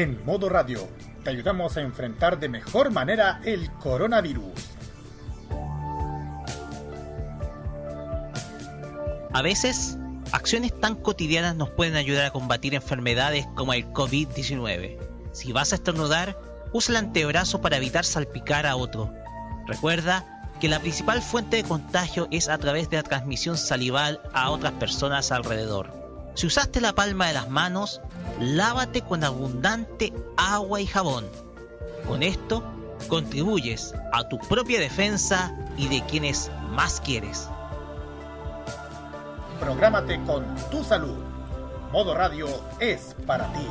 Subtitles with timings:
[0.00, 0.88] En modo radio,
[1.24, 4.54] te ayudamos a enfrentar de mejor manera el coronavirus.
[9.30, 9.98] A veces,
[10.32, 14.96] acciones tan cotidianas nos pueden ayudar a combatir enfermedades como el COVID-19.
[15.32, 16.38] Si vas a estornudar,
[16.72, 19.12] usa el antebrazo para evitar salpicar a otro.
[19.66, 20.24] Recuerda
[20.62, 24.72] que la principal fuente de contagio es a través de la transmisión salival a otras
[24.72, 25.99] personas alrededor.
[26.34, 28.00] Si usaste la palma de las manos,
[28.38, 31.26] lávate con abundante agua y jabón.
[32.06, 32.62] Con esto,
[33.08, 37.48] contribuyes a tu propia defensa y de quienes más quieres.
[39.58, 41.18] Prográmate con tu salud.
[41.92, 42.46] Modo Radio
[42.78, 43.66] es para ti.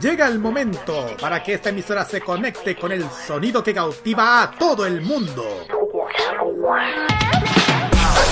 [0.00, 4.50] Llega el momento para que esta emisora se conecte con el sonido que cautiva a
[4.50, 5.42] todo el mundo.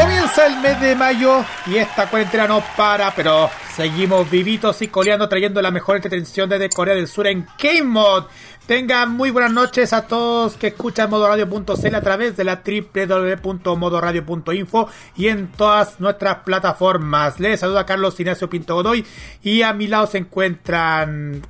[0.00, 5.28] Comienza el mes de mayo y esta cuarentena no para, pero seguimos vivitos y coleando
[5.28, 8.24] trayendo la mejor entretención desde Corea del Sur en K-Mod.
[8.66, 15.28] Tengan muy buenas noches a todos que escuchan modoradio.cl a través de la www.modoradio.info y
[15.28, 17.38] en todas nuestras plataformas.
[17.38, 19.04] Les saluda Carlos Ignacio Pinto Godoy
[19.42, 21.42] y a mi lado se encuentran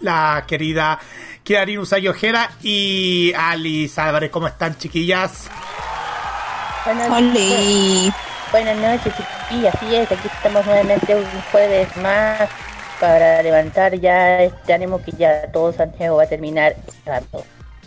[0.00, 0.98] la querida
[1.44, 4.32] Kiarin Usay Ojera y Alice Álvarez.
[4.32, 5.48] ¿Cómo están, chiquillas?
[6.86, 8.14] Buenas, noches,
[8.52, 9.74] buenas noches, chiquillas.
[9.74, 12.48] Así es, aquí estamos nuevamente un jueves más
[13.00, 17.42] para levantar ya este ánimo que ya todo Santiago va a terminar rato.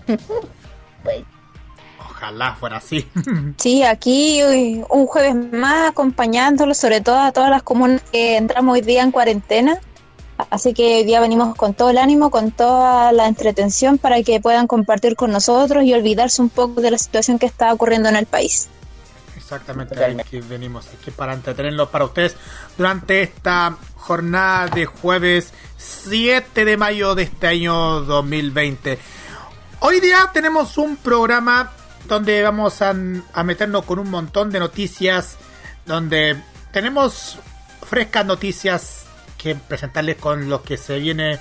[0.05, 1.23] pues.
[2.09, 3.09] Ojalá fuera así.
[3.57, 4.41] sí, aquí
[4.89, 9.11] un jueves más acompañándolo, sobre todo a todas las comunas que entramos hoy día en
[9.11, 9.79] cuarentena.
[10.49, 14.41] Así que hoy día venimos con todo el ánimo, con toda la entretención para que
[14.41, 18.17] puedan compartir con nosotros y olvidarse un poco de la situación que está ocurriendo en
[18.17, 18.67] el país.
[19.49, 22.35] Exactamente, aquí venimos aquí para entretenerlos para ustedes
[22.77, 28.99] durante esta jornada de jueves 7 de mayo de este año 2020.
[29.79, 31.71] Hoy día tenemos un programa
[32.07, 35.39] donde vamos a, a meternos con un montón de noticias,
[35.83, 36.39] donde
[36.71, 37.39] tenemos
[37.81, 39.07] frescas noticias
[39.39, 41.39] que presentarles con lo que se viene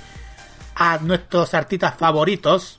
[0.73, 2.78] a nuestros artistas favoritos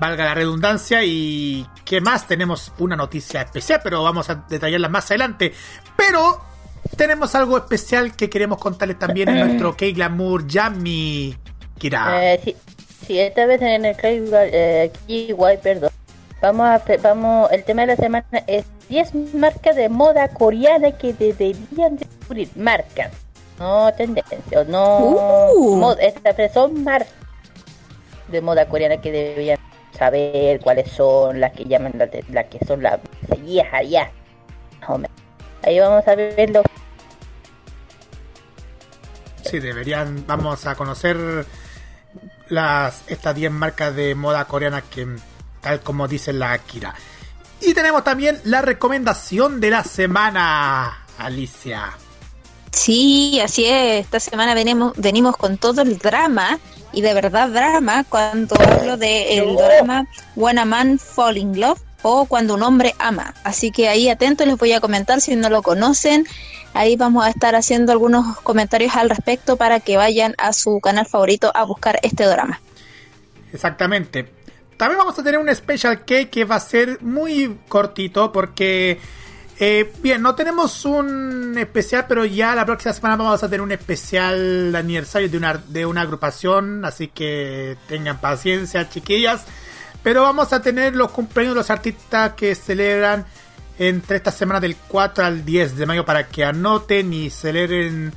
[0.00, 1.04] valga la redundancia.
[1.04, 5.52] Y que más, tenemos una noticia especial, pero vamos a detallarla más adelante.
[5.96, 6.40] Pero
[6.96, 11.36] tenemos algo especial que queremos contarles también en nuestro K-Glamour Yami
[11.78, 12.34] Kira.
[12.34, 12.56] Eh,
[13.06, 15.90] sí, esta vez en el K-Guay, eh, perdón.
[16.42, 21.12] Vamos a, vamos, el tema de la semana es 10 marcas de moda coreana que
[21.12, 22.48] deberían descubrir.
[22.56, 23.12] Marcas,
[23.58, 24.98] no tendencias, no.
[25.00, 25.96] Uh.
[26.00, 27.12] estas son marcas
[28.28, 29.58] de moda coreana que deberían
[30.00, 34.10] saber cuáles son las que llaman las, que son las seguidas allá.
[35.62, 36.62] Ahí vamos a verlo.
[39.44, 41.44] Sí, deberían, vamos a conocer
[42.48, 45.06] las estas 10 marcas de moda coreana que
[45.60, 46.94] tal como dice la Akira.
[47.60, 51.90] Y tenemos también la recomendación de la semana, Alicia.
[52.72, 54.06] Sí, así es.
[54.06, 56.58] Esta semana venimos, venimos con todo el drama
[56.92, 60.06] y de verdad drama cuando hablo del drama
[60.36, 63.34] When a Man Fall in Love o Cuando un hombre ama.
[63.44, 66.26] Así que ahí atentos les voy a comentar si no lo conocen.
[66.72, 71.06] Ahí vamos a estar haciendo algunos comentarios al respecto para que vayan a su canal
[71.06, 72.60] favorito a buscar este drama.
[73.52, 74.28] Exactamente.
[74.76, 78.98] También vamos a tener un special cake que va a ser muy cortito porque
[79.62, 83.72] eh, bien, no tenemos un especial, pero ya la próxima semana vamos a tener un
[83.72, 89.44] especial aniversario de una, de una agrupación, así que tengan paciencia, chiquillas.
[90.02, 93.26] Pero vamos a tener los cumpleaños de los artistas que celebran
[93.78, 98.14] entre esta semana del 4 al 10 de mayo para que anoten y celebren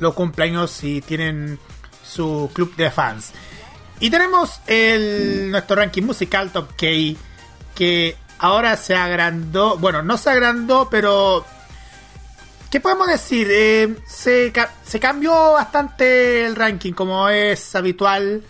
[0.00, 1.60] los cumpleaños si tienen
[2.04, 3.30] su club de fans.
[4.00, 6.86] Y tenemos el, nuestro ranking musical Top K
[7.76, 11.44] que ahora se agrandó, bueno, no se agrandó, pero...
[12.70, 13.48] ¿Qué podemos decir?
[13.50, 14.52] Eh, se,
[14.84, 18.42] se, cambió bastante el ranking, como es habitual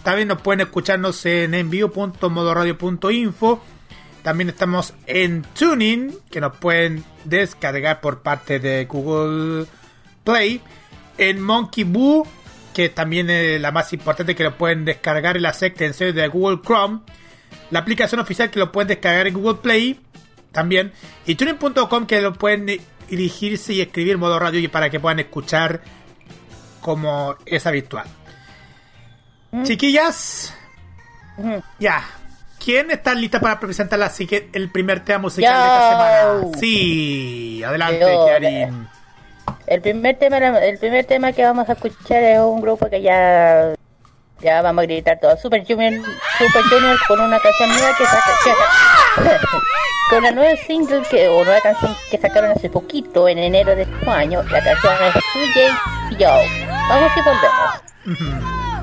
[0.03, 3.63] También nos pueden escucharnos en envío.modoradio.info.
[4.25, 9.67] También estamos en Tuning, que nos pueden descargar por parte de Google
[10.25, 10.63] Play.
[11.19, 12.27] En Monkey Boo,
[12.73, 16.61] que también es la más importante que lo pueden descargar en las extensiones de Google
[16.65, 17.01] Chrome.
[17.71, 20.01] La aplicación oficial que lo pueden descargar en Google Play
[20.53, 20.93] también.
[21.27, 22.81] Y tuning.com que lo pueden
[23.11, 25.83] dirigirse y escribir modo radio y para que puedan escuchar
[26.81, 28.07] como es habitual.
[29.65, 30.55] Chiquillas,
[31.37, 31.63] Ujú.
[31.79, 32.03] ya.
[32.65, 34.11] ¿Quién está lista para presentar la,
[34.53, 36.59] el primer tema musical de esta semana?
[36.59, 38.25] Sí, adelante, Yo.
[38.25, 38.89] Kiarin.
[39.67, 43.75] El primer tema, el primer tema que vamos a escuchar es un grupo que ya
[44.41, 45.41] ya vamos a gritar todos.
[45.41, 46.03] Super Junior,
[46.39, 49.41] Super Junior con una canción nueva que saca,
[50.11, 53.83] con la nueva single que o nueva canción que sacaron hace poquito en enero de
[53.83, 54.43] este año.
[54.45, 56.31] La canción es 2J Yo.
[56.89, 58.74] Vamos y volvemos.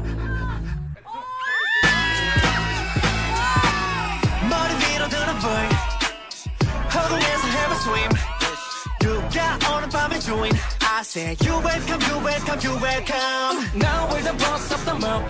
[10.31, 14.73] 오는 밤의 주인 I say you welcome you welcome you welcome Now we're the boss
[14.73, 15.29] of the mob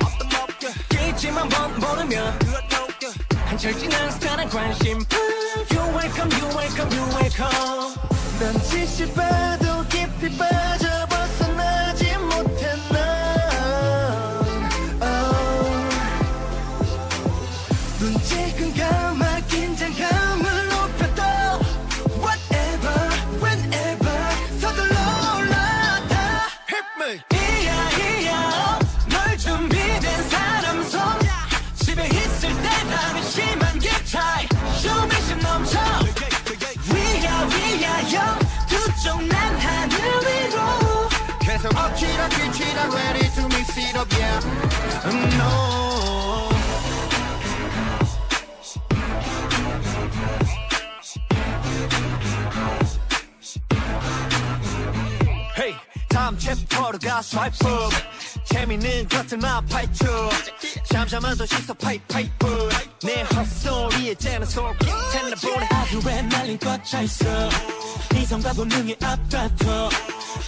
[0.89, 2.39] 끼지만 번 모르면
[3.47, 4.99] 한철 지난 스타는 관심
[5.71, 7.95] You welcome you welcome you welcome
[8.39, 11.07] 난 지시 봐도 깊이 빠져
[55.57, 55.75] Hey,
[56.09, 57.95] 다음 챕터로 가 swipe up
[58.51, 60.31] 재밌는 것들만 파헤쳐
[60.91, 62.69] 잠잠한 도시서 파이프 파이프
[63.03, 67.49] 내 헛소리에 째는 속이 텔레폰에 하루에 날린 꽉차있어
[68.15, 69.89] 이성과 본능이 앞다퉈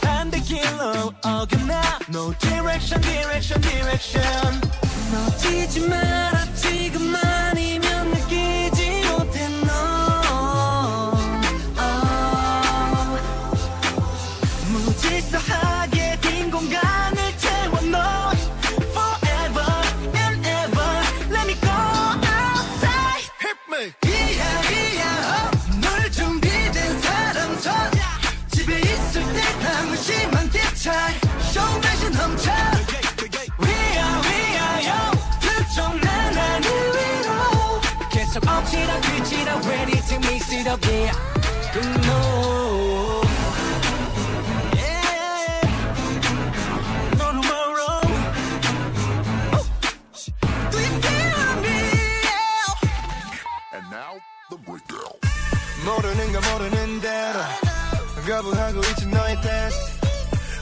[0.00, 4.60] 반대길로 어긋나 No direction direction direction
[5.10, 7.71] 놓치지 마라 지금 아니
[55.83, 57.39] 모르는 거 모르는 대로
[58.25, 60.07] 거부하고 있지 너의 테스트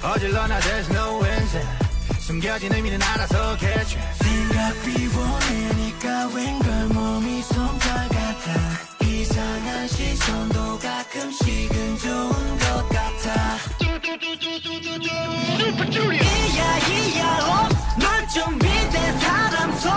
[0.04, 1.68] 어질러 나 there's no answer.
[2.20, 9.06] 숨겨진 의미는 알아서 catch 생각 비워내니까 웬걸 몸이 솜털 같아.
[9.06, 13.58] 이상한 시선도 가끔씩은 좋은 것 같아.
[16.14, 19.92] 이야 이야 어, 널 준비된 사람 손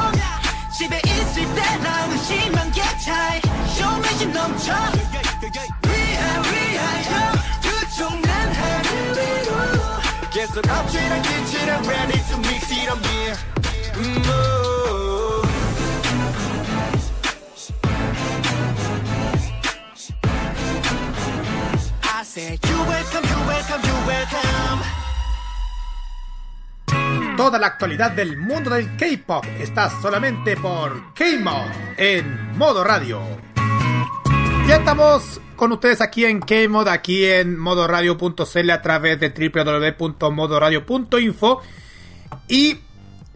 [0.77, 3.41] 집에 있을 때 나는 심한 개차에
[3.77, 4.73] 쇼미심 넘쳐
[27.37, 33.21] Toda la actualidad del mundo del K-pop está solamente por K-Mod en modo radio.
[34.69, 41.63] Ya estamos con ustedes aquí en K-Mod, aquí en modoradio.cl a través de www.modoradio.info.
[42.49, 42.79] Y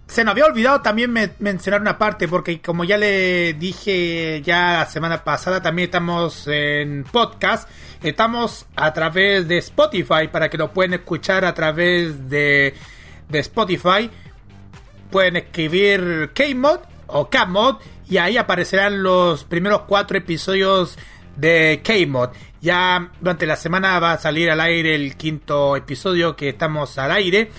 [0.07, 4.79] se nos había olvidado también me- mencionar una parte, porque como ya le dije ya
[4.79, 7.69] la semana pasada, también estamos en podcast.
[8.03, 12.75] Estamos a través de Spotify, para que lo pueden escuchar a través de,
[13.29, 14.11] de Spotify.
[15.11, 17.77] Pueden escribir K-Mod o K-Mod
[18.11, 20.99] y ahí aparecerán los primeros cuatro episodios
[21.39, 22.31] de K-Mod.
[22.61, 27.13] Ya durante la semana va a salir al aire el quinto episodio que estamos al
[27.13, 27.51] aire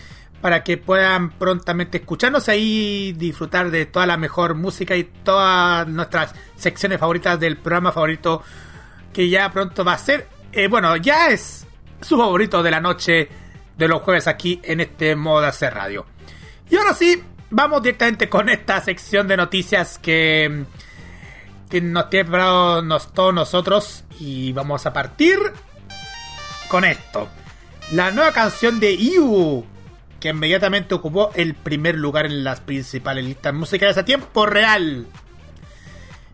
[0.42, 6.34] para que puedan prontamente escucharnos ahí disfrutar de toda la mejor música y todas nuestras
[6.56, 8.44] secciones favoritas del programa favorito
[9.14, 11.66] que ya pronto va a ser, eh, bueno, ya es
[12.02, 13.28] su favorito de la noche
[13.78, 16.06] de los jueves aquí en este modo de hacer radio.
[16.70, 20.66] Y ahora sí, vamos directamente con esta sección de noticias que,
[21.82, 25.38] nos tiene preparado nos- todos nosotros y vamos a partir
[26.68, 27.28] con esto.
[27.92, 29.66] La nueva canción de IU,
[30.20, 35.08] que inmediatamente ocupó el primer lugar en las principales listas musicales a tiempo real.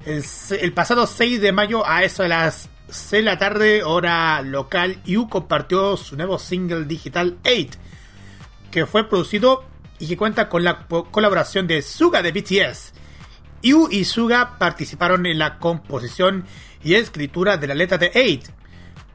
[0.06, 5.00] El, pasado 6 de mayo, a eso de las 6 de la tarde, hora local,
[5.06, 7.80] IU compartió su nuevo single digital 8,
[8.72, 9.64] que fue producido
[9.98, 12.94] y que cuenta con la colaboración de Suga de BTS.
[13.66, 16.46] IU y Suga participaron en la composición
[16.84, 18.54] y escritura de la letra de 8.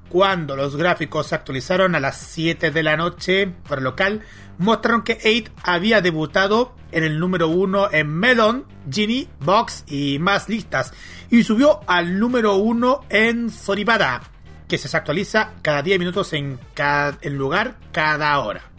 [0.08, 4.22] Cuando los gráficos se actualizaron a las 7 de la noche por local,
[4.58, 10.48] mostraron que 8 había debutado en el número 1 en Melon, Genie, Box y más
[10.48, 10.92] listas,
[11.30, 14.20] y subió al número 1 en Soribada,
[14.66, 18.69] que se actualiza cada 10 minutos en, cada, en lugar cada hora.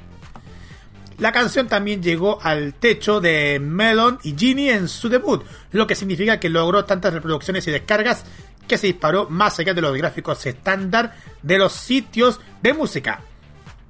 [1.22, 5.94] La canción también llegó al techo de Melon y Genie en su debut, lo que
[5.94, 8.26] significa que logró tantas reproducciones y descargas
[8.68, 11.14] que se disparó más allá de los gráficos estándar
[11.44, 13.22] de los sitios de música.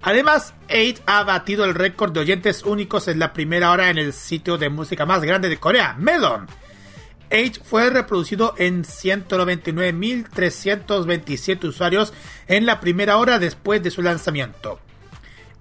[0.02, 4.12] Además, 8 ha batido el récord de oyentes únicos en la primera hora en el
[4.12, 6.48] sitio de música más grande de Corea, Melon.
[7.32, 12.12] 8 fue reproducido en 199.327 usuarios
[12.48, 14.82] en la primera hora después de su lanzamiento.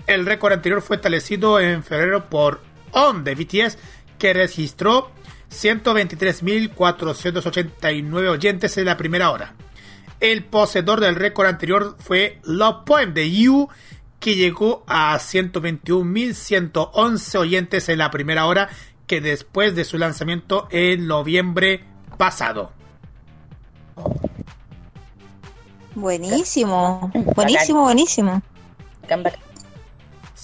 [0.07, 2.61] El récord anterior fue establecido en febrero por
[2.93, 3.79] On de BTS,
[4.19, 5.11] que registró
[5.51, 9.55] 123.489 oyentes en la primera hora.
[10.21, 13.69] El poseedor del récord anterior fue Love Poem de You,
[14.19, 18.69] que llegó a 121.111 oyentes en la primera hora,
[19.07, 21.85] que después de su lanzamiento en noviembre
[22.19, 22.73] pasado.
[25.95, 28.43] Buenísimo, buenísimo, buenísimo.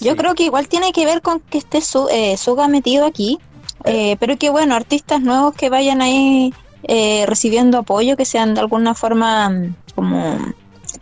[0.01, 0.17] Yo Sí.
[0.19, 3.39] creo que igual tiene que ver con que esté su, eh, Suga metido aquí,
[3.85, 6.53] eh, pero que bueno, artistas nuevos que vayan ahí
[6.89, 10.39] eh, recibiendo apoyo, que sean de alguna forma mm, como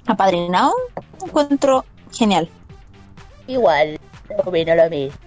[0.06, 0.74] apadrinados,
[1.24, 2.48] encuentro genial.
[3.46, 3.98] Igual,
[4.44, 5.18] opino lo mismo.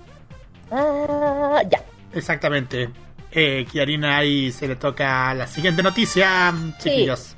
[0.72, 1.82] Ah, ya.
[2.14, 2.90] Exactamente.
[3.32, 7.36] Eh, Kiarina ahí se le toca la siguiente noticia, chiquillos.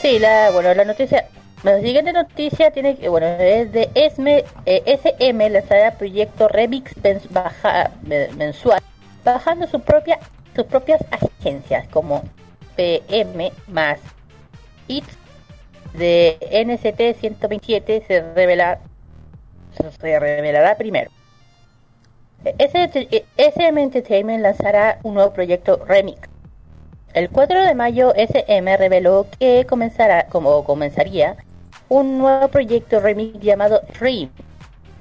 [0.00, 1.28] Sí, la, bueno, la noticia,
[1.62, 6.92] la siguiente noticia tiene que, bueno, es de ESME, eh, SM lanzará proyecto Remix
[7.30, 8.80] baja, me- mensual,
[9.24, 10.18] bajando su propia,
[10.56, 12.22] sus propias agencias como
[12.76, 13.98] PM más
[14.88, 15.04] IT
[15.94, 18.80] de NCT 127 se revela,
[20.00, 21.10] se revelará primero.
[22.44, 26.28] SM Entertainment lanzará un nuevo proyecto Remix
[27.14, 31.36] el 4 de mayo, SM reveló que comenzará, como comenzaría,
[31.92, 34.30] un nuevo proyecto remix llamado Dream,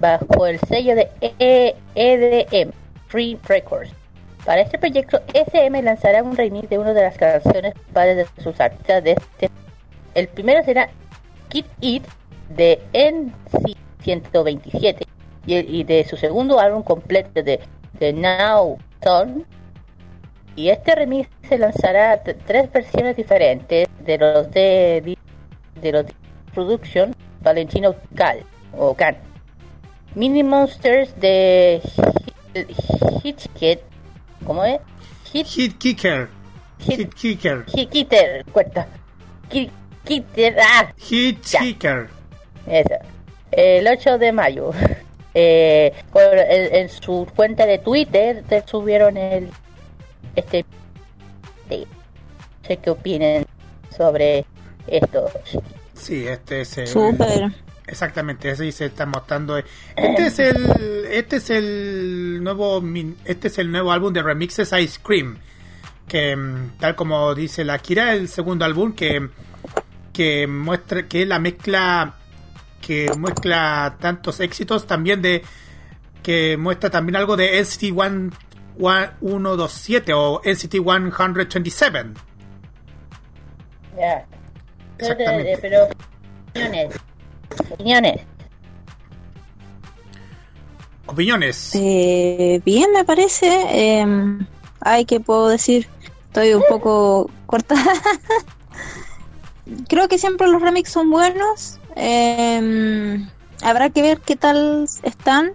[0.01, 2.74] bajo el sello de E- EDM,
[3.10, 3.93] Dream Records.
[4.43, 8.60] Para este proyecto, SM lanzará un remix de una de las canciones principales de sus
[8.60, 9.50] artistas de este.
[10.15, 10.89] El primero será
[11.48, 12.03] Kid It
[12.50, 15.05] de NC127
[15.45, 17.62] y, y de su segundo álbum completo de
[18.00, 19.43] The Now Song
[20.57, 25.17] y este remix se lanzará tres versiones diferentes de los de,
[25.81, 26.21] de los de
[26.53, 28.43] Production Valentino Gal
[28.77, 29.15] o Can.
[30.15, 31.81] Mini Monsters de
[33.24, 33.79] Hitchkit,
[34.46, 34.79] ¿cómo es?
[35.31, 36.29] Hit, Hit Kicker.
[36.79, 38.46] Hit- Hit Kicker.
[38.51, 38.88] Cuenta.
[40.62, 41.60] Ah, Hit Ya.
[41.60, 42.10] Kicker.
[42.67, 42.96] Eso.
[43.51, 44.72] El 8 de mayo.
[45.34, 49.50] Eh, en, en su cuenta de Twitter te subieron el
[50.36, 50.65] este
[51.70, 51.77] no
[52.67, 53.46] sé qué opinen
[53.96, 54.43] sobre
[54.88, 55.29] esto.
[56.01, 56.88] Sí, este es el.
[56.88, 57.51] Súper.
[57.86, 59.58] Exactamente, ese se está mostrando.
[59.58, 61.05] Este es el.
[61.12, 62.81] Este es el nuevo.
[62.81, 65.38] min- Este es el nuevo álbum de remixes Ice Cream.
[66.08, 69.29] Que mm, tal como dice la Kira, el segundo álbum que.
[70.13, 72.15] Que muestra que es la mezcla.
[72.81, 75.43] Que muestra tantos éxitos también de.
[76.24, 78.31] Que muestra también algo de ST1
[78.77, 82.05] 127 o NCT 127.
[83.98, 84.25] Ya.
[85.01, 85.58] Exactamente.
[85.62, 85.88] pero,
[86.50, 86.96] opiniones.
[87.72, 88.22] Opiniones.
[91.08, 91.72] Opiniones.
[91.75, 93.48] Eh, bien, me parece.
[93.70, 94.05] Eh,
[94.79, 95.88] ay, ¿qué puedo decir?
[96.27, 97.75] Estoy un poco corta.
[99.89, 101.79] Creo que siempre los remix son buenos.
[101.96, 103.25] Eh,
[103.62, 105.53] habrá que ver qué tal están.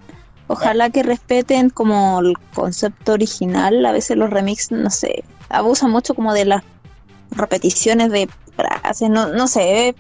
[0.49, 3.85] Ojalá que respeten como el concepto original.
[3.85, 6.63] A veces los remix, no sé, abusan mucho como de las
[7.31, 9.09] repeticiones de frases.
[9.11, 9.95] No, no sé.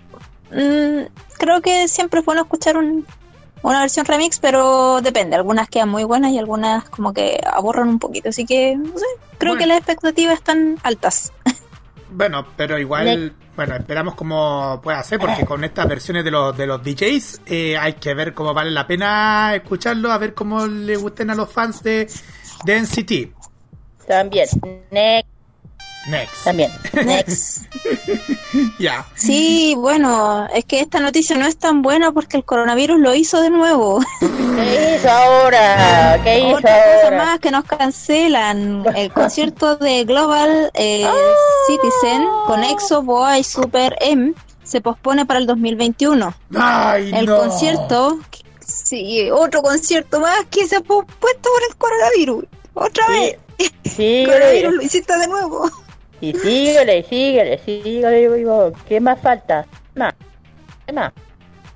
[0.50, 1.06] Mm,
[1.38, 3.06] creo que siempre es bueno escuchar un,
[3.62, 5.36] una versión remix, pero depende.
[5.36, 8.30] Algunas quedan muy buenas y algunas como que aburran un poquito.
[8.30, 9.04] Así que, no sé,
[9.38, 9.60] creo Bueno.
[9.60, 11.32] que las expectativas están altas.
[12.08, 16.66] Bueno, pero igual, bueno, esperamos cómo puede hacer, porque con estas versiones de los, de
[16.66, 20.96] los DJs eh, hay que ver cómo vale la pena escucharlo, a ver cómo le
[20.96, 22.08] gusten a los fans de,
[22.64, 24.06] de NCT.
[24.06, 24.46] También.
[24.90, 25.35] Next.
[26.08, 26.44] Next.
[26.44, 26.70] También.
[26.92, 27.62] Next.
[28.78, 29.04] Ya.
[29.14, 33.40] Sí, bueno, es que esta noticia no es tan buena porque el coronavirus lo hizo
[33.42, 34.00] de nuevo.
[34.20, 36.18] ¿Qué hizo ahora?
[36.24, 38.84] ¿Qué hizo Otra cosa más que nos cancelan.
[38.94, 41.12] El concierto de Global eh, Ah.
[41.66, 44.32] Citizen con EXO, Boa y Super M
[44.64, 46.34] se pospone para el 2021.
[46.58, 47.36] Ay, El no.
[47.38, 48.18] concierto,
[48.60, 52.44] sí, otro concierto más que se ha pospuesto por el coronavirus.
[52.74, 53.36] Otra vez,
[53.84, 54.26] Síguele.
[54.32, 55.70] coronavirus lo hiciste de nuevo.
[56.20, 58.72] Y síguele, síguele, síguele.
[58.88, 59.66] ¿Qué más falta?
[59.94, 60.14] Más.
[60.86, 61.12] ¿Qué más?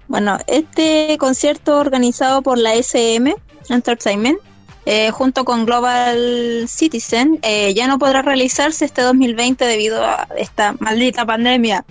[0.09, 3.35] Bueno, este concierto organizado por la SM
[3.69, 4.39] Entertainment
[4.87, 10.75] eh, junto con Global Citizen eh, ya no podrá realizarse este 2020 debido a esta
[10.81, 11.85] maldita pandemia.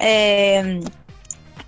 [0.00, 0.80] Eh,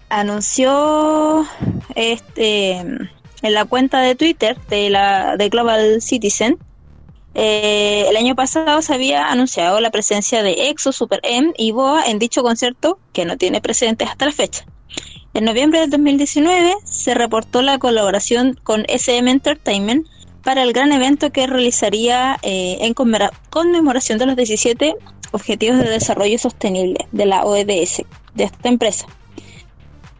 [0.09, 1.47] anunció
[1.95, 3.11] este en
[3.43, 6.59] la cuenta de Twitter de la de Global Citizen
[7.35, 12.07] eh, el año pasado se había anunciado la presencia de EXO, Super M y BoA
[12.07, 14.65] en dicho concierto que no tiene precedentes hasta la fecha.
[15.33, 20.07] En noviembre del 2019 se reportó la colaboración con SM Entertainment
[20.43, 24.97] para el gran evento que realizaría eh, en conmemora- conmemoración de los 17
[25.33, 28.03] Objetivos de Desarrollo Sostenible de la OEDS,
[28.35, 29.07] de esta empresa.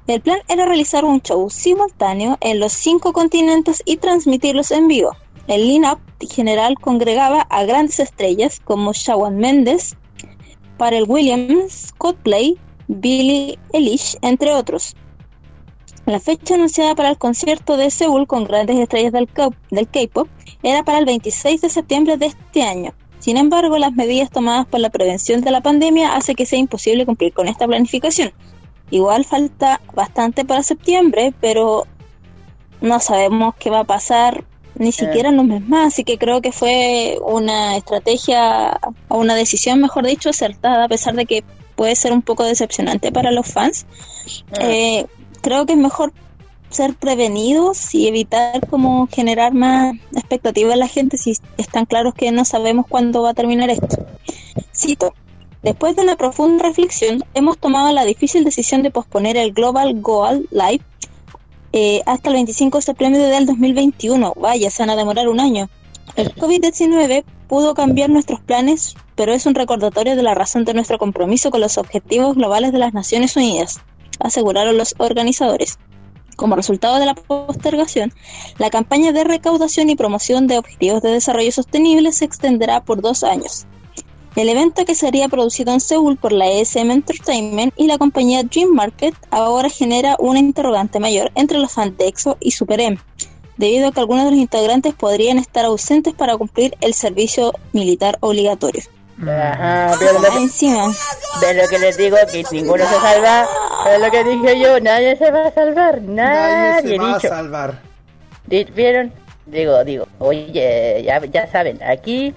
[0.07, 5.17] El plan era realizar un show simultáneo en los cinco continentes y transmitirlos en vivo.
[5.47, 9.97] El line-up general congregaba a grandes estrellas como Shawn Mendes,
[10.79, 14.97] Pharrell Williams, Coldplay, Billie Eilish, entre otros.
[16.07, 20.29] La fecha anunciada para el concierto de Seúl con grandes estrellas del K-pop
[20.63, 22.95] era para el 26 de septiembre de este año.
[23.19, 27.05] Sin embargo, las medidas tomadas por la prevención de la pandemia hace que sea imposible
[27.05, 28.33] cumplir con esta planificación.
[28.91, 31.87] Igual falta bastante para septiembre, pero
[32.81, 34.45] no sabemos qué va a pasar
[34.81, 39.79] ni siquiera un mes más, así que creo que fue una estrategia o una decisión,
[39.79, 41.45] mejor dicho, acertada, a pesar de que
[41.77, 43.85] puede ser un poco decepcionante para los fans.
[44.59, 45.05] Eh,
[45.43, 46.15] creo que es mejor
[46.71, 52.33] ser prevenidos y evitar como generar más expectativa en la gente si están claros que
[52.33, 54.07] no sabemos cuándo va a terminar esto.
[54.75, 55.13] Cito.
[55.63, 60.49] Después de una profunda reflexión, hemos tomado la difícil decisión de posponer el Global Goal
[60.51, 60.85] Live
[61.73, 64.35] eh, hasta el 25 de septiembre del 2021.
[64.37, 65.69] Vaya, se van a demorar un año.
[66.17, 70.99] El COVID-19 pudo cambiar nuestros planes, pero es un recordatorio de la razón de nuestro
[70.99, 73.81] compromiso con los objetivos globales de las Naciones Unidas,
[74.19, 75.79] aseguraron los organizadores.
[76.37, 78.13] Como resultado de la postergación,
[78.59, 83.25] la campaña de recaudación y promoción de objetivos de desarrollo sostenible se extenderá por dos
[83.25, 83.67] años.
[84.37, 88.71] El evento que sería producido en Seúl por la ESM Entertainment y la compañía Dream
[88.71, 92.97] Market ahora genera una interrogante mayor entre los fans de EXO y Super M,
[93.57, 98.19] debido a que algunos de los integrantes podrían estar ausentes para cumplir el servicio militar
[98.21, 98.83] obligatorio.
[99.21, 100.91] Ajá, pero lo que, encima,
[101.41, 103.47] pero lo que les digo que ninguno se salva.
[103.93, 107.21] Es lo que dije yo, nadie se va a salvar, nadie, Nadie se va a
[107.21, 107.81] salvar.
[108.47, 109.13] ¿Vieron?
[109.45, 112.33] Digo, digo, oye, ya, ya saben, aquí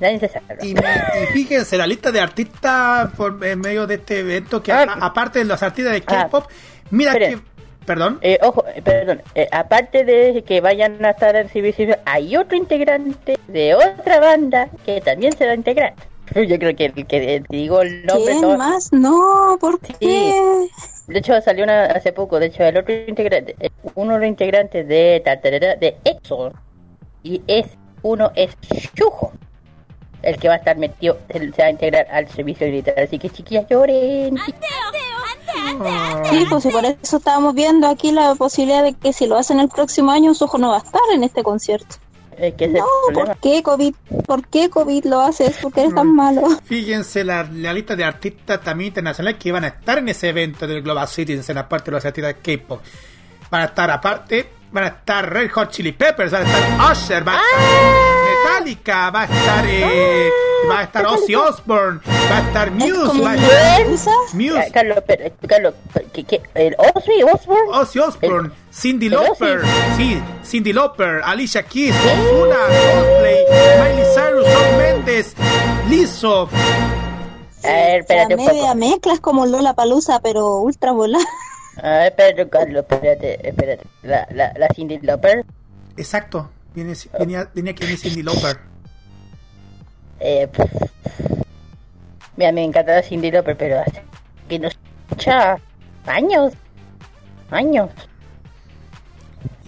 [0.00, 0.54] nadie se salva.
[0.62, 4.86] Y, y fíjense, la lista de artistas por en medio de este evento, que Ah.
[5.00, 6.24] a- aparte de los artistas de Ah.
[6.24, 6.44] K-pop,
[6.90, 7.38] mira Esperen.
[7.40, 7.54] que.
[7.86, 8.18] Perdón.
[8.22, 12.56] Eh, ojo, eh, perdón, eh, aparte de que vayan a estar en CBC, hay otro
[12.56, 15.92] integrante de otra banda que también se va a integrar.
[16.34, 18.90] Yo creo que el que digo el nombre ¿quién todo- más?
[18.90, 19.92] No, ¿por Sí.
[20.00, 20.66] qué?
[21.08, 22.40] De hecho, salió una, hace poco.
[22.40, 23.54] De hecho, el otro integrante,
[23.94, 26.54] uno de los integrantes de tartarera, de EXO,
[27.22, 27.66] y es
[28.00, 28.56] uno es
[28.94, 29.32] Shujo,
[30.24, 32.94] el que va a estar metido, él se va a integrar al servicio militar.
[32.98, 34.36] Así que chiquillas lloren.
[36.30, 39.60] Sí, pues y por eso estábamos viendo aquí la posibilidad de que si lo hacen
[39.60, 41.96] el próximo año, Sujo no va a estar en este concierto.
[42.38, 42.84] Es que No.
[43.12, 43.94] ¿por qué COVID?
[44.26, 45.56] ¿Por qué COVID lo haces?
[45.58, 46.42] ¿Por qué eres tan malo?
[46.64, 50.66] Fíjense la, la lista de artistas también internacionales que iban a estar en ese evento
[50.66, 52.80] del Global Citizen, aparte de los artistas de K-pop.
[53.50, 57.28] Van a estar aparte, van a estar Red Hot Chili Peppers, van a estar Usher,
[57.28, 58.23] va a estar
[58.64, 60.30] Metallica, va a estar eh,
[60.70, 62.00] va a estar Ozzy Osbourne,
[62.30, 64.12] va a estar Muse, va a estar.
[64.12, 65.74] Ah, Muse, Carlos, pero, Carlos,
[66.12, 66.42] ¿qué, qué?
[66.54, 67.68] ¿El Ozzy Osbourne?
[67.72, 69.68] Ozzy Osbourne, Cindy el Lauper, Ozzy.
[69.96, 72.56] sí, Cindy Lauper, Alicia Keys, Ozuna,
[72.94, 73.44] Coldplay,
[73.82, 75.34] Miley Cyrus, Shawn Mendes,
[75.90, 76.48] Lizzo,
[77.64, 78.56] A ver, espérate La un poco.
[78.56, 81.24] media mezcla es como Lola Palusa, pero ultra volada.
[81.82, 83.84] A ver, espérate, Carlos, espérate, espérate.
[84.02, 85.44] La, la, la Cindy Lauper,
[85.98, 88.58] exacto, viene, venía, venía que viene Cindy Lauper.
[90.20, 90.48] eh.
[92.36, 94.02] Mira, me encanta la Cindy Lauper, pero hace
[94.48, 95.58] que no escucha
[96.06, 96.52] años,
[97.50, 97.90] años.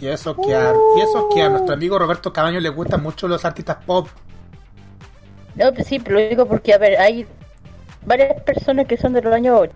[0.01, 3.29] Y eso que a, y eso que a nuestro amigo Roberto Cabaño le gustan mucho
[3.29, 4.09] los artistas pop.
[5.55, 7.27] No, pues sí, pero lo digo porque, a ver, hay
[8.05, 9.69] varias personas que son de los años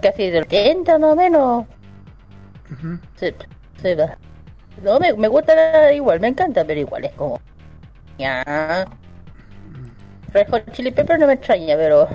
[0.00, 1.66] casi del 80 más o menos.
[2.70, 2.98] Ujú.
[3.16, 3.34] Se,
[3.82, 4.16] se va.
[4.82, 7.40] No, me, me gusta la- igual, me encanta, pero igual es como...
[8.18, 8.86] Ya.
[10.32, 12.08] Red Hot Chili Pepper no me extraña, pero...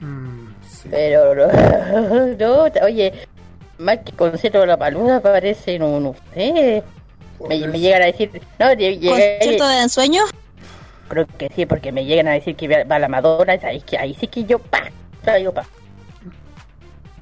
[0.00, 0.88] Mm, sí.
[0.90, 1.34] Pero
[2.38, 3.12] no, no, oye,
[3.78, 6.82] más que concierto de la paluda parece, no, no sé.
[7.48, 10.22] Me, me llegan a decir, no, ¿Concierto de ensueño?
[11.08, 14.14] creo que sí, porque me llegan a decir que va la Madonna, ahí, que, ahí
[14.14, 14.84] sí que yo, pa,
[15.22, 15.66] traigo pa.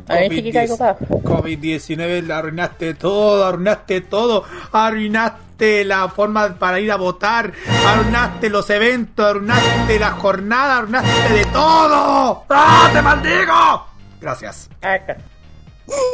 [0.09, 7.53] COVID-19, le arruinaste todo, arruinaste todo, arruinaste la forma para ir a votar,
[7.87, 12.45] arruinaste los eventos, arruinaste la jornada, arruinaste de todo.
[12.49, 13.87] ¡Ah, te maldigo!
[14.21, 14.69] Gracias.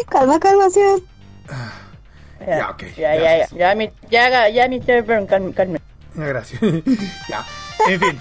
[0.08, 0.80] Calma, calma, sí.
[2.46, 3.50] Ya, ok, Ya, ya, ya, gracias.
[3.58, 5.02] ya, mi, ya, ya, Mr.
[5.02, 5.80] Burn, calme, calme.
[6.14, 6.60] Gracias.
[7.28, 7.44] ya.
[7.86, 8.18] En fin,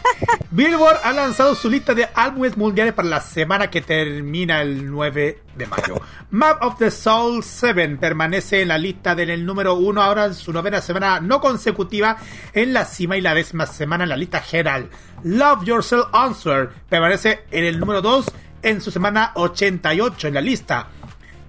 [0.52, 5.42] Billboard ha lanzado su lista de álbumes mundiales para la semana que termina el 9
[5.56, 6.02] de mayo.
[6.32, 10.52] Map of the Soul 7 permanece en la lista del número 1 ahora en su
[10.52, 12.18] novena semana no consecutiva
[12.54, 14.90] en la cima y la décima semana en la lista general.
[15.24, 18.26] Love Yourself Answer permanece en el número 2
[18.64, 20.88] en su semana 88 en la lista.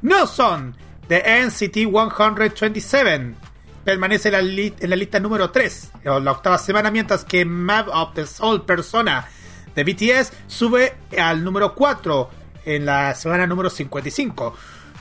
[0.03, 0.77] No son
[1.09, 3.35] de NCT 127
[3.85, 7.45] permanece en la, li- en la lista número 3 o la octava semana mientras que
[7.45, 9.27] Map of the Soul Persona
[9.75, 12.31] de BTS sube al número 4
[12.65, 14.57] en la semana número 55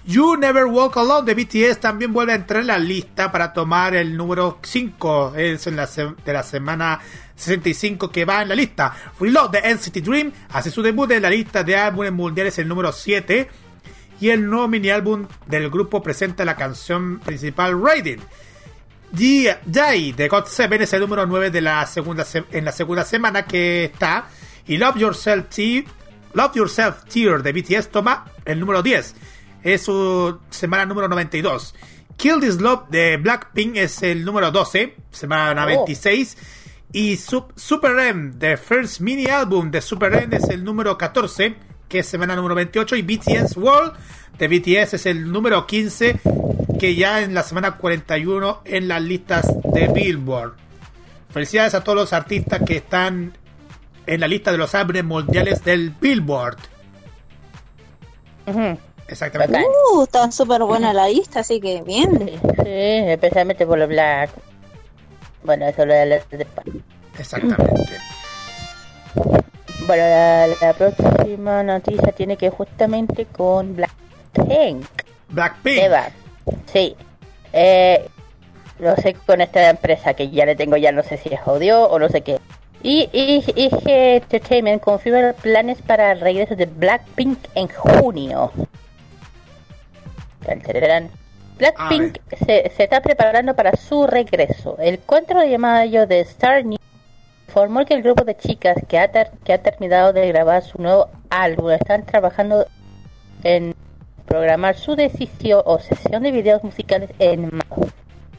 [0.06, 3.96] You Never Walk Alone de BTS también vuelve a entrar en la lista para tomar
[3.96, 5.88] el número 5 es en la
[6.26, 7.00] de la semana
[7.38, 11.30] 65 que va en la lista Reload de NCT Dream hace su debut en la
[11.30, 13.50] lista de álbumes mundiales el número 7
[14.20, 18.20] y el nuevo mini álbum del grupo presenta la canción principal Raiden.
[19.16, 23.04] Jai de God 7 es el número 9 de la segunda se- en la segunda
[23.06, 24.28] semana que está.
[24.68, 25.86] Y Love Yourself, Te-
[26.34, 29.16] Love Yourself Tear de BTS toma el número 10.
[29.64, 31.76] Es su semana número 92.
[32.18, 35.68] Kill This Love de Blackpink es el número 12, semana Oh.
[35.68, 36.38] 26.
[36.92, 41.56] Y Sup- Super M de First Mini Album de Super M es el número 14,
[41.90, 42.96] que es semana número 28.
[42.96, 43.94] Y BTS World
[44.38, 46.20] de BTS es el número 15,
[46.84, 50.56] que ya en la semana 41 en las listas de Billboard.
[51.30, 53.38] Felicidades a todos los artistas que están
[54.06, 56.58] en la lista de los álbumes mundiales del Billboard.
[59.08, 59.64] Exactamente.
[59.94, 62.20] Uh, está súper buena la lista, así que bien.
[62.28, 64.32] Sí, sí, especialmente por lo black.
[65.46, 66.16] Bueno, eso lo de la.
[67.18, 67.98] Exactamente.
[69.88, 74.86] Bueno, la, la próxima noticia tiene que ver justamente con Blackpink.
[75.30, 75.78] Blackpink.
[75.78, 76.10] Eva.
[76.72, 76.96] Sí.
[77.54, 78.08] Eh,
[78.80, 81.84] no sé con esta empresa que ya le tengo ya no sé si es odio
[81.88, 82.40] o no sé qué.
[82.82, 83.44] Y, y,
[83.86, 88.52] Entertainment confirma planes para el regreso de Blackpink en junio.
[91.58, 94.76] Blackpink se, se está preparando para su regreso.
[94.80, 96.82] El 4 de mayo de Star News
[97.48, 100.82] informó que el grupo de chicas que ha, ter- que ha terminado de grabar su
[100.82, 102.66] nuevo álbum están trabajando
[103.44, 103.76] en
[104.26, 107.90] programar su decisión o sesión de videos musicales en mayo.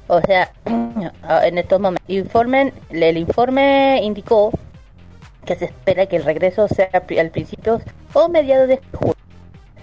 [0.08, 0.50] O sea,
[1.44, 2.08] en estos momentos.
[2.08, 4.50] Informen, el informe indicó
[5.44, 7.80] que se espera que el regreso sea al principio
[8.12, 9.14] o mediados de julio.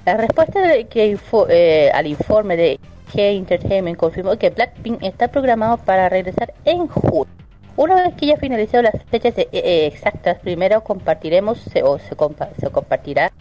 [0.06, 1.18] La respuesta de que
[1.50, 2.80] eh, al informe de
[3.14, 7.28] K Entertainment confirmó que Blackpink está programado para regresar en julio.
[7.78, 12.16] Una vez que ya finalizado las fechas de- eh, exactas, primero compartiremos se- o se,
[12.18, 13.32] compa- se compartirá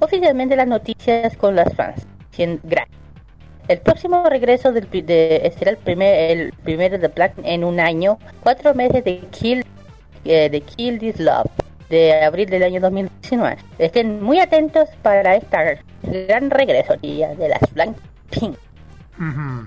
[0.00, 2.06] oficialmente las noticias con las fans.
[2.36, 8.18] El próximo regreso del, de, será el primer el primero de Black en un año,
[8.40, 9.64] cuatro meses de Kill
[10.24, 11.50] eh, de Kill This Love
[11.88, 13.56] de abril del año 2019.
[13.78, 18.56] Estén muy atentos para este gran regreso tía, de las Blackpink.
[19.18, 19.66] Ujú.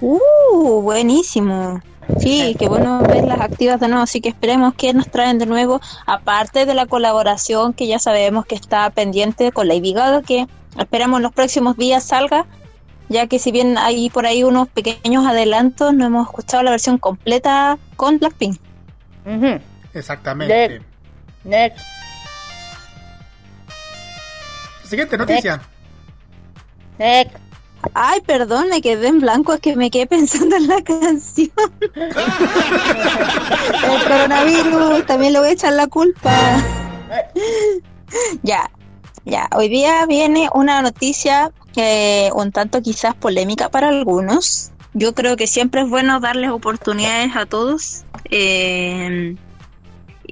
[0.00, 1.80] Uh, buenísimo.
[2.18, 5.80] Sí, qué bueno verlas activas de nuevo, así que esperemos que nos traen de nuevo,
[6.06, 10.46] aparte de la colaboración que ya sabemos que está pendiente con Lady Gaga, que
[10.78, 12.46] esperamos en los próximos días salga,
[13.08, 16.98] ya que si bien hay por ahí unos pequeños adelantos, no hemos escuchado la versión
[16.98, 18.58] completa con Blackpink.
[19.26, 19.60] Ujú.
[19.94, 20.82] Exactamente.
[21.44, 21.78] Next.
[24.84, 25.60] Siguiente noticia.
[26.98, 27.49] Next.
[27.94, 31.50] Ay, perdón, me quedé en blanco, es que me quedé pensando en la canción.
[33.84, 36.30] El coronavirus, también le voy a echar la culpa.
[38.42, 38.70] ya,
[39.24, 44.70] ya, hoy día viene una noticia eh, un tanto quizás polémica para algunos.
[44.92, 48.04] Yo creo que siempre es bueno darles oportunidades a todos.
[48.30, 49.36] eh,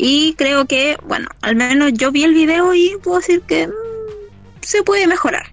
[0.00, 3.70] y creo que, bueno, al menos yo vi el video y puedo decir que mm,
[4.60, 5.46] se puede mejorar.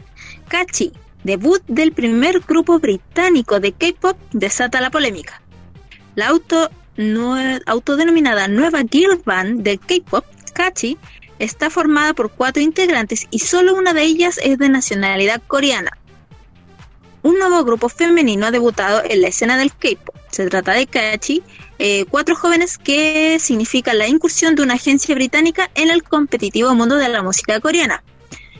[0.49, 0.93] Kachi,
[1.25, 5.41] debut del primer grupo británico de K-pop, desata la polémica.
[6.13, 6.69] La auto,
[7.65, 10.97] autodenominada nueva girl band del K-pop, Kachi,
[11.39, 15.97] está formada por cuatro integrantes y solo una de ellas es de nacionalidad coreana.
[17.23, 20.15] Un nuevo grupo femenino ha debutado en la escena del K-pop.
[20.29, 21.41] Se trata de Kachi,
[21.79, 26.97] eh, cuatro jóvenes que significan la incursión de una agencia británica en el competitivo mundo
[26.97, 28.03] de la música coreana.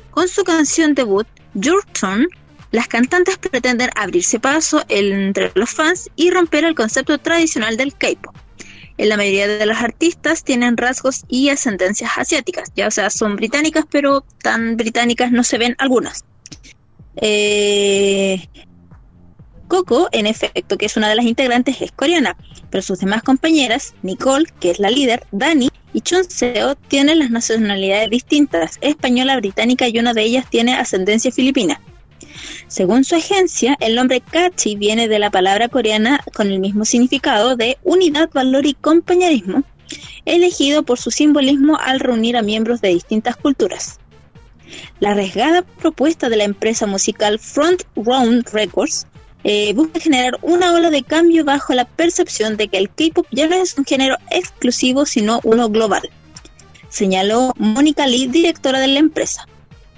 [0.09, 2.27] Con su canción debut, Your Turn,
[2.75, 8.35] las cantantes pretenden abrirse paso entre los fans y romper el concepto tradicional del K-pop.
[8.97, 13.85] En la mayoría de los artistas tienen rasgos y ascendencias asiáticas, ya sea, son británicas,
[13.89, 16.25] pero tan británicas no se ven algunas.
[17.15, 18.45] Eh,
[19.69, 22.35] Coco, en efecto, que es una de las integrantes, es coreana,
[22.69, 27.31] pero sus demás compañeras, Nicole, que es la líder, Dani y Chun Seo, tienen las
[27.31, 31.79] nacionalidades distintas, española, británica y una de ellas tiene ascendencia filipina.
[32.67, 37.55] Según su agencia, el nombre Kachi viene de la palabra coreana con el mismo significado
[37.55, 39.63] de unidad, valor y compañerismo,
[40.25, 43.99] elegido por su simbolismo al reunir a miembros de distintas culturas.
[44.99, 49.07] La arriesgada propuesta de la empresa musical Front Round Records
[49.43, 53.47] eh, busca generar una ola de cambio bajo la percepción de que el K-pop ya
[53.47, 56.09] no es un género exclusivo, sino uno global,
[56.89, 59.47] señaló Mónica Lee, directora de la empresa.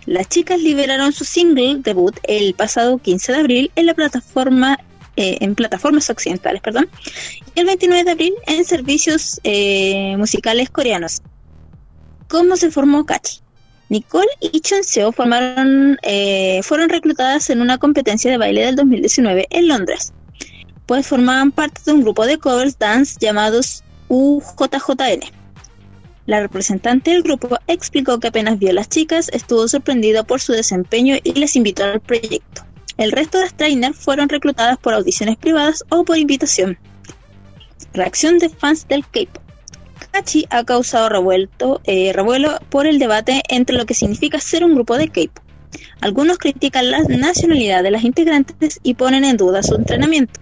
[0.07, 4.79] Las chicas liberaron su single debut el pasado 15 de abril en la plataforma
[5.17, 6.87] eh, en plataformas occidentales, perdón,
[7.53, 11.21] y el 29 de abril en servicios eh, musicales coreanos.
[12.29, 13.39] ¿Cómo se formó Kachi?
[13.89, 19.67] Nicole y Chonseo formaron, eh, fueron reclutadas en una competencia de baile del 2019 en
[19.67, 20.13] Londres,
[20.85, 25.36] pues formaban parte de un grupo de covers dance llamados UJJN.
[26.27, 30.51] La representante del grupo explicó que apenas vio a las chicas, estuvo sorprendida por su
[30.51, 32.63] desempeño y les invitó al proyecto.
[32.97, 36.77] El resto de las trainers fueron reclutadas por audiciones privadas o por invitación.
[37.93, 39.41] Reacción de fans del K-pop.
[40.11, 44.75] Kachi ha causado revuelto, eh, revuelo por el debate entre lo que significa ser un
[44.75, 45.45] grupo de K-pop.
[46.01, 50.41] Algunos critican la nacionalidad de las integrantes y ponen en duda su entrenamiento.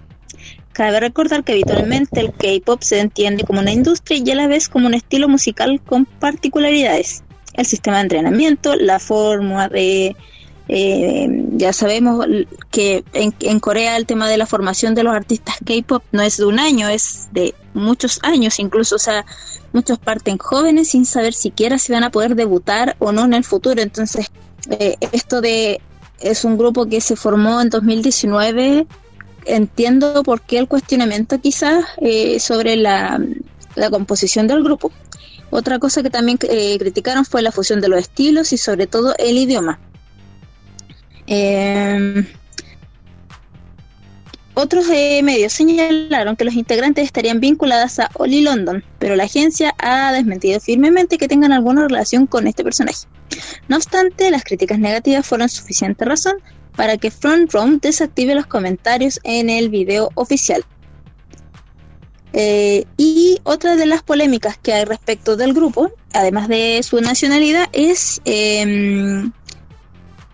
[0.75, 4.67] Cabe recordar que habitualmente el K-pop se entiende como una industria y a la vez
[4.67, 7.23] como un estilo musical con particularidades.
[7.53, 10.17] El sistema de entrenamiento, la forma de...
[10.67, 12.25] eh, ya sabemos
[12.71, 16.43] que en, Corea el tema de la formación de los artistas K-pop no es de
[16.43, 19.25] un año, es de muchos años, incluso, o sea,
[19.71, 23.45] muchos parten jóvenes sin saber siquiera si van a poder debutar o no en el
[23.45, 23.81] futuro.
[23.81, 24.29] Entonces,
[24.71, 25.79] eh, esto de
[26.19, 28.87] es un grupo que se formó en 2019
[29.45, 33.21] entiendo por qué el cuestionamiento quizás eh, sobre la,
[33.75, 34.91] la, composición del grupo.
[35.49, 39.15] Otra cosa que también eh, criticaron fue la fusión de los estilos y sobre todo
[39.17, 39.79] el idioma.
[41.27, 42.25] Eh,
[44.53, 50.13] otros medios señalaron que los integrantes estarían vinculadas a Oli London, pero la agencia ha
[50.13, 53.05] desmentido firmemente que tengan alguna relación con este personaje.
[53.67, 56.35] No obstante, las críticas negativas fueron suficiente razón
[56.75, 60.63] para que Front Row desactive los comentarios en el video oficial.
[62.33, 67.69] Eh, y otra de las polémicas que hay respecto del grupo, además de su nacionalidad,
[67.71, 69.23] es eh,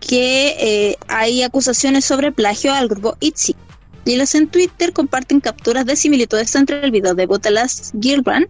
[0.00, 3.54] que eh, hay acusaciones sobre plagio al grupo ITZY.
[4.04, 8.46] Y los en Twitter comparten capturas de similitudes entre el video de Botelas Girlbrand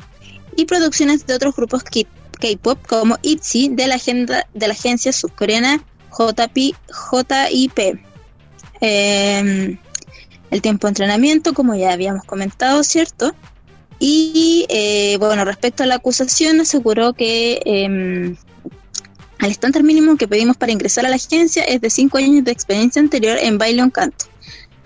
[0.56, 5.84] y producciones de otros grupos K-pop como ITZY de la, agenda, de la agencia subcoreana
[6.16, 6.74] JP,
[7.10, 7.78] JIP.
[8.80, 9.78] eh,
[10.52, 13.34] el tiempo de entrenamiento, como ya habíamos comentado, ¿cierto?
[13.98, 18.36] Y eh, bueno, respecto a la acusación, aseguró que eh,
[19.40, 22.52] el estándar mínimo que pedimos para ingresar a la agencia es de 5 años de
[22.52, 24.26] experiencia anterior en baile o canto.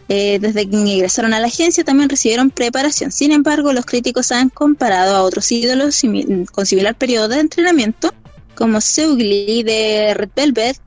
[0.08, 3.10] Eh, desde que ingresaron a la agencia también recibieron preparación.
[3.10, 6.00] Sin embargo, los críticos han comparado a otros ídolos
[6.52, 8.14] con similar periodo de entrenamiento,
[8.54, 10.78] como Seugli de Red Velvet,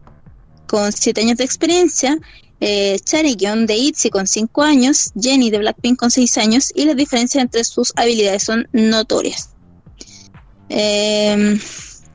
[0.70, 2.18] con 7 años de experiencia,
[2.62, 7.42] eh, de ITZY con 5 años, Jenny de Blackpink con 6 años, y las diferencias
[7.42, 9.50] entre sus habilidades son notorias.
[10.70, 11.60] Eh,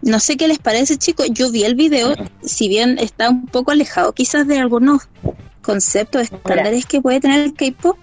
[0.03, 1.27] no sé qué les parece, chicos.
[1.31, 5.09] Yo vi el video, si bien está un poco alejado quizás de algunos
[5.63, 7.99] conceptos estándares que puede tener el K-pop,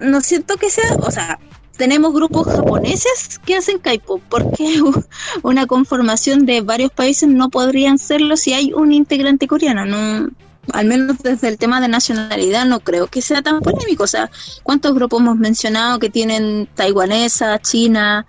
[0.00, 1.38] no siento que sea, o sea,
[1.78, 4.82] tenemos grupos japoneses que hacen K-pop, porque
[5.42, 10.28] una conformación de varios países no podrían serlo si hay un integrante coreano, no
[10.74, 14.30] al menos desde el tema de nacionalidad no creo que sea tan polémico, o sea,
[14.62, 18.26] ¿cuántos grupos hemos mencionado que tienen taiwanesa, china?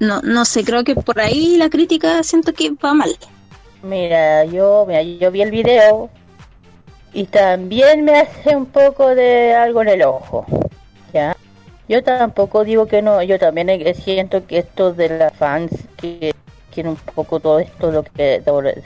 [0.00, 3.16] No, no sé, creo que por ahí la crítica siento que va mal.
[3.82, 6.10] Mira, yo, mira, yo vi el video
[7.14, 10.44] y también me hace un poco de algo en el ojo.
[11.14, 11.34] ¿Ya?
[11.90, 16.32] Yo tampoco digo que no, yo también siento que esto de las fans que
[16.72, 18.40] quieren un poco todo esto lo que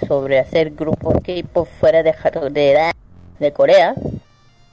[0.08, 2.14] sobre, hacer grupos K-pop fuera de,
[2.50, 2.92] de,
[3.40, 3.94] de Corea.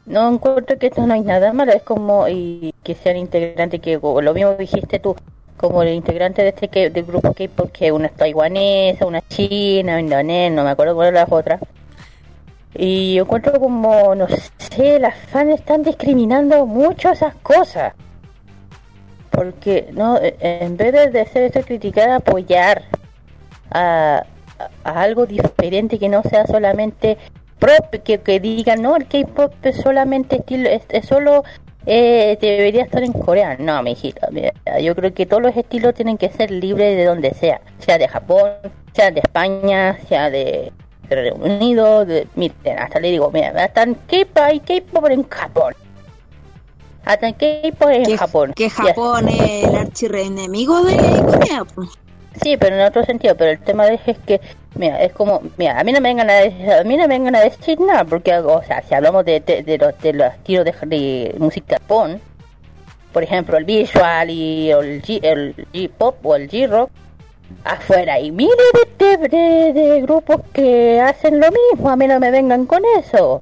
[0.05, 3.99] No encuentro que esto no hay nada malo, es como y que sean integrantes que
[4.01, 5.13] lo mismo dijiste tú,
[5.57, 9.99] como el integrante de este que, del grupo K-pop que una es taiwanesa, una china,
[9.99, 11.59] indonesa, no me acuerdo cuál es la otra.
[12.75, 14.25] Y yo encuentro como, no
[14.57, 17.93] sé, las fans están discriminando mucho esas cosas.
[19.31, 22.83] Porque, no, eh, en vez de, hacer eso, criticar, apoyar
[23.71, 24.25] a,
[24.83, 27.17] a- algo diferente que no sea solamente
[27.57, 31.43] propio, que, que digan, no, el K-pop es solamente estilo, es, solo
[31.85, 33.55] eh, debería estar en Corea.
[33.57, 37.05] No, mi hijita, mira, yo creo que todos los estilos tienen que ser libres de
[37.05, 38.51] donde sea, sea de Japón,
[38.93, 40.71] sea de España, sea de
[41.09, 42.05] Reino Unido,
[42.77, 45.73] hasta le digo, mira, hasta K-pop hay K-pop en Japón.
[47.05, 48.53] En K-pop en Que, Japón.
[48.55, 51.63] que Japón es el archirreenemigo de Corea.
[52.41, 54.39] Sí, pero en otro sentido, pero el tema de es que,
[54.75, 57.07] mira, es como, mira, a mí no me vengan a decir, a mí no me
[57.09, 60.27] vengan a decir nada, porque, o sea, si hablamos de, de, de los, de los
[60.33, 60.71] estilos de,
[61.33, 62.21] de música Japón,
[63.11, 66.89] por ejemplo, el visual y el G, el G-pop o el G-rock,
[67.65, 68.53] afuera, y mire
[68.97, 72.81] de, de, de- de grupos que hacen lo mismo, a mí no me vengan con
[72.97, 73.41] eso.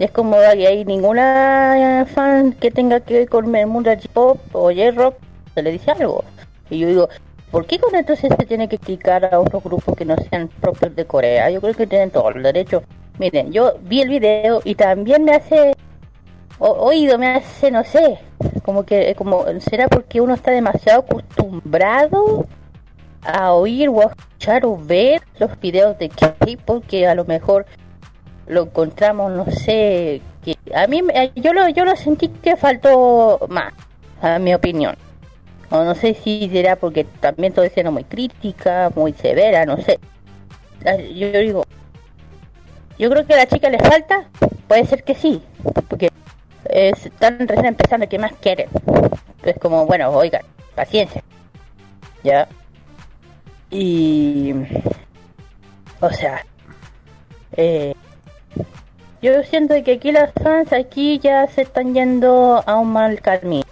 [0.00, 4.38] Es como que hay ninguna fan que tenga que ver con el mundo del J-pop
[4.52, 5.14] o J-rock,
[5.54, 6.24] se le dice algo.
[6.70, 7.08] Y yo digo,
[7.50, 10.96] ¿por qué con entonces se tiene que criticar a otros grupos que no sean propios
[10.96, 11.50] de Corea?
[11.50, 12.82] Yo creo que tienen todo el derecho.
[13.18, 15.74] Miren, yo vi el video y también me hace
[16.58, 18.18] o- oído, me hace, no sé,
[18.64, 22.46] como que, como, ¿será porque uno está demasiado acostumbrado
[23.22, 27.66] a oír o a escuchar o ver los videos de K-pop que a lo mejor
[28.46, 31.02] lo encontramos, no sé, que a mí
[31.36, 33.72] yo lo yo lo sentí que faltó más,
[34.22, 34.96] a mi opinión.
[35.70, 40.00] O no sé si será porque también todo siendo muy crítica, muy severa, no sé.
[41.14, 41.64] Yo, digo,
[42.98, 44.24] yo creo que a la chica le falta,
[44.66, 45.40] puede ser que sí,
[45.88, 46.10] porque
[46.64, 48.68] es- están recién empezando, ¿qué más quieren?
[49.44, 50.42] Es como, bueno, oigan,
[50.74, 51.22] paciencia.
[52.24, 52.48] Ya.
[53.70, 54.52] Y.
[56.00, 56.44] O sea.
[57.56, 57.94] Eh,
[59.22, 63.64] yo siento que aquí las fans aquí ya se están yendo a un mal camino.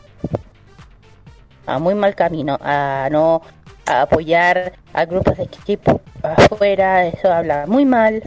[1.66, 2.58] A muy mal camino.
[2.60, 3.42] A no
[3.86, 7.06] a apoyar a grupos de K-pop afuera.
[7.06, 8.22] Eso habla muy mal.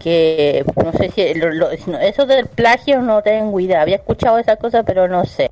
[0.00, 3.80] Que no sé si lo- lo- no, eso del plagio no tengo idea.
[3.80, 5.50] Había escuchado esa cosa, pero no sé.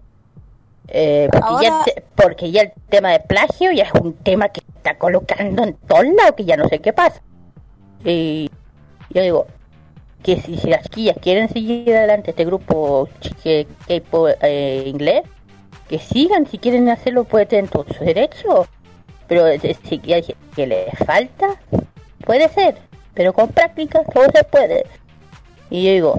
[0.88, 4.12] Eh, porque, ya Ahora- el te- porque ya el tema de plagio ya es un
[4.14, 7.20] tema que está colocando en todos lados, que ya no sé qué pasa.
[8.04, 8.50] Y
[9.10, 9.46] yo digo
[10.26, 13.08] que si, si las chiquillas quieren seguir adelante este grupo
[13.44, 15.22] K-pop eh, inglés,
[15.88, 18.66] que sigan, si quieren hacerlo pueden tener todo su derecho.
[19.28, 21.46] Pero eh, si ya dije que les falta,
[22.24, 22.74] puede ser,
[23.14, 24.84] pero con práctica todo se puede.
[25.70, 26.18] Y yo digo,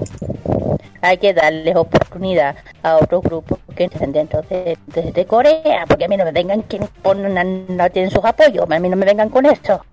[1.02, 6.06] hay que darles oportunidad a otros grupos que estén dentro de, de- de Corea, porque
[6.06, 9.04] a mí no me vengan quienes ponen, no tienen sus apoyos, a mí no me
[9.06, 9.84] vengan con eso.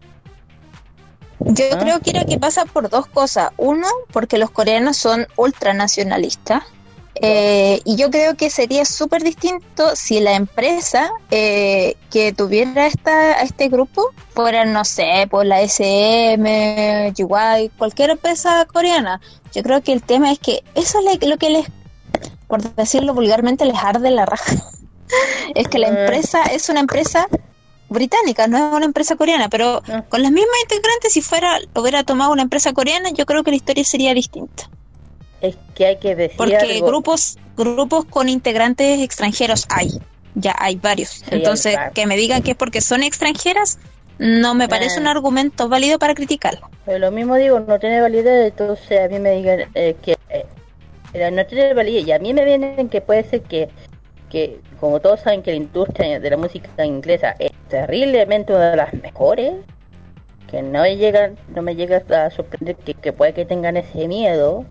[1.40, 1.78] Yo ¿Ah?
[1.80, 3.52] creo que era que pasa por dos cosas.
[3.58, 6.64] Uno, porque los coreanos son ultranacionalistas.
[7.22, 13.42] Eh, y yo creo que sería súper distinto si la empresa eh, que tuviera esta,
[13.42, 19.22] este grupo fuera, no sé, por la SM, GY, cualquier empresa coreana.
[19.54, 21.68] Yo creo que el tema es que eso es lo que les,
[22.48, 24.56] por decirlo vulgarmente, les arde la raja.
[25.56, 26.02] es que la Eh.
[26.02, 27.28] empresa es una empresa
[27.96, 30.04] británica, no es una empresa coreana, pero Ah.
[30.08, 33.58] con las mismas integrantes, si fuera, hubiera tomado una empresa coreana, yo creo que la
[33.58, 34.70] historia sería distinta.
[35.42, 36.86] Es que hay que decir Porque algo.
[36.88, 39.90] grupos, grupos con integrantes extranjeros hay,
[40.36, 41.24] ya hay varios.
[41.32, 43.80] Entonces, que me digan que es porque son extranjeras,
[44.18, 45.02] no me parece Ah.
[45.02, 46.70] un argumento válido para criticarlo.
[46.86, 51.32] Pero lo mismo digo, no tiene validez, entonces a mí me digan eh, que eh,
[51.32, 53.70] no tiene validez y a mí me vienen que puede ser que,
[54.30, 58.78] que como todos saben que la industria de la música inglesa es terriblemente una de
[58.78, 59.54] las mejores,
[60.50, 64.08] que no me llega, no me llega a sorprender que, que puede que tengan ese
[64.08, 64.66] miedo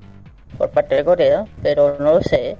[0.57, 2.57] por parte de Corea, pero no lo sé.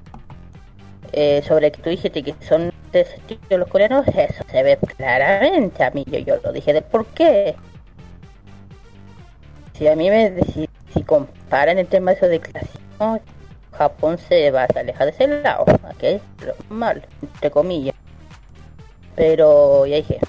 [1.11, 5.83] Eh, sobre que tú dijiste que son de ese los coreanos, eso se ve claramente
[5.83, 7.55] a mí, yo, yo lo dije del por qué.
[9.73, 13.19] Si a mí me si, si comparan el tema eso de clasismo,
[13.77, 16.21] Japón se va a alejar de ese lado, ¿ok?
[16.45, 17.95] Lo mal, entre comillas.
[19.15, 20.19] Pero ya dije,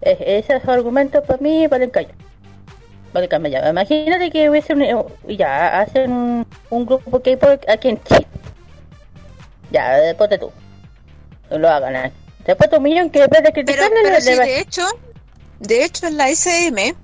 [0.00, 2.14] es- esos argumentos para mí valen callar.
[3.12, 3.68] Vale, ya.
[3.70, 4.84] Imagínate que hubiese un,
[5.36, 8.26] ya hacen un, un grupo K-pop aquí en Chile.
[9.70, 10.52] Ya, después de tú.
[11.50, 11.96] Lo hagan.
[11.96, 12.12] ¿eh?
[12.44, 14.82] Después de un millón que vez de Pero, criticarle pero le va- de hecho,
[15.60, 16.94] de hecho en la SM,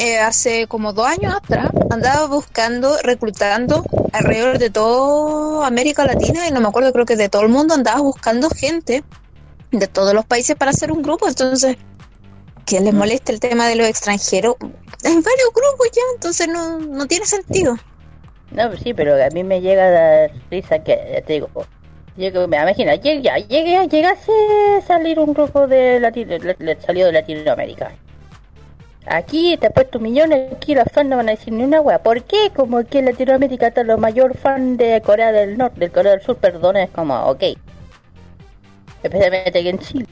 [0.00, 6.50] eh, hace como dos años atrás, andaba buscando, reclutando alrededor de toda América Latina, y
[6.52, 9.04] no me acuerdo, creo que de todo el mundo andaba buscando gente
[9.70, 11.76] de todos los países para hacer un grupo, entonces,
[12.66, 14.56] que les moleste el tema de los extranjeros,
[15.04, 17.76] hay varios grupos ya, entonces no, no tiene sentido.
[18.52, 21.48] No, pues sí, pero a mí me llega a dar risa que, ya te digo,
[22.16, 24.32] llego, me imagina, lleg- ya, llegué, llegase
[24.78, 27.92] a salir un grupo de Latino, le- le- salió de Latinoamérica.
[29.06, 32.02] Aquí te he puesto millones, aquí los fans no van a decir ni una wea.
[32.02, 32.52] ¿Por qué?
[32.54, 36.22] Como aquí en Latinoamérica está los mayor fan de Corea del Norte, del Corea del
[36.22, 37.42] Sur, perdón, es como, ok.
[39.02, 40.06] Especialmente aquí en Chile.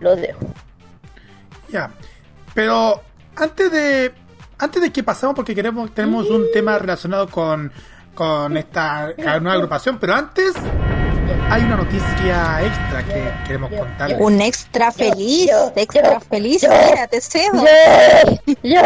[0.00, 0.40] Lo dejo.
[1.70, 1.90] Ya.
[2.54, 3.00] Pero
[3.36, 4.12] antes de
[4.58, 7.72] antes de que pasemos porque queremos tenemos un tema relacionado con
[8.14, 10.52] con esta nueva agrupación, pero antes
[11.50, 14.18] hay una noticia extra que queremos contarles.
[14.20, 16.68] Un extra feliz, yo, extra yo, feliz, yo.
[16.90, 17.64] mira, te cedo.
[18.62, 18.80] Yo,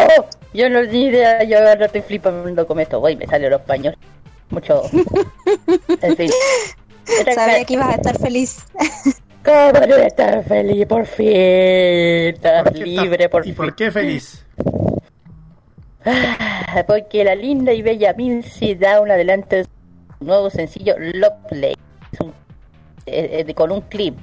[0.55, 3.95] yo, no ni idea, yo ahora estoy flipando con esto, voy, me salió los paños.
[4.51, 4.83] Mucho.
[6.01, 6.31] En fin.
[7.35, 8.65] Sabía que ibas a estar feliz.
[9.45, 10.87] ¿Cómo no voy a estar feliz?
[10.87, 11.27] Por fin.
[11.29, 13.55] Estás ¿Por qué estás- libre, por ¿Y fin.
[13.55, 14.45] por qué feliz?
[16.07, 21.75] Ah, Porque la linda y bella Mincy da un adelanto de su nuevo sencillo Lovely.
[22.13, 22.35] Es un-
[23.07, 24.17] eh, eh, con un clip.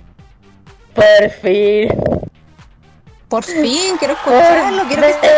[0.94, 1.90] Por fin.
[3.30, 5.30] Por fin, quiero escucharlo, quiero que esté.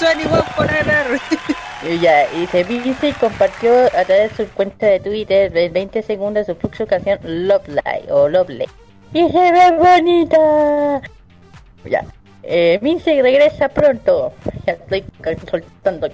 [0.00, 1.20] 21 Forever.
[1.86, 6.02] Y ya, y se Vinci compartió a través de su cuenta de Twitter de 20
[6.02, 8.64] segundos su fluxo canción Lovely o Lovely.
[9.12, 11.02] Y se ve bonita.
[11.84, 12.06] Ya.
[12.42, 14.32] Eh, regresa pronto.
[14.66, 15.04] Ya estoy
[15.50, 16.08] soltando.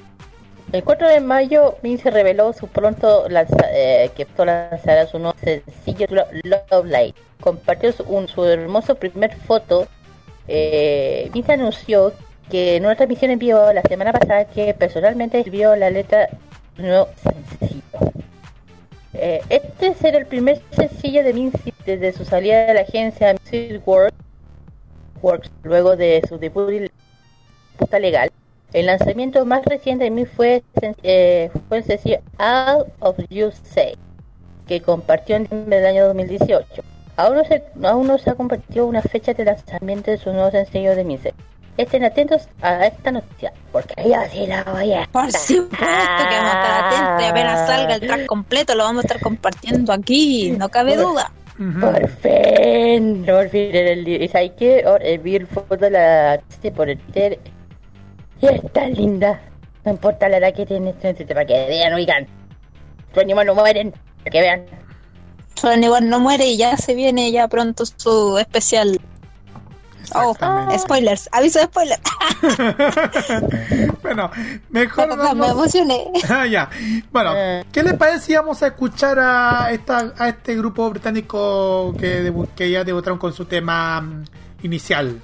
[0.72, 5.36] El 4 de mayo, Vinci reveló su pronto lanza- eh, que pronto lanzará su nuevo
[5.42, 6.30] sencillo titulado
[6.70, 7.14] Lovely.
[7.40, 9.88] Compartió su, un- hermoso primer foto.
[10.46, 12.12] Eh, Vinci anunció
[12.50, 16.28] que en una transmisión en vivo la semana pasada que personalmente escribió la letra
[16.76, 17.82] del nuevo sencillo.
[19.14, 23.82] Eh, este será el primer sencillo de Vinci desde su salida de la agencia Music
[23.86, 26.90] Works, luego de su debut
[27.98, 28.30] legal.
[28.72, 30.62] El lanzamiento más reciente de mí fue,
[31.02, 33.96] eh, fue el sencillo All of You Say,
[34.68, 36.82] que compartió en diciembre del año 2018.
[37.16, 40.50] Aún no, se, aún no se ha compartido una fecha de lanzamiento de su nuevo
[40.50, 41.34] sencillo de Mince.
[41.76, 46.54] Estén atentos a esta noticia, porque yo sí la voy a Por supuesto que vamos
[46.54, 50.52] a estar atentos y apenas salga el track completo lo vamos a estar compartiendo aquí,
[50.58, 51.32] no cabe duda.
[51.58, 51.80] Ujú.
[51.80, 54.24] Por fin, por fin el día.
[54.24, 54.82] ¿Y sabes qué?
[54.86, 56.40] Ahora, eh, vi el foto de la
[56.74, 56.98] por el
[58.40, 59.40] Y está linda.
[59.84, 62.26] No importa la edad que tiene, para que vean, oigan.
[63.14, 64.64] Los animales no mueren, para que vean.
[65.54, 68.98] Son igual no muere y ya se viene ya pronto su especial.
[70.14, 70.34] Oh,
[70.78, 72.00] spoilers, aviso de spoilers.
[74.02, 74.30] bueno,
[74.70, 76.06] mejor Me vamos- emocioné.
[76.28, 76.68] Ah, ya.
[77.12, 77.64] Bueno, Eh.
[77.72, 82.70] ¿qué les parece si vamos a escuchar a esta a este grupo británico que, que
[82.70, 84.24] ya debutaron con su tema mm,
[84.62, 85.20] inicial?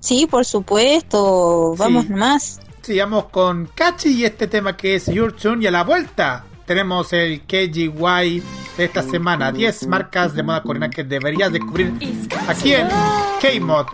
[0.00, 2.10] Sí, por supuesto, vamos Sí.
[2.10, 2.60] nomás.
[2.82, 7.12] sigamos con Kachi y este tema que es Your Tune y a la vuelta tenemos
[7.12, 8.42] el KGY
[8.76, 9.52] de esta semana.
[9.52, 11.92] 10 marcas de moda coreana que deberías descubrir
[12.48, 12.88] aquí en
[13.42, 13.86] K-Mod,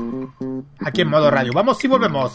[0.85, 1.53] aquí en modo radio.
[1.53, 2.33] Vamos y volvemos.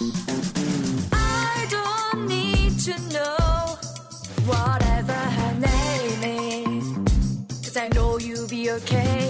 [8.94, 9.21] I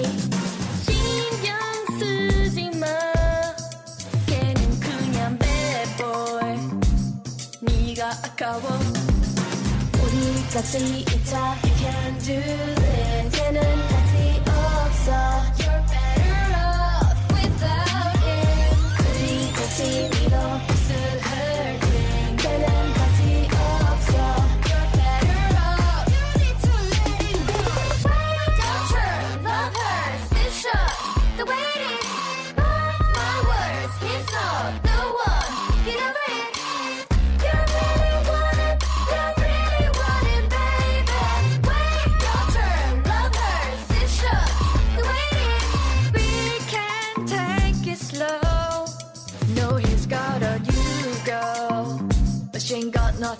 [10.51, 11.57] 우리 같이 있자.
[11.62, 12.41] You can do
[12.74, 13.31] this.
[13.31, 15.12] 걔는 같이 없어.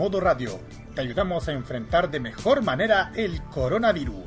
[0.00, 0.58] modo radio,
[0.94, 4.24] te ayudamos a enfrentar de mejor manera el coronavirus.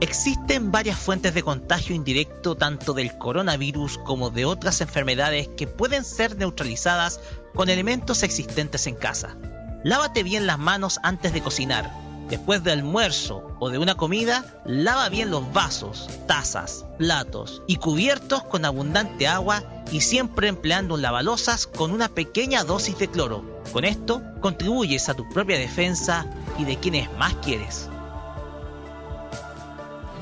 [0.00, 6.04] Existen varias fuentes de contagio indirecto tanto del coronavirus como de otras enfermedades que pueden
[6.04, 7.18] ser neutralizadas
[7.56, 9.36] con elementos existentes en casa.
[9.82, 12.03] Lávate bien las manos antes de cocinar.
[12.28, 18.42] Después del almuerzo o de una comida, lava bien los vasos, tazas, platos y cubiertos
[18.44, 23.44] con abundante agua y siempre empleando lavalosas con una pequeña dosis de cloro.
[23.72, 26.26] Con esto contribuyes a tu propia defensa
[26.58, 27.88] y de quienes más quieres.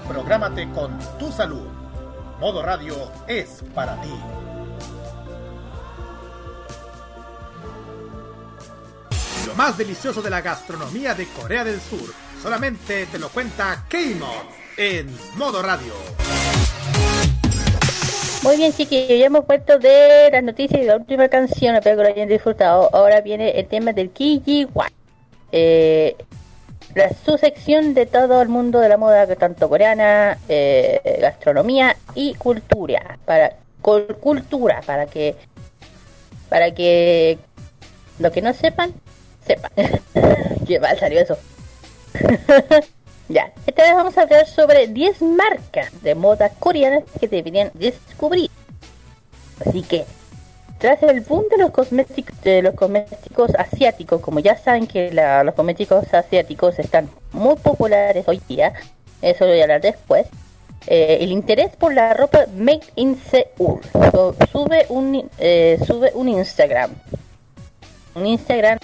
[0.09, 1.66] Prográmate con tu salud.
[2.40, 2.96] Modo radio
[3.28, 4.11] es para ti.
[9.53, 12.14] Lo más delicioso de la gastronomía de Corea del Sur.
[12.42, 14.46] Solamente te lo cuenta K-Mod
[14.78, 15.92] en modo radio.
[18.42, 22.03] Muy bien, chiquillos, ya hemos vuelto de las noticias y la última canción, espero que
[22.03, 22.88] lo hayan disfrutado.
[22.94, 24.68] Ahora viene el tema del KGY.
[25.53, 26.16] Eh,
[26.94, 32.32] la, su sección de todo el mundo de la moda, tanto coreana, eh, gastronomía y
[32.36, 33.18] cultura.
[33.26, 35.36] Para cul- cultura, para que
[36.48, 37.38] para que
[38.18, 38.94] lo que no sepan,
[39.47, 39.70] sepan.
[40.66, 41.36] Qué mal salió eso.
[43.28, 48.51] Ya, esta vez vamos a hablar sobre 10 marcas de moda coreanas que deberían descubrir.
[49.64, 50.05] Así que,
[50.78, 55.45] tras el boom de los cosméticos, de los cosméticos asiáticos, como ya saben que la-
[55.45, 58.74] los cosméticos asiáticos están muy populares hoy día,
[59.22, 60.26] eso lo voy a hablar después.
[60.88, 63.80] eh, el interés por la ropa made in Seoul
[64.11, 66.90] So- sube un eh, sube un Instagram
[68.16, 68.78] un Instagram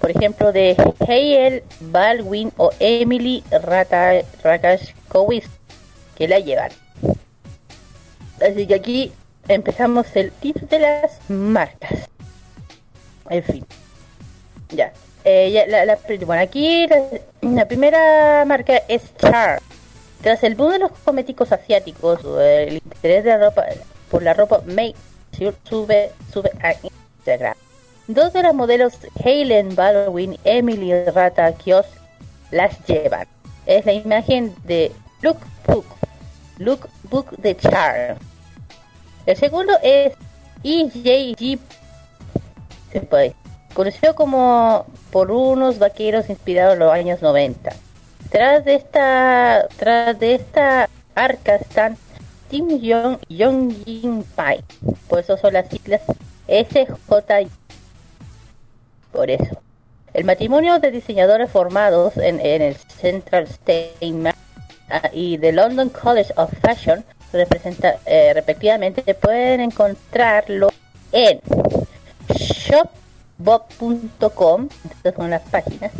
[0.00, 5.48] por ejemplo, de Hale Baldwin o Emily Rata- Rakashkowicz,
[6.16, 6.70] que la llevan.
[8.40, 9.12] Así que aquí
[9.48, 12.08] empezamos el tip de las marcas.
[13.28, 13.66] En fin.
[14.70, 14.92] Ya.
[15.24, 16.86] Eh, la, la- bueno, aquí
[17.42, 19.60] la, primera marca es Char.
[20.22, 23.64] Tras el boom de los cosméticos asiáticos, el interés de la ropa,
[24.10, 24.94] por la ropa make
[25.68, 26.74] sube, sube a
[27.18, 27.54] Instagram.
[28.14, 28.94] Dos de las modelos,
[29.24, 31.86] Helen Baldwin Emily Rata Kios,
[32.50, 33.28] las llevan.
[33.66, 34.90] Es la imagen de
[35.22, 35.84] Lookbook,
[36.58, 38.16] Lookbook de Char.
[39.26, 40.14] El segundo es
[40.64, 41.60] EJG,
[42.92, 43.36] se puede,
[43.74, 47.70] conocido como por unos vaqueros inspirados en los años 90.
[48.28, 51.96] Tras de esta, tras de esta arca están
[52.50, 54.64] Kim Jong Jong Jin Pai.
[55.08, 56.00] Por eso son las siglas
[56.48, 57.59] SJ.
[59.12, 59.60] Por eso.
[60.12, 64.36] El matrimonio de diseñadores formados en, en el Central Statement
[64.90, 70.70] ah, y the London College of Fashion representa, eh, respectivamente pueden encontrarlo
[71.12, 71.40] en
[73.38, 75.92] shopbob.com estas son las páginas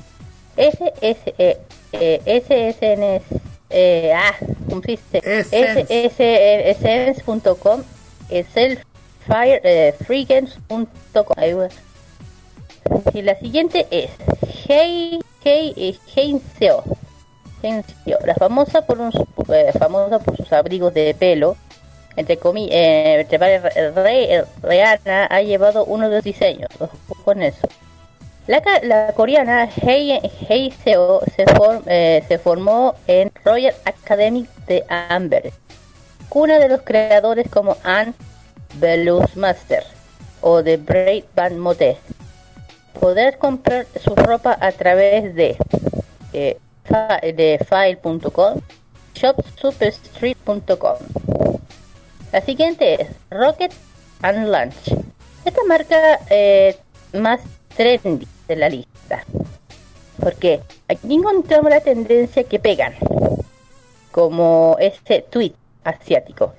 [0.57, 1.59] SS, eh,
[1.93, 3.23] eh,
[3.71, 4.35] eh, ah,
[4.69, 5.21] ¿cómo se dice?
[5.25, 6.11] Essence.
[6.75, 7.83] ssns.com
[8.29, 11.69] selffire eh, freegames.com.
[13.15, 14.11] y la siguiente es
[14.69, 16.85] Hey Hey eh, Heinzeo
[17.63, 19.13] Heinzeo, la famosa por un,
[19.53, 21.57] eh, famosa por sus abrigos de pelo.
[22.17, 26.69] Entre comillas eh, Re- Re- Rihanna ha llevado uno de los diseños.
[27.25, 27.69] Con eso.
[28.47, 30.19] La, la coreana Hei,
[30.49, 35.53] Hei Seo se, form- eh, se formó en Royal Academy de Amber,
[36.29, 38.15] cuna de los creadores como Anne
[39.37, 39.85] Master
[40.41, 41.99] o de Brave Van Mote.
[43.01, 45.57] Podrás comprar su ropa a través de,
[46.35, 46.59] eh,
[47.23, 48.61] de file.com,
[49.15, 50.97] shopsuperstreet.com.
[52.31, 53.73] La siguiente es Rocket
[54.21, 54.95] and Lunch.
[55.47, 56.77] Esta marca eh,
[57.15, 57.41] más
[57.75, 59.25] trendy de la lista.
[60.21, 62.93] Porque aquí encontramos la tendencia que pegan.
[64.13, 66.53] Como este tweet asiático.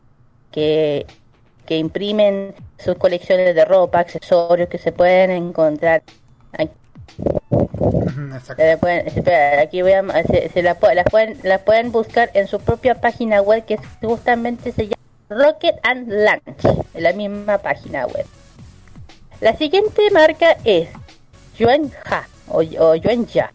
[0.52, 1.06] Que,
[1.68, 6.02] que imprimen sus colecciones de ropa, accesorios que se pueden encontrar.
[6.54, 6.72] Aquí,
[8.80, 12.96] pueden- espera, aquí voy a, se, se las, pueden, las pueden buscar en su propia
[12.96, 14.96] página web que justamente se llama
[15.30, 18.26] Rocket and Lunch, en la misma página web.
[19.40, 20.90] La siguiente marca es
[21.58, 23.52] Yuanha o, o Yuanja.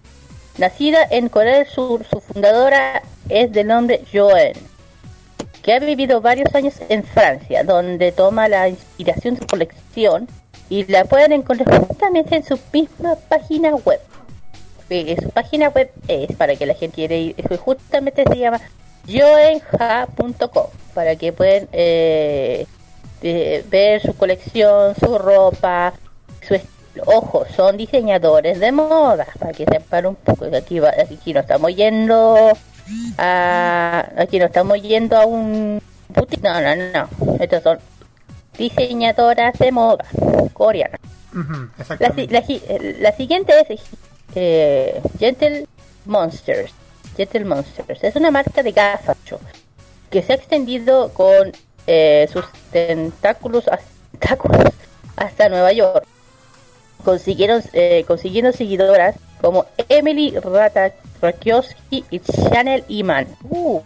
[0.58, 4.54] Nacida en Corea del Sur, su fundadora es de nombre Joen,
[5.62, 10.28] que ha vivido varios años en Francia, donde toma la inspiración de su colección
[10.68, 14.00] y la pueden encontrar justamente en su misma página web.
[15.20, 18.60] Su página web es para que la gente quiera ir, justamente se llama
[19.06, 22.66] joenja.com para que puedan eh,
[23.22, 25.92] ver su colección, su ropa,
[26.46, 27.04] su estilo.
[27.06, 30.46] Ojo, son diseñadores de moda, para que sepan un poco.
[30.56, 32.56] Aquí, va, aquí no estamos yendo
[33.18, 34.08] a.
[34.16, 35.82] Aquí no estamos yendo a un.
[36.08, 36.42] boutique.
[36.42, 37.36] No, no, no.
[37.38, 37.78] Estas son
[38.58, 40.04] diseñadoras de moda
[41.98, 43.80] La, la, si- eh, la siguiente es
[44.34, 45.66] eh, Gentle
[46.06, 46.72] Monsters.
[47.16, 49.16] Gentle Monsters es una marca de gafas
[50.10, 51.52] que se ha extendido con
[51.86, 53.80] eh, sus tentáculos, as-
[54.12, 54.72] tentáculos
[55.16, 56.04] hasta Nueva York.
[57.04, 60.92] Consiguieron, eh, consiguiendo seguidoras como Emily Rata
[61.22, 63.26] Rakioski y Chanel Iman.
[63.48, 63.80] Uh,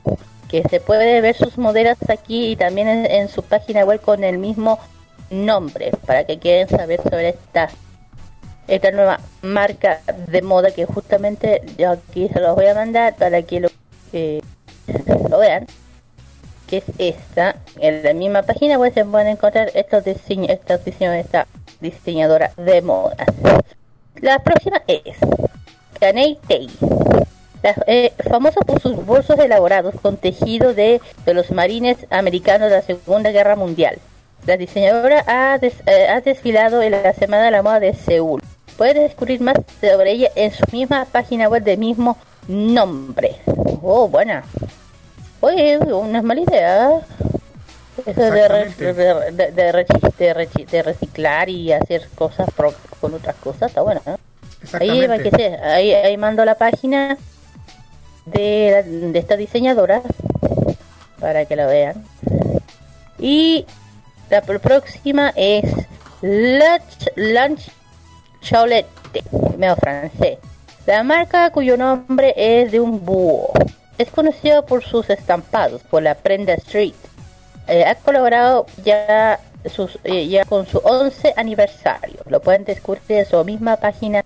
[0.51, 4.39] que se puede ver sus modelos aquí y también en, su página web con el
[4.39, 4.81] mismo
[5.31, 7.71] nombre para que quieran saber sobre esta
[8.67, 13.43] esta nueva marca de moda que justamente yo aquí se los voy a mandar para
[13.43, 13.69] que lo,
[14.13, 14.41] eh,
[15.29, 15.67] lo vean
[16.67, 17.57] que es esta.
[17.81, 21.47] En la misma página web se pueden encontrar estos diseños estos diseños de esta
[21.81, 23.25] diseñadora de moda
[24.21, 25.17] la próxima es
[25.99, 26.69] Caney Tay
[27.63, 32.77] la- eh, famosa por sus bolsos elaborados con tejido de, de los marines americanos de
[32.77, 33.99] la Segunda Guerra Mundial.
[34.47, 38.43] La diseñadora ha, des- eh, ha desfilado en la Semana de la Moda de Seúl.
[38.79, 42.17] Puedes descubrir más sobre ella en su misma página web de mismo
[42.49, 43.37] nombre.
[43.83, 44.43] Oh, buena.
[45.41, 47.01] Oye, no es mala idea.
[48.07, 48.71] Eso de, re-
[50.69, 54.17] de, reciclar y hacer cosas pro- con otras cosas, está bueno, ¿no?
[54.79, 57.19] Ahí, va que ahí, ahí mando la página
[58.27, 60.03] de, de esta diseñadora
[61.21, 62.05] para que la vean.
[63.19, 63.67] Y
[64.31, 65.65] la pr- próxima es
[66.23, 67.71] Lunch, Lunch
[68.41, 68.87] Chocolate
[69.59, 70.39] medio francés.
[70.87, 73.53] La marca cuyo nombre es de un búho.
[73.99, 76.95] Es conocido por sus estampados por la prenda street.
[77.69, 79.39] Eh, ha colaborado ya,
[79.71, 82.21] sus, eh, ya con su 11 aniversario.
[82.29, 84.25] Lo pueden descubrir en su misma página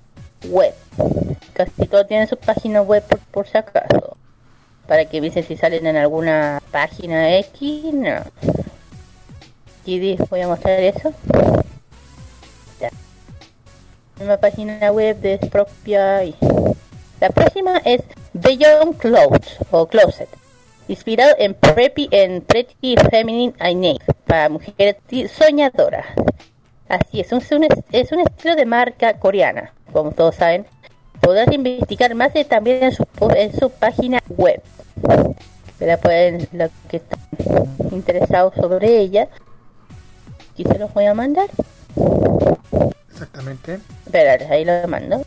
[0.48, 0.74] web.
[1.52, 4.16] Casi todos tienen su página web por, si acaso.
[4.86, 7.92] Para que dicen si salen en alguna página X.
[7.92, 8.22] No.
[9.80, 11.12] Aquí voy a mostrar eso.
[12.80, 12.90] Ya.
[14.20, 16.22] Una página web de propia.
[17.20, 20.28] La próxima es Beyond Clothes o Closet.
[20.88, 24.96] Inspirado en Preppy en Pretty Feminine Innate para mujeres
[25.32, 26.06] soñadoras.
[26.88, 30.66] Así es, es un, es un estilo de marca coreana, como todos saben.
[31.20, 34.60] Podrás investigar más de, también en su, en su página web.
[35.80, 37.20] La pueden, los que están
[37.90, 39.28] interesados sobre ella.
[40.52, 41.48] Aquí se los voy a mandar.
[43.10, 43.78] Exactamente.
[44.04, 45.22] Espera, ahí lo mando.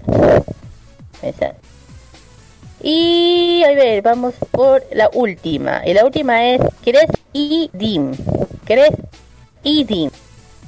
[2.82, 5.82] Y a ver, vamos por la última.
[5.86, 8.14] Y la última es Cres y Dim.
[8.66, 8.92] Cres
[9.64, 10.12] y Dim.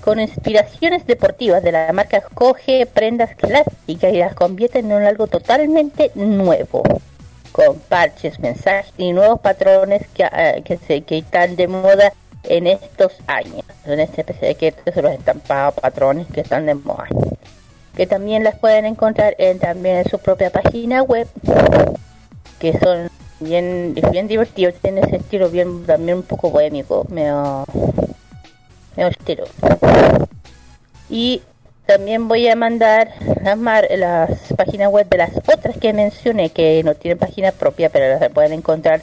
[0.02, 6.12] Con inspiraciones deportivas de la marca coge prendas clásicas y las convierte en algo totalmente
[6.16, 6.84] nuevo.
[7.52, 12.68] Con parches, mensajes y nuevos patrones que, ah, que, se, que están de moda en
[12.68, 13.64] estos años.
[13.86, 17.08] En este especie que estos son los estampados patrones que están de moda
[18.00, 21.28] que también las pueden encontrar en, también en su propia página web
[22.58, 23.10] que son
[23.42, 27.66] bien bien divertidos tienen ese estilo bien también un poco bohémico medio
[31.10, 31.42] y
[31.86, 33.12] también voy a mandar
[33.44, 37.90] las, mar- las páginas web de las otras que mencioné que no tienen página propia
[37.90, 39.02] pero las pueden encontrar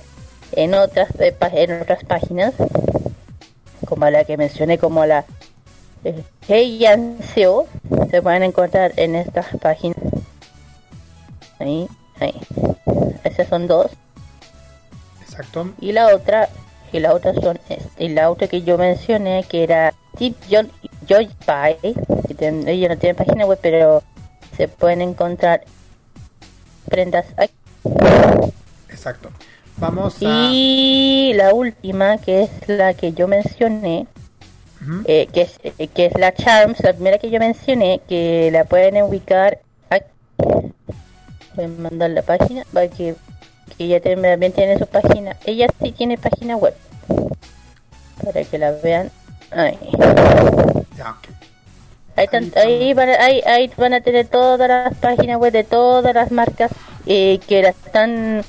[0.52, 2.54] en otras eh, en otras páginas
[3.86, 5.24] como la que mencioné como la
[6.04, 7.66] eh, Heian.co
[8.10, 9.98] se pueden encontrar en estas páginas.
[11.58, 11.88] Ahí,
[12.20, 12.34] ahí.
[13.24, 13.90] Esas son dos.
[15.22, 15.72] Exacto.
[15.80, 16.48] Y la otra,
[16.92, 20.70] y la otra son, este, y la otra que yo mencioné que era Tip John
[21.08, 21.94] Joy Pie.
[22.28, 24.02] que ten- Ella no tiene página web, pero
[24.56, 25.62] se pueden encontrar
[26.88, 27.52] prendas aquí.
[28.88, 29.30] Exacto.
[29.78, 30.50] Vamos a.
[30.52, 34.06] Y la última, que es la que yo mencioné,
[34.80, 35.02] Ujú.
[35.04, 38.64] eh, que, es, eh, que es la Charms, la primera que yo mencioné, que la
[38.64, 39.58] pueden ubicar
[39.90, 40.06] aquí.
[41.54, 43.14] Voy a mandar la página para que,
[43.76, 45.36] que ella también tiene su página.
[45.44, 46.74] Ella sí tiene página web.
[48.24, 49.10] Para que la vean.
[49.50, 49.78] Ahí.
[50.96, 51.16] Ya.
[52.16, 56.14] Ahí, ahí van, a- ahí, ahí van a tener todas las páginas web de todas
[56.14, 56.70] las marcas
[57.06, 58.42] eh, que las están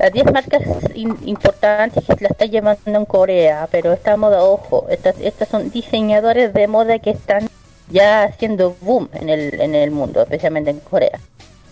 [0.00, 0.62] las 10 marcas
[0.94, 5.70] in- importantes que la están llevando en Corea, pero esta moda, ojo, estas, estas son
[5.70, 7.48] diseñadores de moda que están
[7.88, 11.20] ya haciendo boom en el, en el mundo, especialmente en Corea.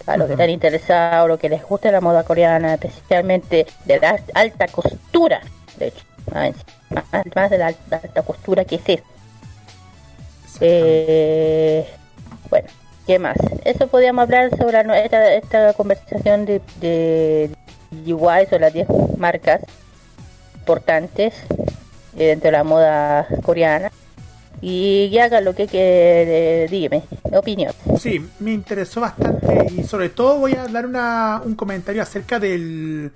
[0.07, 4.19] A los que están interesados, los que les gusta la moda coreana, especialmente de la
[4.35, 5.41] alta costura,
[5.79, 6.53] de hecho, más,
[7.35, 9.07] más- de la alta, alta costura que es esto.
[10.61, 11.87] Eh,
[12.51, 12.69] bueno,
[13.07, 13.37] ¿qué más?
[13.65, 17.51] Eso podíamos hablar sobre la- esta, esta conversación de, de
[18.07, 18.87] UI sobre las 10
[19.17, 19.61] marcas
[20.57, 21.35] importantes
[22.17, 23.91] eh, dentro de la moda coreana.
[24.65, 27.03] Y ya haga lo que quiere, dígame,
[27.33, 27.73] opinión.
[27.99, 33.11] Sí, me interesó bastante y sobre todo voy a dar una, un comentario acerca del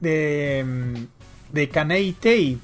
[0.00, 1.06] de,
[1.52, 2.58] de Kanei Tei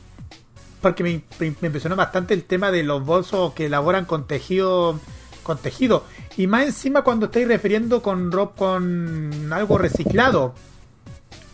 [0.81, 1.23] porque me,
[1.67, 4.99] impresionó bastante el tema de los bolsos que elaboran con tejido
[5.43, 6.05] con tejido.
[6.37, 10.55] Y más encima cuando estáis refiriendo con ropa con algo reciclado.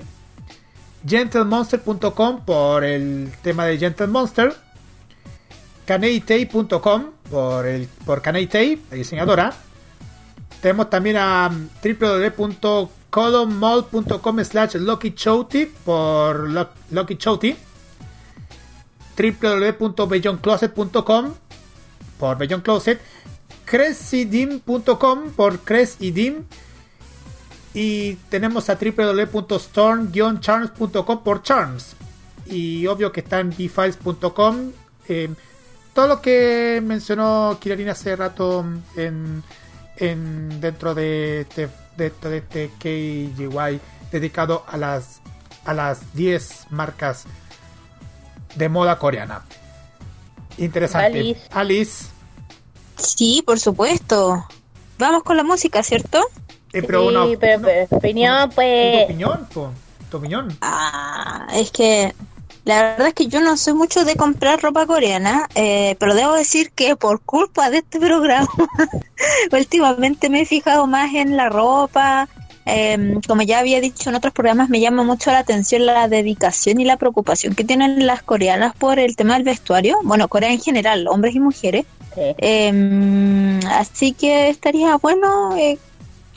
[1.08, 4.54] gentlemonster.com por el tema de Gentle Monster.
[7.30, 9.54] por el por Caneitei, la diseñadora.
[10.62, 11.70] Tenemos también a mm,
[13.18, 17.56] www.colonmall.com slash Lucky Chouty por Lo- Lucky Chouty
[19.18, 21.34] www.belloncloset.com
[22.20, 23.02] por Beyond Closet,
[23.66, 26.44] cresidim.com por cresidim
[27.74, 31.96] y tenemos a www.storm-charms.com por charms.
[32.46, 34.72] Y obvio que está en bfiles.com
[35.10, 35.30] eh,
[35.94, 38.64] todo lo que mencionó Kirarina hace rato
[38.96, 39.44] en,
[39.98, 41.68] en dentro de este,
[41.98, 43.80] de, este KGY
[44.12, 45.20] dedicado a las
[45.66, 47.26] a las 10 marcas
[48.56, 49.44] de moda coreana.
[50.58, 51.20] Interesante.
[51.20, 51.42] Alice.
[51.52, 52.06] Alice,
[52.98, 54.46] Sí, por supuesto.
[54.98, 56.20] Vamos con la música, ¿cierto?
[56.74, 59.04] eh, pero sí, una, pero, una- pero, opinión, tu pues.
[59.06, 59.72] opinión, po,
[60.10, 60.58] tu opinión.
[60.62, 62.16] Ah, es que
[62.68, 66.34] la verdad es que yo no soy mucho de comprar ropa coreana, eh, pero debo
[66.34, 68.50] decir que por culpa de este programa,
[69.54, 72.28] últimamente me he fijado más en la ropa.
[72.66, 76.82] eh, como ya había dicho en otros programas, me llama mucho la atención la dedicación
[76.82, 79.98] y la preocupación que tienen las coreanas por el tema del vestuario.
[80.04, 81.86] Bueno, Corea en general, hombres y mujeres.
[82.18, 85.78] Eh, así que estaría bueno eh,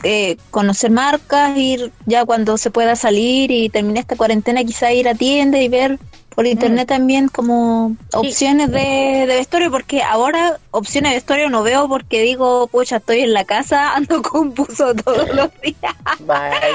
[0.03, 5.09] eh, conocer marcas, ir ya cuando se pueda salir y termine esta cuarentena, quizá ir
[5.09, 5.99] a tiendas y ver
[6.35, 11.89] por internet también como opciones de, de vestuario, porque ahora opciones de vestuario no veo
[11.89, 15.95] porque digo, pucha, estoy en la casa, ando con buzo todos los días.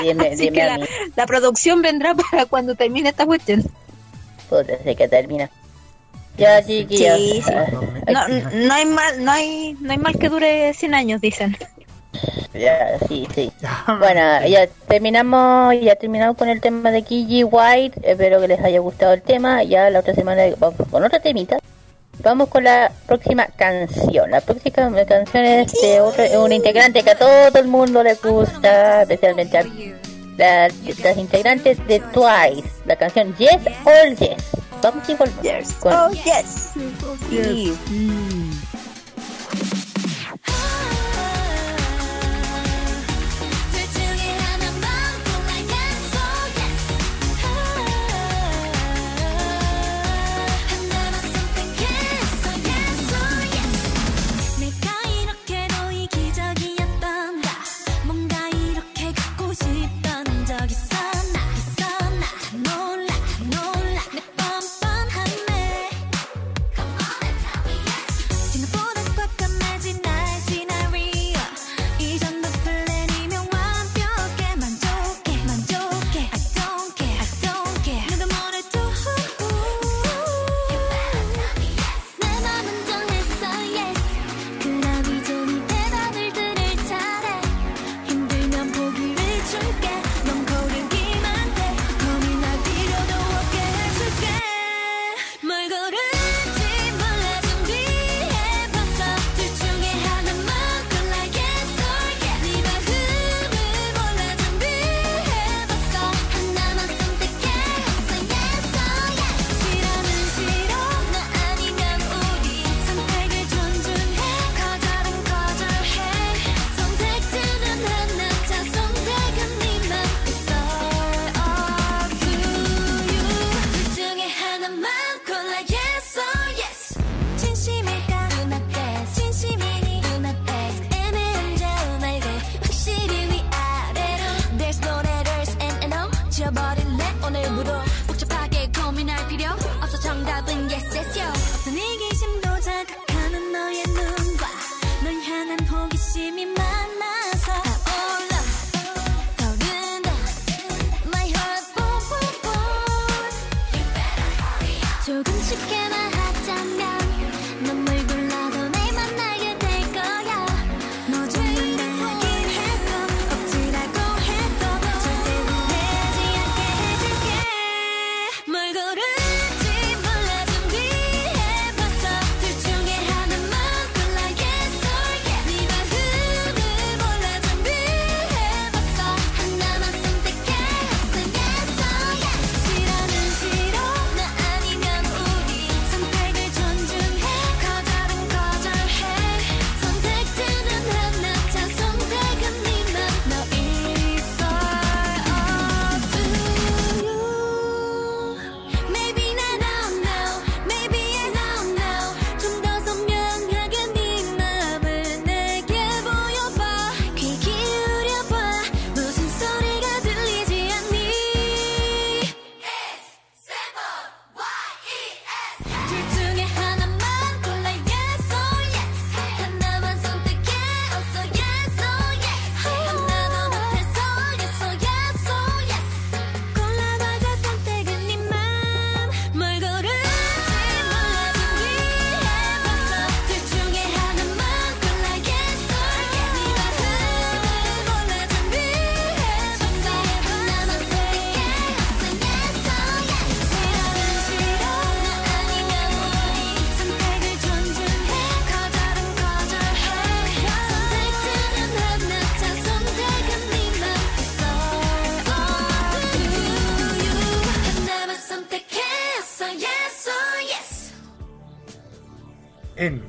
[0.03, 0.86] Dime, Así dime que a la, mí.
[1.16, 3.64] la producción vendrá para cuando termine esta cuestión.
[4.49, 5.49] Puta, sé que termina.
[6.38, 7.18] Ya, chiquillos.
[7.18, 7.53] Sí, sí.
[8.12, 11.58] No, no hay mal, no hay, no hay mal que dure 100 años, dicen.
[12.53, 13.51] Ya, sí, sí.
[13.99, 17.99] Bueno, ya terminamos, ya terminamos con el tema de Kiji White.
[18.03, 19.63] Espero que les haya gustado el tema.
[19.63, 21.57] Ya la otra semana vamos con otra temita.
[22.24, 24.32] Vamos con la próxima canción.
[24.32, 29.01] La próxima canción es de otro- un integrante que a todo el mundo le gusta,
[29.01, 29.63] especialmente a
[30.38, 32.70] las, las integrantes de Twice.
[32.86, 34.43] La canción Yes or Yes.
[34.82, 35.41] Vamos y volvemos.
[35.43, 35.74] Yes.
[35.74, 36.72] Con- Oh, yes.
[37.30, 37.74] Sí.
[37.88, 38.45] 둘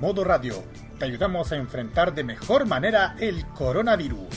[0.06, 0.62] modo radio,
[1.00, 4.28] te ayudamos a enfrentar de mejor manera el coronavirus.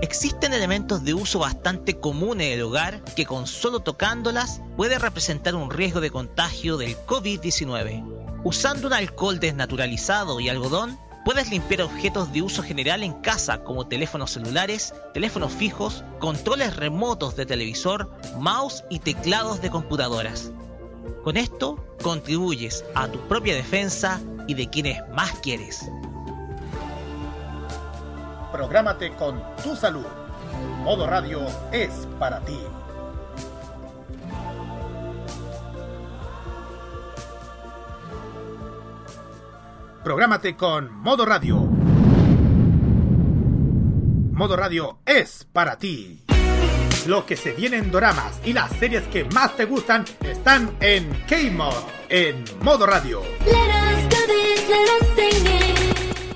[0.00, 5.54] Existen elementos de uso bastante común en el hogar que con solo tocándolas puede representar
[5.54, 8.42] un riesgo de contagio del COVID-19.
[8.42, 13.86] Usando un alcohol desnaturalizado y algodón, puedes limpiar objetos de uso general en casa como
[13.86, 18.10] teléfonos celulares, teléfonos fijos, controles remotos de televisor,
[18.40, 20.50] mouse y teclados de computadoras.
[21.24, 25.90] Con esto contribuyes a tu propia defensa y de quienes más quieres.
[28.52, 30.06] Prográmate con tu salud.
[30.84, 32.58] Modo radio es para ti.
[40.02, 41.60] Prográmate con Modo Radio.
[44.32, 46.24] Modo Radio es para ti.
[47.06, 51.10] Lo que se viene en doramas y las series que más te gustan están en
[51.28, 51.74] K-Mod,
[52.08, 53.22] en Modo Radio.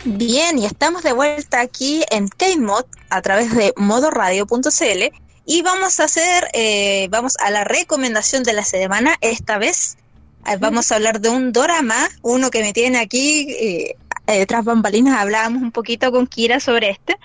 [0.05, 5.15] Bien, y estamos de vuelta aquí en K-Mod a través de modoradio.cl
[5.45, 9.15] y vamos a hacer, eh, vamos a la recomendación de la semana.
[9.21, 9.97] Esta vez
[10.49, 13.97] eh, vamos a hablar de un dorama, uno que me tiene aquí eh,
[14.27, 15.21] eh, tras bambalinas.
[15.21, 17.17] Hablábamos un poquito con Kira sobre este.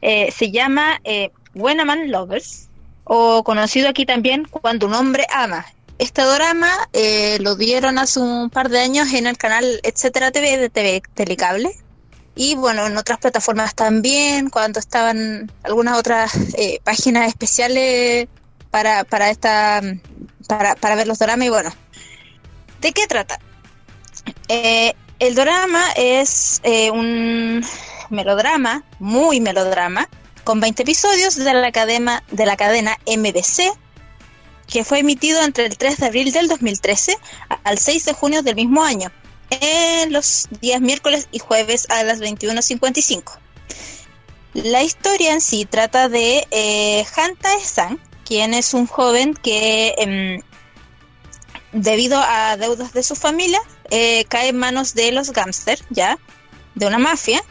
[0.00, 2.65] Eh, se llama eh, When a Man Lovers
[3.06, 5.64] o conocido aquí también Cuando un hombre ama.
[5.98, 10.58] Este dorama eh, lo dieron hace un par de años en el canal Etcétera TV
[10.58, 11.70] de TV Telecable.
[12.34, 18.28] Y bueno, en otras plataformas también, cuando estaban algunas otras eh, páginas especiales
[18.70, 19.80] para, para esta
[20.46, 21.46] para, para ver los doramas.
[21.46, 21.70] Y bueno,
[22.82, 23.38] ¿de qué trata?
[24.48, 27.64] Eh, el dorama es eh, un
[28.10, 30.08] melodrama, muy melodrama,
[30.46, 33.76] con 20 episodios de la cadena, de la cadena MBC,
[34.68, 37.18] que fue emitido entre el 3 de abril del 2013
[37.64, 39.10] al 6 de junio del mismo año,
[39.50, 43.38] en los días miércoles y jueves a las 21.55.
[44.54, 47.04] La historia en sí trata de eh,
[47.64, 50.40] San, quien es un joven que, em,
[51.72, 56.16] debido a deudas de su familia, eh, cae en manos de los gángsters, ya,
[56.76, 57.42] de una mafia,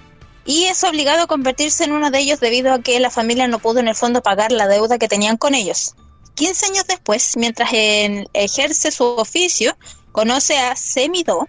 [0.45, 3.59] y es obligado a convertirse en uno de ellos debido a que la familia no
[3.59, 5.95] pudo en el fondo pagar la deuda que tenían con ellos.
[6.35, 9.75] 15 años después, mientras en- ejerce su oficio,
[10.11, 11.47] conoce a Semido,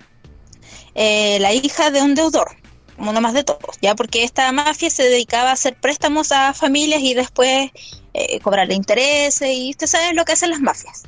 [0.94, 2.56] eh, la hija de un deudor,
[2.98, 7.02] uno más de todos, ya porque esta mafia se dedicaba a hacer préstamos a familias
[7.02, 7.70] y después
[8.14, 11.02] eh, cobrarle intereses, y usted sabe lo que hacen las mafias.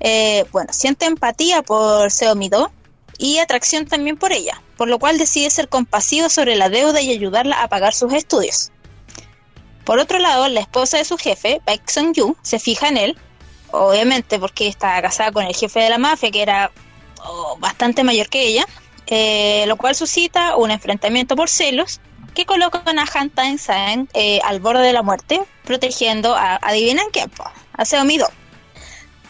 [0.00, 2.70] Eh, bueno, siente empatía por Seomido
[3.18, 7.10] y atracción también por ella, por lo cual decide ser compasivo sobre la deuda y
[7.10, 8.70] ayudarla a pagar sus estudios.
[9.84, 13.18] Por otro lado, la esposa de su jefe, Baek Sung-yu, se fija en él,
[13.70, 16.72] obviamente porque está casada con el jefe de la mafia, que era
[17.24, 18.66] oh, bastante mayor que ella,
[19.06, 22.00] eh, lo cual suscita un enfrentamiento por celos
[22.34, 27.06] que colocan a Han Tae-san eh, al borde de la muerte, protegiendo a, ¿adivinan
[27.36, 27.44] po?
[27.44, 27.84] A.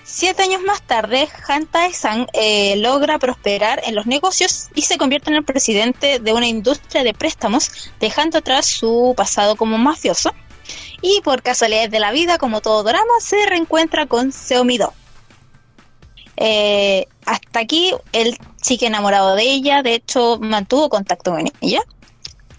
[0.08, 5.30] Siete años más tarde, Han Tae-san eh, logra prosperar en los negocios y se convierte
[5.30, 10.32] en el presidente de una industria de préstamos, dejando atrás su pasado como mafioso.
[11.02, 14.94] Y por casualidades de la vida, como todo drama, se reencuentra con Seomi-do.
[16.36, 21.82] Eh, hasta aquí él sigue enamorado de ella, de hecho mantuvo contacto con ella.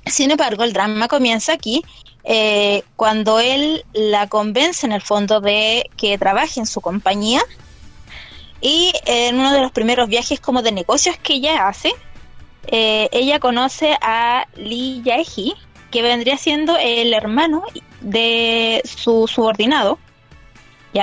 [0.05, 1.81] Sin embargo, el drama comienza aquí
[2.29, 7.41] eh, cuando él la convence en el fondo de que trabaje en su compañía
[8.59, 11.93] y en uno de los primeros viajes como de negocios que ella hace,
[12.67, 15.55] eh, ella conoce a Lee Jae-hee,
[15.89, 17.63] que vendría siendo el hermano
[18.01, 19.97] de su subordinado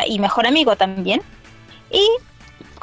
[0.07, 1.22] y mejor amigo también.
[1.91, 2.07] Y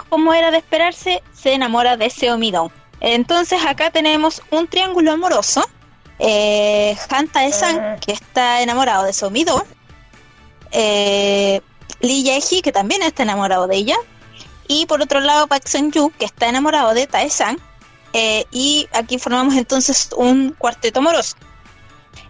[0.09, 2.71] como era de esperarse, se enamora de Seomi-dong.
[3.01, 5.63] Entonces acá tenemos un triángulo amoroso.
[6.23, 9.63] Eh, Han Tae-san, que está enamorado de Seomi-dong.
[10.71, 11.61] Eh,
[11.99, 13.97] Lee Jae-hee, que también está enamorado de ella.
[14.67, 17.59] Y por otro lado, Park Seon-yu, que está enamorado de Tae-san.
[18.13, 21.35] Eh, y aquí formamos entonces un cuarteto amoroso.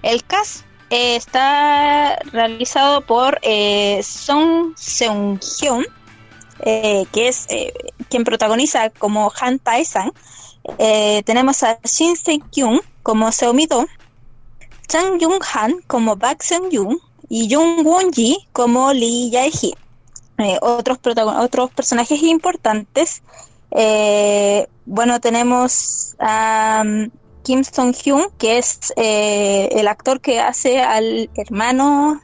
[0.01, 5.85] El cast eh, está realizado por eh, Song Seung-hyun,
[6.61, 7.45] eh, que es
[8.09, 10.13] quien protagoniza como Han Tae-san.
[10.77, 13.85] Eh, tenemos a Shin Se-kyung como Seomi-do,
[14.87, 16.99] Chang Jung-han como Park Seon-yu
[17.29, 19.75] y Jung Won-ji como Lee Jae-hee.
[20.37, 20.99] Eh, otros,
[21.39, 23.21] otros personajes importantes.
[23.71, 27.09] eh, bueno, tenemos a um,
[27.43, 32.21] Kim Song-hyun, que es eh, el actor que hace al hermano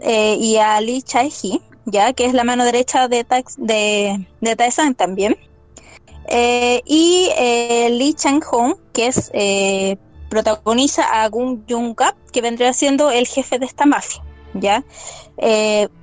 [0.00, 4.56] eh, y a Lee Chae-hee, ya que es la mano derecha de, Tax, de, de
[4.56, 5.36] Tae-san también.
[6.28, 9.96] Eh, y eh, Lee Chang-hong, que es eh,
[10.28, 14.22] protagoniza a Gung Jung-gap, que vendría siendo el jefe de esta mafia,
[14.54, 14.84] ¿ya?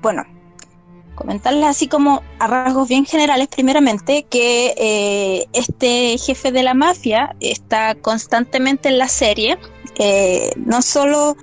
[0.01, 0.23] Bueno,
[1.15, 7.95] comentarles así como a rasgos bien generales, primeramente, que este jefe de la mafia está
[7.95, 9.57] constantemente en la serie,
[10.55, 11.35] no solo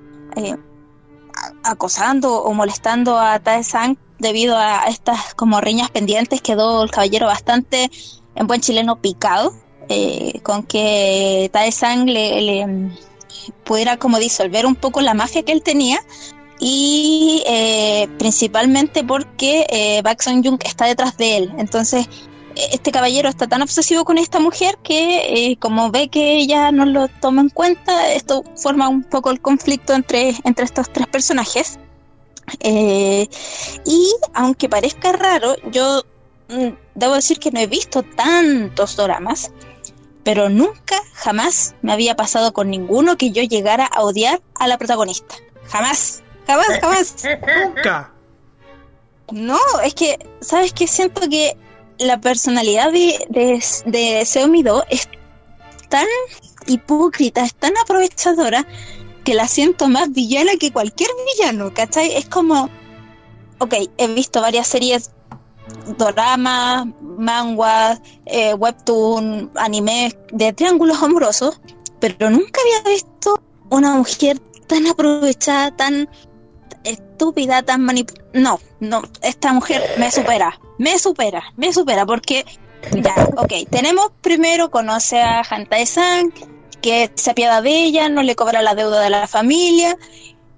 [1.64, 7.90] acosando o molestando a Tae-san debido a estas como riñas pendientes, quedó el caballero bastante,
[8.34, 9.54] en buen chileno, picado,
[9.88, 12.90] eh, con que Tae-san le, le, mm,
[13.64, 16.00] pudiera como disolver un poco la mafia que él tenía
[16.60, 21.52] y eh, principalmente porque eh, Jung está detrás de él.
[21.58, 22.06] Entonces,
[22.54, 26.70] eh, este caballero está tan obsesivo con esta mujer que eh, como ve que ella
[26.70, 31.06] no lo toma en cuenta, esto forma un poco el conflicto entre, entre estos tres
[31.06, 31.78] personajes.
[32.62, 36.02] Y aunque parezca raro, yo
[36.94, 39.52] debo decir que no he visto tantos dramas,
[40.24, 44.78] pero nunca, jamás me había pasado con ninguno que yo llegara a odiar a la
[44.78, 45.34] protagonista.
[45.68, 47.16] Jamás, jamás, jamás.
[47.74, 48.12] Nunca.
[49.32, 50.86] No, es que, ¿sabes qué?
[50.86, 51.56] Siento que
[51.98, 55.08] la personalidad de, de, de Seomi Do es
[55.88, 56.06] tan
[56.66, 58.66] hipócrita, es tan aprovechadora,
[59.24, 62.16] que la siento más villana que cualquier villano, ¿cachai?
[62.16, 62.70] Es como,
[63.58, 65.10] ok, he visto varias series,
[65.96, 71.60] doramas, manguas, eh, webtoon, anime de triángulos amorosos,
[72.00, 76.08] pero nunca había visto una mujer tan aprovechada, tan
[76.84, 78.24] estúpida, tan manipulada.
[78.32, 82.44] No, no, esta mujer me supera, me supera, me supera, porque
[82.92, 86.32] ya, ok, tenemos primero, conoce a Hantae-san,
[86.80, 89.96] que se apiada de ella, no le cobra la deuda de la familia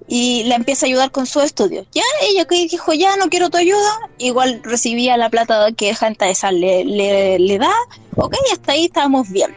[0.09, 1.87] y le empieza a ayudar con su estudio.
[1.93, 6.61] Ya, ella que dijo, ya no quiero tu ayuda, igual recibía la plata que Hantae-san
[6.61, 7.73] le, le, le da,
[8.17, 9.57] ok, hasta ahí estábamos bien.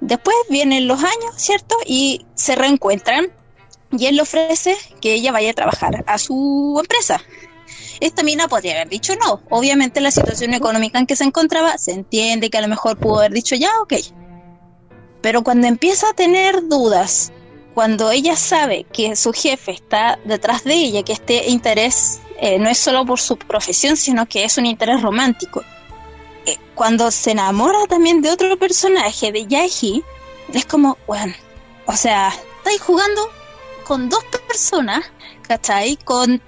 [0.00, 1.76] Después vienen los años, ¿cierto?
[1.86, 3.32] Y se reencuentran
[3.90, 7.20] y él le ofrece que ella vaya a trabajar a su empresa.
[8.00, 9.40] Esta mina podría haber dicho no.
[9.50, 13.18] Obviamente la situación económica en que se encontraba se entiende que a lo mejor pudo
[13.18, 13.94] haber dicho ya, ok.
[15.20, 17.32] Pero cuando empieza a tener dudas,
[17.74, 22.68] cuando ella sabe que su jefe está detrás de ella, que este interés eh, no
[22.68, 25.62] es solo por su profesión, sino que es un interés romántico,
[26.46, 30.02] eh, cuando se enamora también de otro personaje, de Yaeji,
[30.52, 31.34] es como, bueno,
[31.86, 33.30] o sea, estáis jugando
[33.84, 35.04] con dos personas,
[35.42, 35.96] ¿cachai?
[35.96, 36.40] Con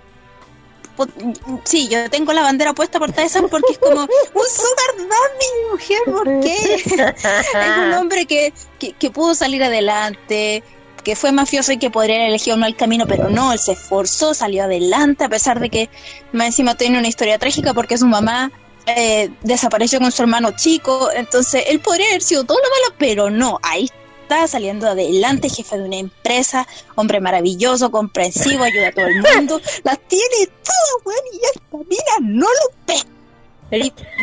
[1.64, 5.98] Sí, yo tengo la bandera puesta por Tyson porque es como un sugar daddy, mujer,
[6.06, 6.74] ¿por qué?
[6.74, 10.62] es un hombre que, que, que, pudo salir adelante,
[11.02, 13.72] que fue mafioso y que podría haber elegido un mal camino, pero no, él se
[13.72, 15.90] esforzó, salió adelante, a pesar de que
[16.32, 18.50] más encima tiene una historia trágica porque su mamá
[18.86, 23.30] eh, desapareció con su hermano chico, entonces él podría haber sido todo lo malo, pero
[23.30, 23.90] no, ahí
[24.22, 29.60] está saliendo adelante, jefe de una empresa, hombre maravilloso, comprensivo, ayuda a todo el mundo,
[29.84, 33.10] las tiene todas, weón, y ya está, mira, no lo pesques.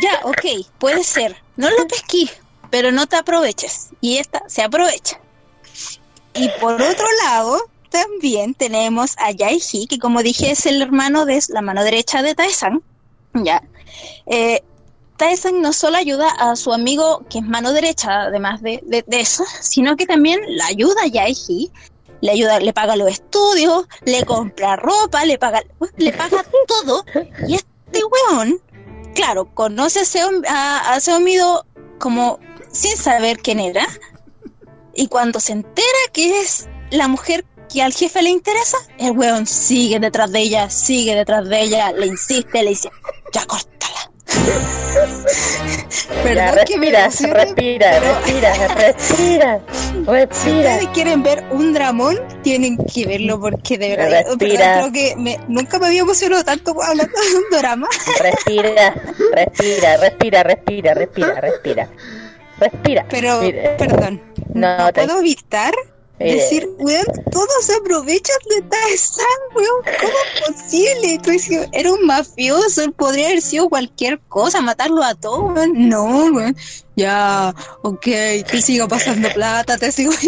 [0.01, 2.29] Ya, ok, puede ser, no lo pesquí,
[2.69, 3.89] pero no te aproveches.
[4.01, 5.19] Y esta se aprovecha.
[6.37, 7.59] Y por otro lado,
[7.89, 12.35] también tenemos a Yaeji, que como dije es el hermano de la mano derecha de
[12.35, 12.81] Taesan.
[13.33, 13.63] Ya.
[14.25, 14.61] Eh,
[15.17, 19.19] Taesan no solo ayuda a su amigo, que es mano derecha, además de, de, de
[19.19, 21.71] eso, sino que también la ayuda a Yaeji.
[22.19, 25.61] Le ayuda, le paga los estudios, le compra ropa, le paga,
[25.97, 27.05] le paga todo.
[27.47, 28.59] Y este weón,
[29.13, 30.97] claro, conoce a, Seom, a,
[31.99, 32.39] como
[32.71, 33.87] sin saber quién era.
[34.97, 39.45] Y cuando se entera que es la mujer que al jefe le interesa, el weón
[39.45, 42.89] sigue detrás de ella, sigue detrás de ella, le insiste, le dice,
[43.31, 44.11] ya córtala.
[46.33, 48.15] ya, respira, respira, pero...
[48.15, 49.61] respira, respira, respira.
[50.31, 54.79] Si ustedes quieren ver un dramón, tienen que verlo porque de verdad, respira.
[54.79, 57.87] creo que me, nunca me había emocionado tanto hablando de un drama.
[58.19, 58.95] Respira,
[59.31, 61.87] respira, respira, respira, respira, respira.
[62.59, 63.05] Respira.
[63.09, 63.75] Pero, Mire.
[63.77, 64.21] perdón,
[64.53, 65.73] no, no puedo evitar
[66.19, 66.35] Mire.
[66.35, 69.25] decir, weón, todos aprovechan de Taesan,
[69.55, 71.19] weón, ¿cómo es posible?
[71.21, 75.89] Tú dices, era un mafioso, él podría haber sido cualquier cosa, matarlo a todos, weón.
[75.89, 76.55] No, weón,
[76.95, 77.53] ya,
[77.83, 78.05] ok,
[78.49, 80.11] te sigo pasando plata, te sigo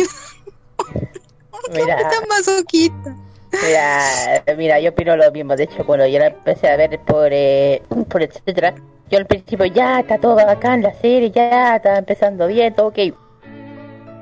[1.72, 3.16] Mira, tan masoquista.
[3.52, 5.56] Mira, mira, yo opino lo mismo.
[5.56, 8.76] De hecho, cuando yo la empecé a ver por, eh, por etcétera,
[9.10, 12.98] yo al principio ya está todo bacán la serie, ya está empezando bien, todo ok.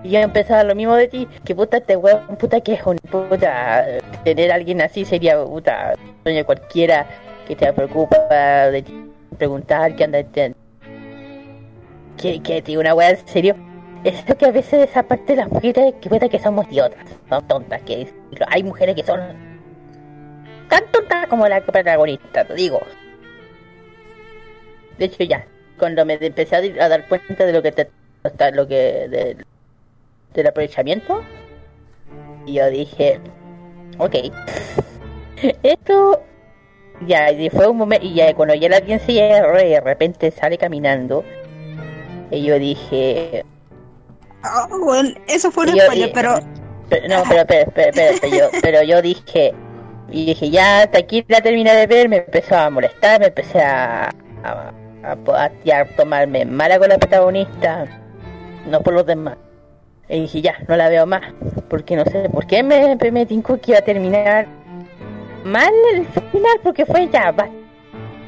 [0.03, 2.97] Y yo empezaba lo mismo de ti, que puta este weón, puta que es un
[2.97, 3.85] puta,
[4.23, 7.05] tener a alguien así sería puta, sueño cualquiera.
[7.47, 8.17] que te preocupa
[8.71, 10.23] de ti, preguntar qué anda
[12.17, 13.55] que, que digo una weá en serio
[14.03, 17.05] es lo que a veces esa parte de las mujeres que puede que somos idiotas
[17.29, 18.11] son tontas que
[18.47, 19.19] hay mujeres que son
[20.67, 22.81] tan tontas como la protagonista te digo
[24.97, 25.45] de hecho ya
[25.77, 27.89] cuando me empecé a, dar cuenta de lo que te
[28.23, 29.37] hasta lo que de-
[30.33, 31.23] del aprovechamiento
[32.45, 33.19] yo dije
[33.97, 34.15] ok
[35.63, 36.23] esto
[37.05, 40.57] ya y fue un momento y ya cuando ya la cierra y de repente sale
[40.57, 41.23] caminando
[42.31, 43.45] y yo dije
[44.43, 46.39] Ah, bueno, eso fue un y- pero
[46.89, 49.53] pero, no pero pero, pero, pero, pero yo pero yo dije
[50.09, 53.61] y dije ya hasta aquí la terminé de ver me empezó a molestar me empecé
[53.61, 54.09] a
[54.43, 54.71] a,
[55.03, 55.15] a,
[55.45, 57.85] a- tomarme mala con la protagonista
[58.69, 59.37] no por los demás.
[60.09, 61.21] Y dije ya no la veo más
[61.69, 64.47] porque no sé por qué me, me, tincó que iba a terminar
[65.43, 67.49] mal el final porque fue ya va.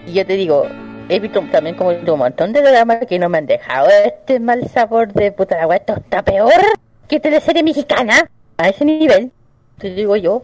[0.05, 0.65] Y yo te digo
[1.09, 4.67] he visto también como un montón de dramas que no me han dejado este mal
[4.69, 6.53] sabor de puta la esto está peor
[7.07, 9.31] que teleserie mexicana a ese nivel
[9.79, 10.43] te digo yo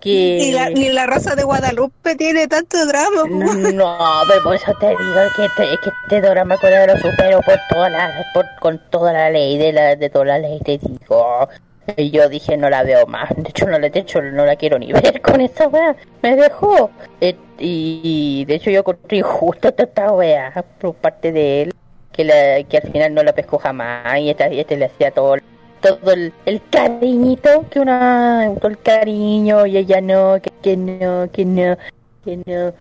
[0.00, 3.24] que ni la, ni la raza de Guadalupe tiene tanto drama.
[3.28, 7.40] no, no, pero por eso te digo que este, que este drama con lo supero
[7.42, 10.78] por todas las, por, con toda la ley de la, de toda la ley te
[10.78, 11.48] digo.
[11.96, 14.56] Y yo dije no la veo más, de hecho no la, de hecho no la
[14.56, 16.90] quiero ni ver con esa wea, me dejó.
[17.20, 21.74] Eh, y de hecho yo encontré injusto toda esta wea por parte de él,
[22.12, 25.10] que la, que al final no la pescó jamás y esta, y este le hacía
[25.10, 25.36] todo
[25.80, 26.32] todo el,
[26.70, 31.76] cariñito que una todo el cariño y ella no que, que no que no
[32.24, 32.72] que no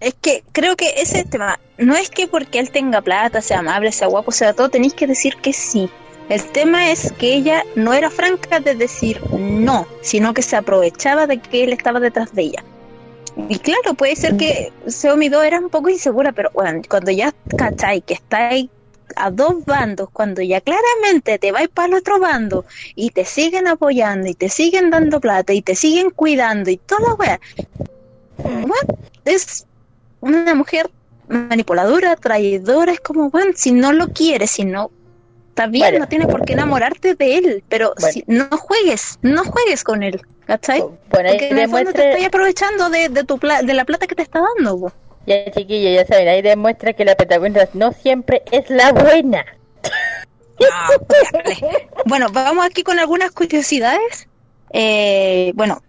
[0.00, 1.58] Es que creo que ese tema.
[1.78, 5.06] No es que porque él tenga plata, sea amable, sea guapo, sea todo, tenéis que
[5.06, 5.88] decir que sí.
[6.28, 11.26] El tema es que ella no era franca de decir no, sino que se aprovechaba
[11.26, 12.64] de que él estaba detrás de ella.
[13.48, 17.32] Y claro, puede ser que Seomi 2 era un poco insegura, pero bueno, cuando ya
[17.56, 18.68] cachai que estáis
[19.16, 22.64] a dos bandos, cuando ya claramente te vais para el otro bando
[22.94, 26.80] y te siguen apoyando y te siguen dando plata y te siguen cuidando y
[27.18, 27.40] wea,
[28.38, 28.96] what?
[29.24, 29.66] es
[30.20, 30.90] una mujer
[31.28, 34.90] manipuladora, traidora, es como, bueno, si no lo quieres, si no,
[35.50, 35.98] está bien, Bueno.
[36.00, 38.12] no tienes por qué enamorarte de él, pero Bueno.
[38.12, 40.80] si, no juegues, no juegues con él, ¿cachai?
[40.80, 44.06] bueno Porque en el fondo te estoy aprovechando de, de, tu pla- de la plata
[44.06, 44.78] que te está dando.
[44.80, 44.92] po.
[45.28, 49.44] Ya chiquillos ya saben ahí demuestra que la protagonista no siempre es la buena
[50.60, 50.88] Ah.
[52.06, 54.26] Bueno, vamos aquí con algunas curiosidades.
[54.72, 55.80] Eh, bueno,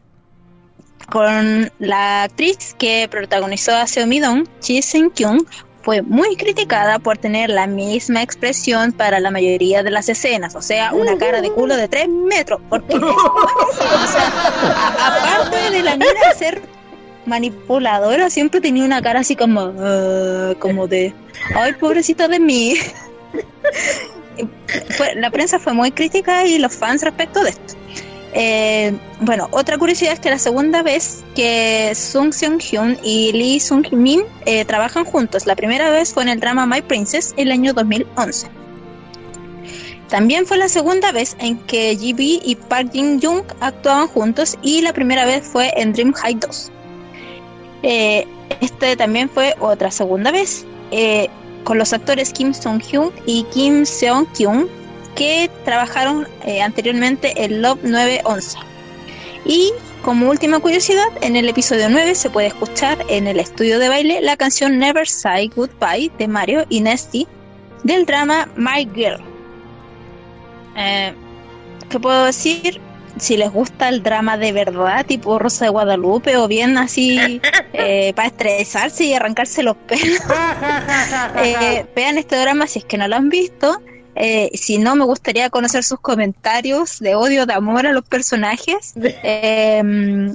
[1.11, 5.43] con la actriz que protagonizó a Seomidon, Chi Seung-kyun,
[5.81, 10.61] fue muy criticada por tener la misma expresión para la mayoría de las escenas, o
[10.61, 12.61] sea, una cara de culo de 3 metros.
[12.69, 12.99] Porque, o
[14.07, 16.61] sea, a- aparte de la mina de ser
[17.29, 21.13] manipuladora, siempre tenía una cara así como, ah, como de,
[21.55, 22.75] ay, pobrecita de mí.
[25.15, 27.73] La prensa fue muy crítica y los fans respecto de esto.
[28.33, 33.59] Eh, bueno, otra curiosidad es que la segunda vez que Sung Seong Hyun y Lee
[33.59, 37.51] Sung Min eh, trabajan juntos, la primera vez fue en el drama My Princess el
[37.51, 38.47] año 2011.
[40.09, 44.81] También fue la segunda vez en que GB y Park Jin Young actuaban juntos y
[44.81, 46.71] la primera vez fue en Dream High 2.
[47.83, 48.27] Eh,
[48.61, 51.29] este también fue otra segunda vez eh,
[51.63, 54.67] con los actores Kim Song Hyun y Kim Seong Kyun
[55.15, 58.57] que trabajaron eh, anteriormente en Love 911.
[59.45, 59.71] Y
[60.03, 64.21] como última curiosidad, en el episodio 9 se puede escuchar en el estudio de baile
[64.21, 67.27] la canción Never Say Goodbye de Mario y Nesty
[67.83, 69.21] del drama My Girl.
[71.89, 72.79] ¿Qué puedo decir?
[73.19, 77.41] Si les gusta el drama de verdad, tipo Rosa de Guadalupe, o bien así
[77.73, 80.19] eh, para estresarse y arrancarse los pelos,
[81.43, 83.81] eh, vean este drama si es que no lo han visto.
[84.15, 88.93] Eh, si no, me gustaría conocer sus comentarios de odio, de amor a los personajes.
[89.23, 90.33] Eh,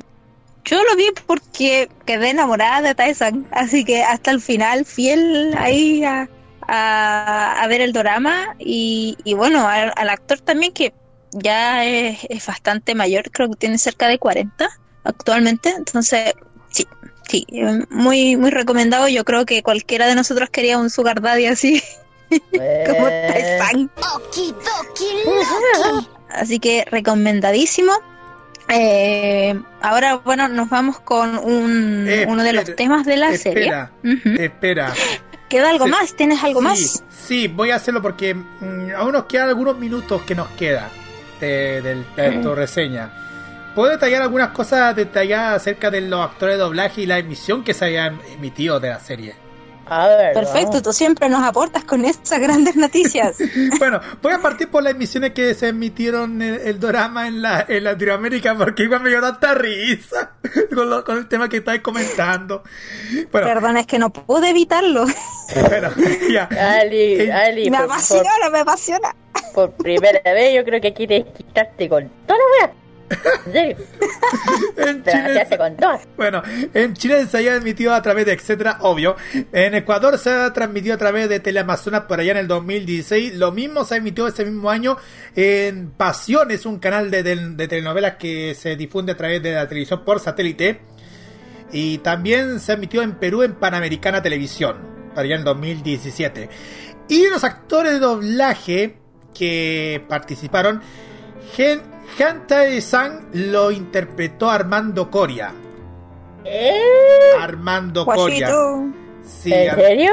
[0.64, 6.02] yo lo vi porque quedé enamorada de Taesan, así que hasta el final, fiel ahí
[6.04, 6.28] a,
[6.66, 8.54] a, a ver el drama.
[8.58, 10.94] Y, y bueno, al, al actor también que
[11.34, 14.68] ya es, es bastante mayor, creo que tiene cerca de 40
[15.04, 15.70] actualmente.
[15.70, 16.34] Entonces,
[16.70, 16.86] sí,
[17.28, 17.46] sí,
[17.90, 19.08] muy, muy recomendado.
[19.08, 21.82] Yo creo que cualquiera de nosotros quería un Sugar Daddy así.
[22.30, 23.58] como Eh.
[26.30, 27.92] Así que recomendadísimo.
[28.68, 33.72] Eh, ahora, bueno, nos vamos con un, Eh, uno de los temas de la serie.
[34.38, 34.92] Espera.
[35.48, 36.16] ¿Queda algo más?
[36.16, 37.04] ¿Tienes algo sí, más?
[37.26, 40.90] Sí, voy a hacerlo porque mm, aún nos quedan algunos minutos que nos queda
[41.44, 43.10] de, del- de tu reseña.
[43.74, 47.74] ¿puedo detallar algunas cosas detalladas acerca de los actores de doblaje y la emisión que
[47.74, 49.34] se habían emitido de la serie?
[49.86, 50.32] A ver.
[50.34, 50.82] Perfecto, vamos.
[50.82, 53.36] tú siempre nos aportas con esas grandes noticias.
[53.78, 57.64] Bueno, voy a partir por las emisiones que se emitieron el, el drama en, la,
[57.68, 60.32] en Latinoamérica porque igual me dio tanta risa
[60.74, 62.62] con, lo- con el tema que estáis comentando.
[63.30, 65.04] Bueno, Perdón, es que no pude evitarlo.
[65.68, 65.90] bueno,
[66.32, 66.48] ya.
[66.80, 69.14] Ali, En- Ali, Me por, apasiona, me apasiona.
[69.54, 72.74] por, primera vez yo creo que quieres quitarte con toda la wea.
[74.76, 75.76] En Chile, quedaste con
[76.16, 79.16] bueno, en Chile se había emitido a través de etcétera, obvio.
[79.52, 83.34] En Ecuador se ha transmitido a través de Teleamazonas por allá en el 2016.
[83.36, 84.96] Lo mismo se emitió ese mismo año
[85.36, 89.68] en Pasiones, un canal de, de- de telenovelas que se difunde a través de la
[89.68, 90.80] televisión por satélite.
[91.72, 94.76] Y también se emitió en Perú en Panamericana Televisión,
[95.10, 96.48] para allá en el 2017.
[97.08, 98.96] Y los actores de doblaje
[99.34, 100.80] que participaron,
[101.54, 101.80] Gen
[102.18, 105.52] Hantae-san lo interpretó Armando Coria.
[106.44, 106.80] ¿Eh?
[107.40, 108.48] Armando Coria.
[109.22, 110.12] Sí, ¿En Ar- serio?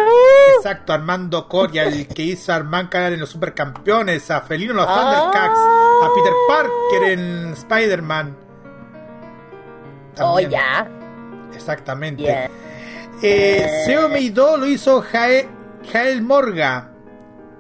[0.58, 4.78] exacto, Armando Coria, el que hizo a Armand Canal en los Supercampeones, a Felino en
[4.78, 4.94] los Ah.
[5.32, 5.60] Thundercats,
[6.04, 8.38] a Peter Parker en Spider-Man.
[10.20, 10.88] Oh, ya.
[11.54, 12.24] Exactamente.
[12.24, 12.50] Ya.
[13.22, 15.48] Eh, Seo Meido lo hizo Jae-
[15.92, 16.90] Jael Morga.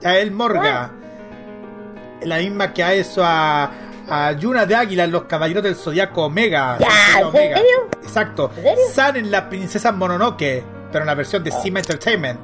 [0.02, 0.91] Jael Morga.
[2.24, 3.70] La misma que ha hecho a,
[4.12, 6.78] a Yuna de Águila en Los Caballeros del Zodiaco Omega.
[6.80, 7.90] Ya, ¿en serio?
[8.04, 8.52] Exacto.
[8.58, 8.84] ¿En serio?
[8.94, 12.40] San en la Princesa Mononoke, pero en la versión de Entertainment.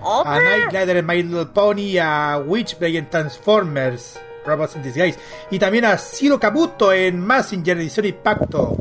[0.00, 5.18] Oh, A Night Glider en My Little Pony, a Witchblade en Transformers, Robots in Disguise.
[5.50, 8.74] Y también a Ciro Kabuto en Massinger Edición Impacto.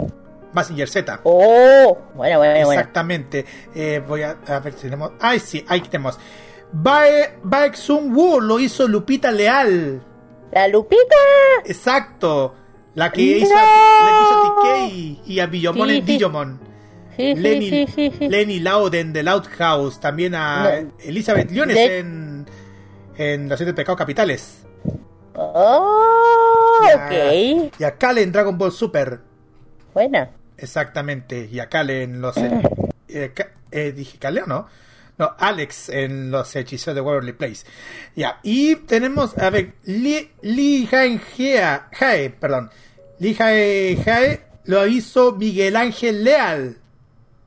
[0.53, 1.19] Massinger Z.
[1.23, 2.71] Oh, bueno, bueno, bueno.
[2.71, 3.45] Exactamente.
[3.73, 5.11] Eh, voy a, a ver si tenemos.
[5.19, 6.17] Ay, sí, ahí tenemos.
[6.71, 10.01] Bae, Baek Sun Woo lo hizo Lupita Leal.
[10.51, 11.15] La Lupita.
[11.65, 12.55] Exacto.
[12.93, 13.45] La que ¡No!
[13.45, 13.61] hizo, la
[14.09, 16.11] que hizo a TK y a Billomon Sí, en sí.
[16.13, 16.59] Digimon.
[17.17, 17.85] Sí, Lenny.
[18.29, 19.99] Lenny Louden de Loud House.
[19.99, 20.91] También a No.
[20.99, 22.45] Elizabeth Liones De- en,
[23.17, 24.65] en Los Siete Pecados Capitales.
[25.35, 26.95] Oh, Y a-
[27.67, 27.71] ok.
[27.79, 29.19] Y a Kale en Dragon Ball Super.
[29.93, 30.29] Buena.
[30.57, 31.49] Exactamente.
[31.51, 32.35] Y a Kale en los.
[33.09, 34.67] eh, Ka- eh, dije Kale o no?
[35.17, 37.65] No, Alex en los hechizos de Waverly Place.
[38.15, 38.39] Ya.
[38.43, 42.69] Y tenemos, a ver, Lee Jae, Jae, Jae, perdón.
[43.19, 46.77] Lee Jae, Jae lo hizo Miguel Ángel Leal.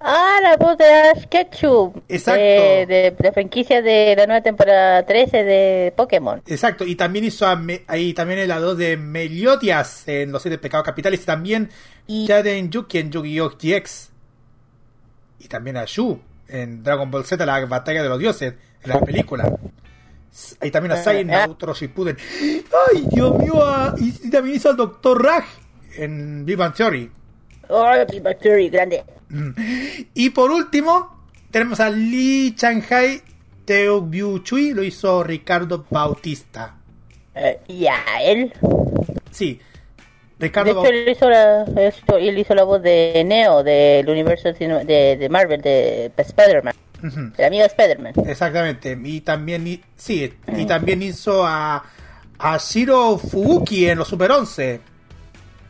[0.00, 1.92] Ah, la voz de Ash Ketchum.
[2.08, 2.40] Exacto.
[2.40, 6.40] De, de, de franquicia de la nueva temporada 13 de Pokémon.
[6.46, 10.56] Exacto, y también hizo a Me- ahí también el lado de Meliotias en Los Siete
[10.58, 11.68] Pecados Capitales y también
[12.08, 13.50] Jaden Yuki en Yu-Gi-Oh!
[13.60, 14.10] GX.
[15.40, 19.00] Y también a Shu en Dragon Ball Z, la batalla de los dioses, en la
[19.00, 19.52] película.
[20.60, 21.40] Ahí también a Sai en Ah.
[21.40, 22.16] Naruto Shippuden.
[22.40, 23.54] ¡Ay, Dios mío!
[23.64, 25.22] ah, Y, y también hizo al Dr.
[25.22, 25.44] Raj
[25.96, 27.10] en Bang Theory.
[27.68, 27.82] Oh,
[28.22, 29.04] Bang Theory, grande.
[30.14, 33.20] Y por último, tenemos a Lee Shanghai
[33.64, 36.76] Teobiu Chui, lo hizo Ricardo Bautista.
[37.34, 38.52] Eh, ya, él.
[39.30, 39.60] Sí,
[40.38, 40.98] De Ricardo hecho, Bautista.
[41.02, 45.60] él hizo, la, esto- él hizo la voz de Neo del universo de, de Marvel,
[45.60, 46.74] de Spider-Man.
[47.36, 48.12] El amigo de Spider-Man.
[48.26, 48.98] Exactamente.
[49.04, 51.82] Y también, sí, y también hizo a,
[52.38, 54.80] a Shiro Fubuki en los Super 11.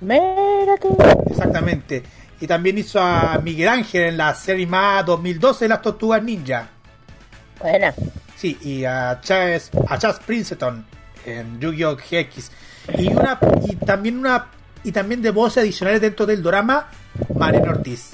[0.01, 0.97] Mira tú.
[1.31, 2.03] Exactamente.
[2.40, 6.69] Y también hizo a Miguel Ángel en la serie más 2012 de las Tortugas Ninja.
[7.61, 7.93] Buena.
[8.36, 10.86] Sí, y a Chas, a Chas Princeton
[11.27, 11.97] en Yu-Gi-Oh!
[11.97, 12.51] GX.
[12.97, 14.47] Y una y también una
[14.89, 16.89] y también de voces adicionales dentro del drama
[17.36, 18.12] Mariano Ortiz.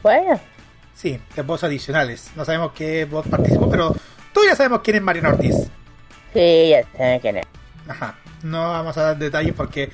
[0.00, 0.40] Buena.
[0.94, 2.30] Sí, de voces adicionales.
[2.36, 3.92] No sabemos qué voz participó, pero
[4.32, 5.56] todos ya sabemos quién es Mariano Ortiz.
[6.32, 7.46] Sí, ya sé quién es.
[7.88, 8.14] Ajá.
[8.44, 9.90] No vamos a dar detalles porque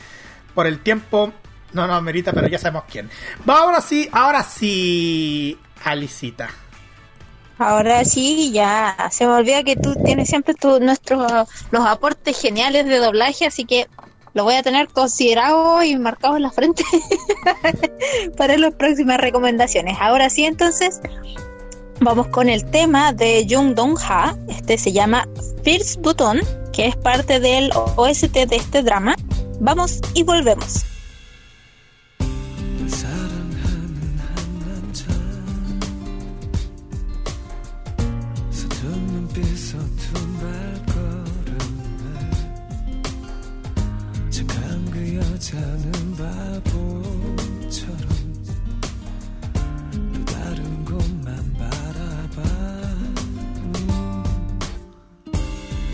[0.54, 1.32] por el tiempo
[1.72, 3.08] no nos merita, pero ya sabemos quién.
[3.48, 6.50] Va, ahora sí, ahora sí, Alicita.
[7.56, 12.84] Ahora sí, ya se me olvida que tú tienes siempre tu, nuestros los aportes geniales
[12.84, 13.88] de doblaje, así que
[14.38, 16.84] lo voy a tener considerado y marcado en la frente
[18.36, 19.96] para las próximas recomendaciones.
[20.00, 21.00] Ahora sí, entonces
[22.00, 24.36] vamos con el tema de Jung Dong Ha.
[24.46, 25.26] Este se llama
[25.64, 26.38] First Button,
[26.72, 29.16] que es parte del OST de este drama.
[29.58, 30.84] Vamos y volvemos.
[45.58, 45.92] 그 여자는
[46.70, 48.08] 바보처럼
[50.14, 52.42] 또 다른 곳만 바라봐.
[53.56, 54.22] 음,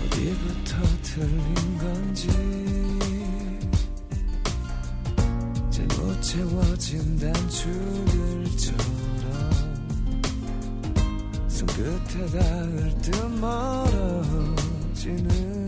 [0.05, 2.29] 어디부터 틀린 건지
[6.21, 8.75] 채워진 단추들처럼
[11.49, 14.45] 손끝에 닿을 듯 멀어지는
[15.29, 15.64] 넌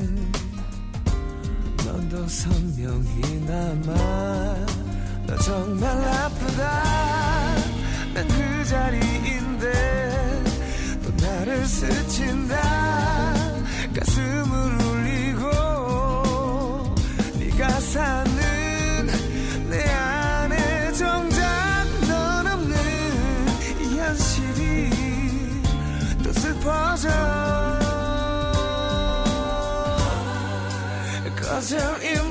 [2.09, 4.67] 더 선명히 남아
[5.27, 6.83] 너 정말 아프다.
[8.15, 10.43] 난 그 자리인데
[11.05, 12.55] 또 나를 스친다.
[13.95, 15.51] 가슴을 울리고
[17.39, 19.07] 네가 사는
[19.71, 22.77] 내 안에 정작 넌 없는
[23.83, 24.91] 이 현실이
[26.25, 27.09] 또 슬퍼져
[31.57, 32.26] Cause you're in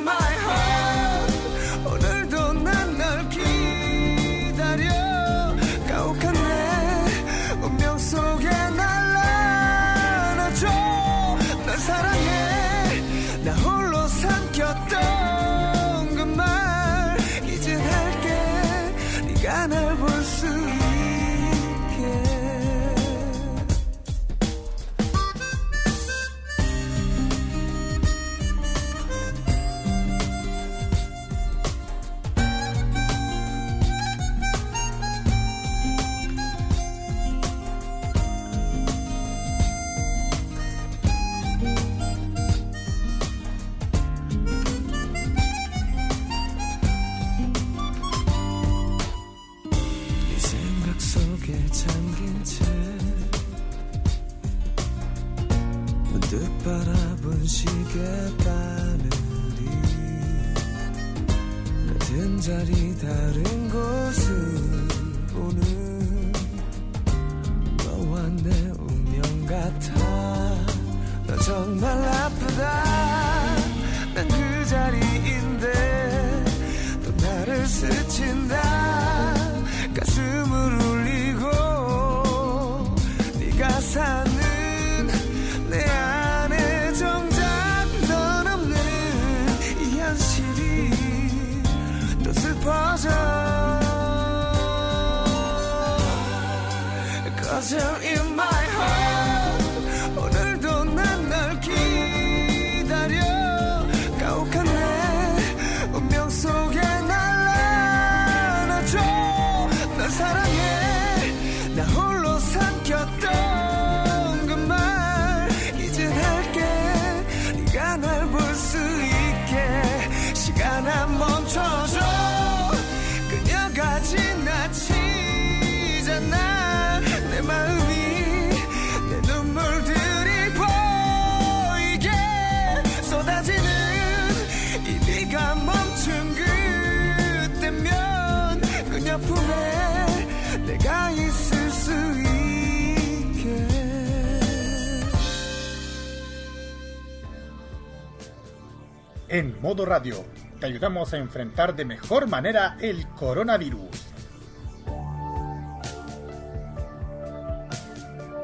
[149.83, 150.23] radio,
[150.59, 153.89] te ayudamos a enfrentar de mejor manera el coronavirus.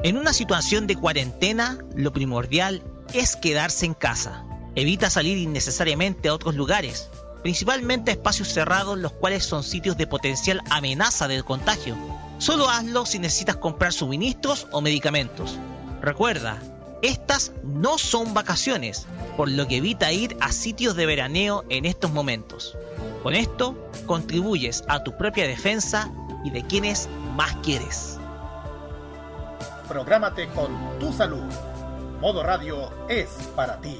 [0.02, 2.82] En una situación de cuarentena, lo primordial
[3.14, 4.44] es quedarse en casa.
[4.74, 7.08] Evita salir innecesariamente a otros lugares,
[7.42, 11.96] principalmente a espacios cerrados los cuales son sitios de potencial amenaza de contagio.
[12.38, 15.56] Solo hazlo si necesitas comprar suministros o medicamentos.
[16.00, 16.58] Recuerda,
[17.02, 19.06] estas no son vacaciones,
[19.36, 22.78] por lo que evita ir a sitios de veraneo en estos momentos.
[23.22, 23.76] Con esto,
[24.06, 26.10] contribuyes a tu propia defensa
[26.44, 28.18] y de quienes más quieres.
[29.88, 31.52] Prográmate con tu salud.
[32.20, 33.98] Modo radio es para ti.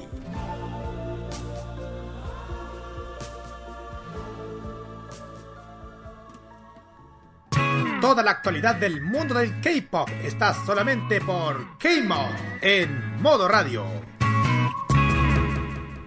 [8.03, 13.85] Toda la actualidad del mundo del K-pop está solamente por K-Mod en modo radio.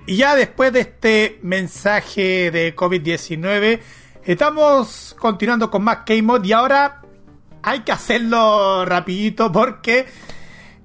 [0.04, 3.80] Y ya después de este mensaje de COVID-19,
[4.26, 7.00] estamos continuando con más K-Mod y ahora
[7.62, 10.04] hay que hacerlo rapidito porque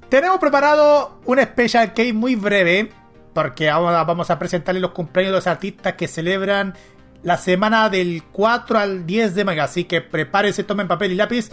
[0.07, 2.89] tenemos preparado un Special K muy breve
[3.33, 6.73] porque ahora vamos a presentarle los cumpleaños de los artistas que celebran
[7.23, 9.63] la semana del 4 al 10 de mayo.
[9.63, 11.49] Así que prepárense, tomen papel y lápiz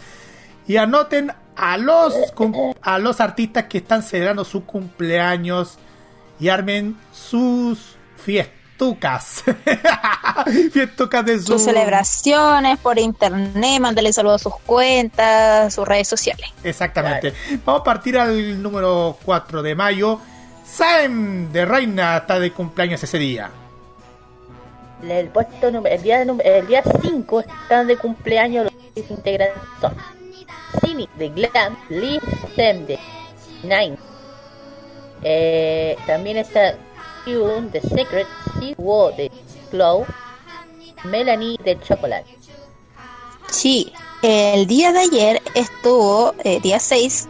[0.66, 2.14] y anoten a los,
[2.82, 5.78] a los artistas que están celebrando su cumpleaños
[6.38, 9.42] y armen sus fiestucas.
[10.72, 11.46] fiestucas de su...
[11.46, 16.46] Sus celebraciones por internet, mándale saludos a sus cuentas, sus redes sociales.
[16.62, 17.32] Exactamente.
[17.64, 20.20] Vamos a partir al número 4 de mayo.
[20.64, 23.50] Sam de Reina está de cumpleaños ese día.
[25.02, 29.94] El puesto el día el día 5 están de cumpleaños los integrantes son
[30.80, 32.20] Cini de Glam, Lee
[32.54, 32.98] Sem de
[33.62, 33.96] Nine.
[35.22, 36.76] Eh, también está
[37.26, 38.26] Hyun de Secret,
[38.58, 39.30] Siwo de
[39.70, 40.06] Glow,
[41.04, 42.36] Melanie de Chocolate.
[43.50, 43.92] Sí,
[44.22, 47.28] el día de ayer estuvo, eh, día 6,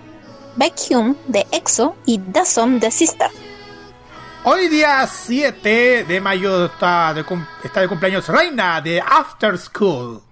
[0.56, 3.30] Baekhyun de EXO y Dasom de Sister.
[4.44, 10.22] Hoy día 7 de mayo está de, cum- está de cumpleaños Reina de After School.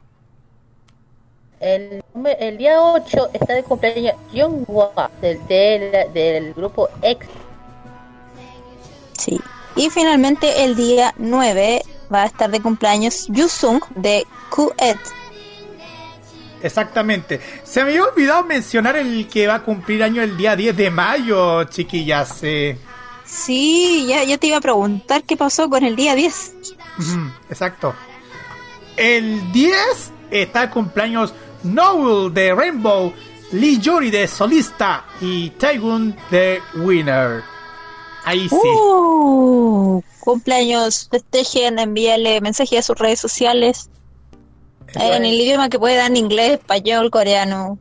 [1.60, 2.02] El,
[2.58, 4.14] día 8 está de cumpleaños
[5.20, 7.28] del, del, del grupo X.
[9.18, 9.40] Sí.
[9.74, 14.96] Y finalmente el día 9 va a estar de cumpleaños Yusung de QED.
[16.62, 17.40] Exactamente.
[17.64, 20.90] Se me había olvidado mencionar el que va a cumplir año el día 10 de
[20.90, 22.38] mayo, chiquillas.
[22.42, 22.78] eh.
[23.26, 26.54] Sí, ya, ya te iba a preguntar qué pasó con el día 10.
[26.98, 27.94] Ujú, Exacto.
[28.96, 29.76] El 10
[30.30, 33.12] está el cumpleaños Noel de Rainbow,
[33.52, 37.42] Lee Yuri de Solista y Taegun de Winner.
[38.24, 38.56] Ahí sí.
[38.56, 43.90] Uh, cumpleaños, festejen, envíale mensajes a sus redes sociales.
[44.94, 47.78] En el idioma que puedan, inglés, español, coreano.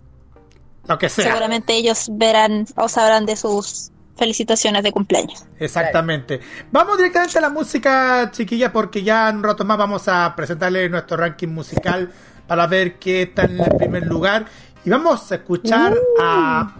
[0.87, 1.25] Lo que sea.
[1.25, 5.43] Seguramente ellos verán o sabrán de sus felicitaciones de cumpleaños.
[5.59, 6.39] Exactamente.
[6.71, 10.87] Vamos directamente a la música, chiquilla, porque ya en un rato más vamos a presentarle
[10.89, 12.11] nuestro ranking musical
[12.47, 14.45] para ver qué está en el primer lugar.
[14.85, 16.75] Y vamos a escuchar a.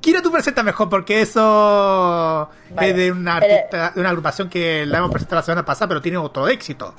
[0.00, 2.90] Kira, tú presenta mejor, porque eso Vale.
[2.90, 6.00] es de una, artista- de una agrupación que la hemos presentado la semana pasada, pero
[6.02, 6.94] tiene otro éxito.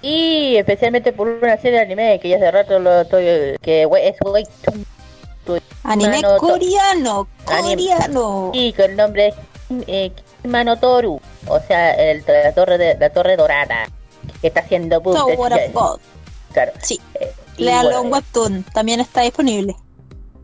[0.00, 3.56] Y especialmente por una serie de anime que ya hace rato lo estoy.
[3.60, 4.44] que es Way
[5.84, 8.50] Anime Mano- coreano, coreano.
[8.54, 9.34] Y con el nombre es
[9.86, 10.12] eh,
[10.44, 11.20] Manotoru.
[11.46, 13.88] O sea, el, la, torre de, la torre dorada.
[14.40, 15.16] Que está haciendo boom.
[15.72, 16.00] God.
[16.52, 16.72] Claro.
[16.82, 17.00] Sí.
[17.20, 19.74] Eh, y, Léalo bueno, en Webtoon, también está disponible.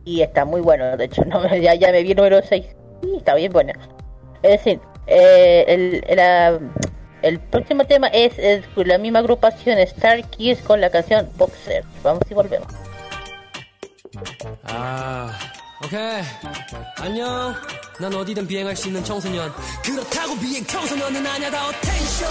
[0.05, 2.65] y está muy bueno, de hecho, no, ya, ya me vi número 6.
[3.03, 3.73] Y está bien bueno.
[4.43, 6.59] Es decir, eh, el, la-
[7.23, 11.83] el próximo tema es, es la misma agrupación Star Kids con la canción Boxer.
[12.03, 12.69] Vamos y volvemos.
[14.65, 15.33] 아,
[15.85, 16.23] 오케이.
[16.99, 17.55] 안녕.
[17.99, 19.53] 난 어디든 비행할 수 있는 청소년.
[19.85, 22.29] 그렇다고 비행 청소년은 아냐 다 어텐션.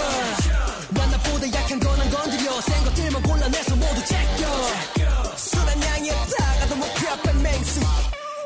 [0.90, 2.60] 난 나보다 약한 건안 건드려.
[2.60, 5.36] 센 것들만 골라내서 모두 제껴.
[5.36, 7.80] 순한 양이었다가도 목표 앞에 맹수.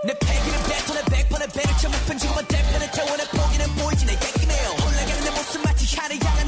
[0.04, 4.70] 내 패기는 뱉어내 백번의 배를 쳐 목편 지고만 대편에 태워 내 포기는 보이지 내 깨끗해요.
[4.86, 6.47] 올라가는 내 모습 마치 하늘 향한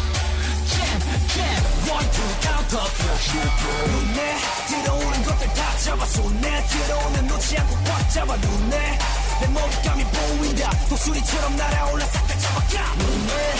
[1.31, 4.35] Jab, One to the count to bust knock out 눈에
[4.67, 8.99] 들어오는 것들 다 잡아 손에 들어오면 놓지 않고 꽉 잡아 눈에
[9.39, 13.53] 내 먹잇감이 보인다 독수리처럼 날아올라 싹 다 잡아가 눈에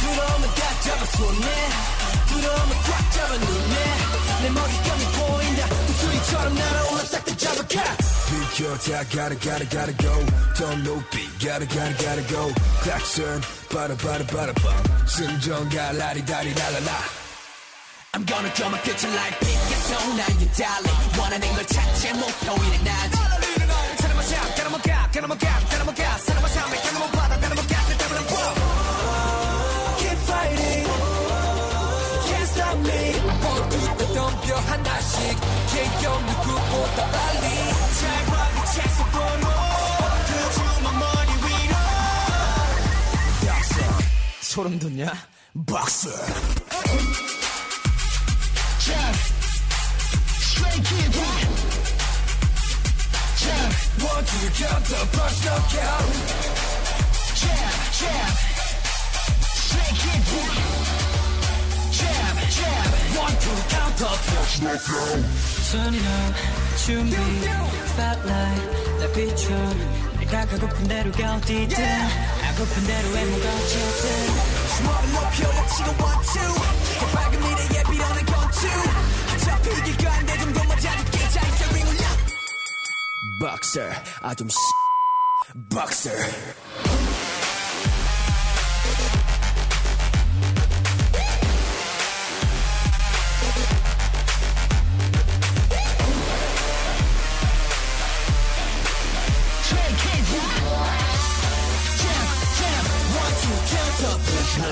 [0.00, 3.75] 들어오면 다 잡아 손에 들어오면 꽉 잡아 눈에
[4.43, 7.97] 내 먹잇감이 보인다 독수리처럼 날아올라 싹 다 잡아가
[8.27, 10.25] 비켜 다 gotta gotta gotta go
[10.57, 12.53] 더 높이 gotta gotta gotta go
[12.83, 13.41] 클락슨
[13.73, 16.91] 빠라 빠라 빠라 빵 승전가 라리다리 랄라라
[18.13, 23.17] I'm gonna draw my future like Picasso 난 you darling 원하는 걸 찾지 목표이는 나지
[24.01, 26.04] 사람만 샵 가라만 가 가라만 가 가라만 가
[44.51, 45.13] 소름 돋냐?
[45.65, 46.09] 박스
[48.85, 49.15] Jab,
[50.41, 51.47] straight kick back.
[53.41, 53.71] Jab,
[54.01, 56.07] one to the counter, bust knockout.
[57.41, 58.33] Jab, jab,
[59.55, 60.57] straight kick back.
[61.97, 62.91] Jab, jab,
[63.23, 65.54] one to the counter, bust knockout.
[65.68, 66.34] Turn it up,
[66.76, 67.16] 준비,
[67.90, 68.64] spotlight,
[69.00, 69.50] 날 비춰.
[70.20, 74.06] 내가 가고픈 대로 가 어디든, 하고픈 대로 외모가 어쨌든.
[74.76, 76.54] 주먹을 높여 약치고 one two.
[77.00, 78.68] 더 밝은 미래에 빌어낸 건투.
[79.34, 81.18] 어차피 이길 거한데 좀더 맞아줄게.
[81.30, 82.06] 자이게 ring 울려.
[83.40, 83.90] Boxer
[84.22, 84.48] 아좀
[85.68, 86.16] Boxer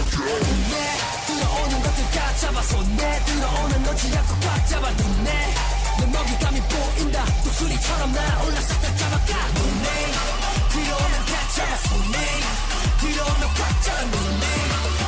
[0.04, 5.54] 들어오는 것들 다 잡아서 내 들어오는 놓지 않고 꽉 잡아 눈에
[6.00, 10.12] 내 먹잇감이 보인다 독수리처럼 날아올라 싹 다 잡아가 눈에
[10.70, 12.18] 들어오면 다 잡아 손에
[13.00, 14.46] 들어오면 꽉 잡아 눈에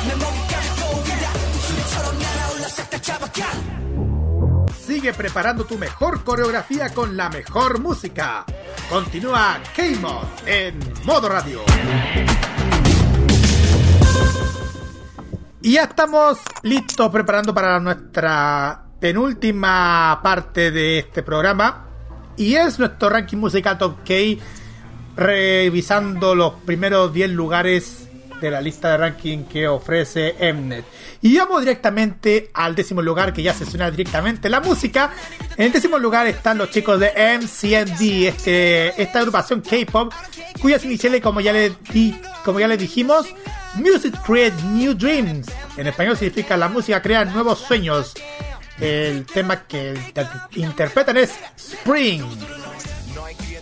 [0.08, 3.52] 내 먹잇감이 보인다 독수리처럼 날아올라 싹 다 잡아가
[4.72, 8.44] Sigue preparando tu mejor coreografía con la mejor música.
[8.90, 11.62] Continúa K-Mod en modo radio.
[15.61, 21.85] Y ya estamos listos preparando para nuestra penúltima parte de este programa.
[22.37, 24.13] Y es nuestro ranking musical Top K,
[25.15, 28.03] revisando los primeros 10 lugares
[28.39, 30.85] de la lista de ranking que ofrece Mnet.
[31.23, 35.09] Y vamos directamente al décimo lugar, que ya se suena directamente la música.
[35.57, 40.13] En el décimo lugar están los chicos de MCND, este, esta agrupación K-pop,
[40.61, 42.15] cuyas iniciales, como ya, les di-
[42.45, 43.25] como ya les dijimos,
[43.77, 45.47] Music Create New Dreams.
[45.77, 48.13] En español significa la música crea nuevos sueños.
[48.79, 52.23] El tema que inter- interpretan es Spring.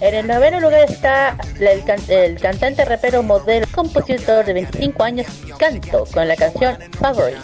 [0.02, 5.04] En el noveno lugar está la- el, can- el cantante, rapero, modelo, compositor de 25
[5.04, 5.28] años,
[5.58, 7.40] Canto, con la canción Favorite.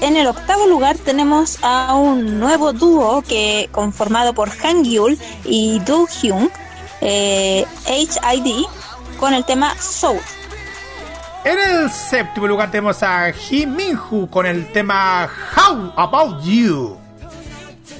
[0.00, 5.80] En el octavo lugar tenemos a un nuevo dúo que conformado por Han Gyul y
[5.80, 6.50] Do Hyun,
[7.00, 8.64] eh, HID,
[9.18, 10.20] con el tema Soul.
[11.44, 16.96] En el séptimo lugar tenemos a Kim Minhu con el tema How About You.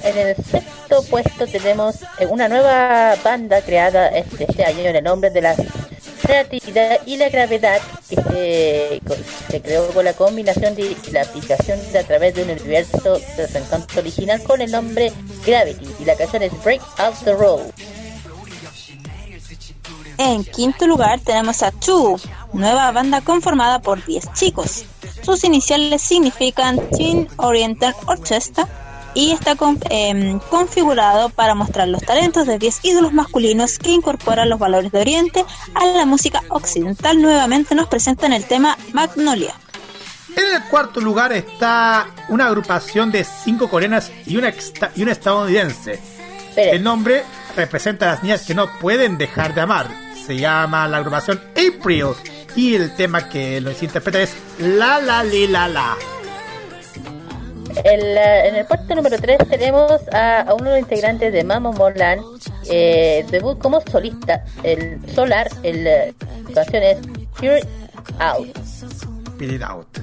[0.03, 5.29] En el sexto puesto tenemos eh, una nueva banda creada este año en el nombre
[5.29, 5.55] de la
[6.21, 9.01] creatividad y la gravedad que
[9.49, 13.47] se, creó con la combinación de la aplicación de a través de un universo de
[13.47, 15.11] su encanto original con el nombre
[15.45, 17.98] Gravity y la canción es Break Out the Road.
[20.19, 22.17] En quinto lugar tenemos a Two,
[22.51, 24.83] nueva banda conformada por 10 chicos.
[25.23, 28.67] Sus iniciales significan Teen Oriental Orchestra
[29.13, 34.49] y está con- em, configurado para mostrar los talentos de 10 ídolos masculinos que incorporan
[34.49, 37.21] los valores de Oriente a la música occidental.
[37.21, 39.53] Nuevamente nos presentan el tema Magnolia.
[40.35, 44.53] En el cuarto lugar está una agrupación de cinco coreanas y una,
[44.95, 45.97] y una estadounidense.
[46.57, 47.23] El nombre
[47.55, 49.87] representa a las niñas que no pueden dejar de amar.
[50.29, 52.09] Se llama la agrupación April
[52.55, 55.97] y el tema que los interpreta es La La Li La La.
[57.83, 61.43] El, eh, en el puesto número 3 tenemos a, a uno de los integrantes de
[61.43, 62.21] Mamo Morland,
[62.69, 66.13] eh, debut como solista, el Solar, el eh,
[66.45, 66.97] su canción es
[67.35, 67.63] Pure
[68.19, 68.55] Out.
[69.41, 69.97] It Out.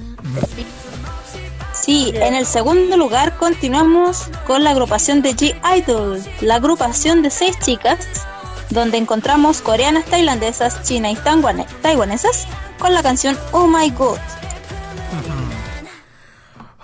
[1.71, 7.57] Sí, en el segundo lugar continuamos con la agrupación de G-Idol, la agrupación de seis
[7.59, 8.27] chicas,
[8.69, 12.47] donde encontramos coreanas, tailandesas, chinas y taiwane- taiwanesas
[12.79, 14.17] con la canción Oh My God.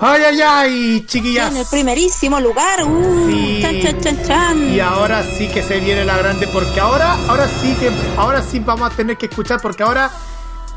[0.05, 1.51] Ay, ay, ay, chiquillas.
[1.51, 3.59] en el primerísimo lugar, uh, Sí.
[3.61, 4.73] chan, chan, chan, chan.
[4.73, 8.59] Y ahora sí que se viene la grande porque ahora, ahora sí que, ahora sí
[8.59, 10.09] vamos a tener que escuchar porque ahora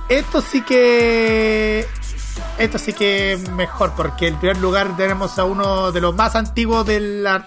[0.09, 1.89] esto sí que,
[2.59, 6.87] esto sí que mejor porque en primer lugar tenemos a uno de los más antiguos
[6.87, 7.45] de la,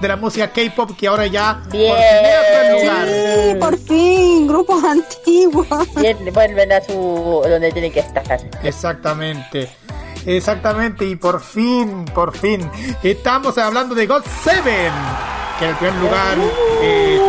[0.00, 1.92] de la música K-pop que ahora ya Bien.
[1.92, 3.08] por lugar.
[3.08, 5.66] Sí, por fin, grupos antiguos.
[5.96, 8.24] Bien, vuelven a su donde tienen que estar.
[8.62, 9.70] Exactamente.
[10.26, 12.70] Exactamente, y por fin, por fin,
[13.02, 14.92] estamos hablando de God Seven,
[15.58, 16.38] que en el primer lugar
[16.80, 17.20] eh,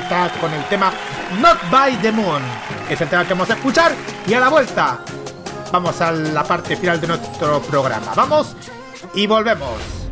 [0.00, 0.90] está, está con el tema
[1.40, 2.40] Not by the Moon.
[2.88, 3.92] Es el tema que vamos a escuchar
[4.26, 5.04] y a la vuelta
[5.72, 8.12] vamos a la parte final de nuestro programa.
[8.14, 8.54] Vamos
[9.14, 10.02] y volvemos.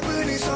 [0.00, 0.55] 다시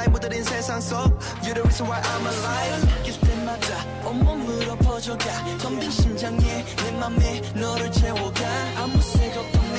[0.00, 0.96] 나의 묻어린 세상 속
[1.42, 2.88] You're the reason why I'm alive.
[2.96, 8.40] 느낄 때마다 온몸으로 퍼져가 덤빈 심장에 내 맘에 너를 채워가
[8.78, 9.69] 아무 색 없던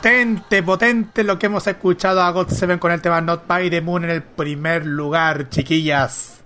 [0.00, 3.82] Potente, potente lo que hemos escuchado a God Seven con el tema Not by the
[3.82, 6.40] Moon en el primer lugar, chiquillas.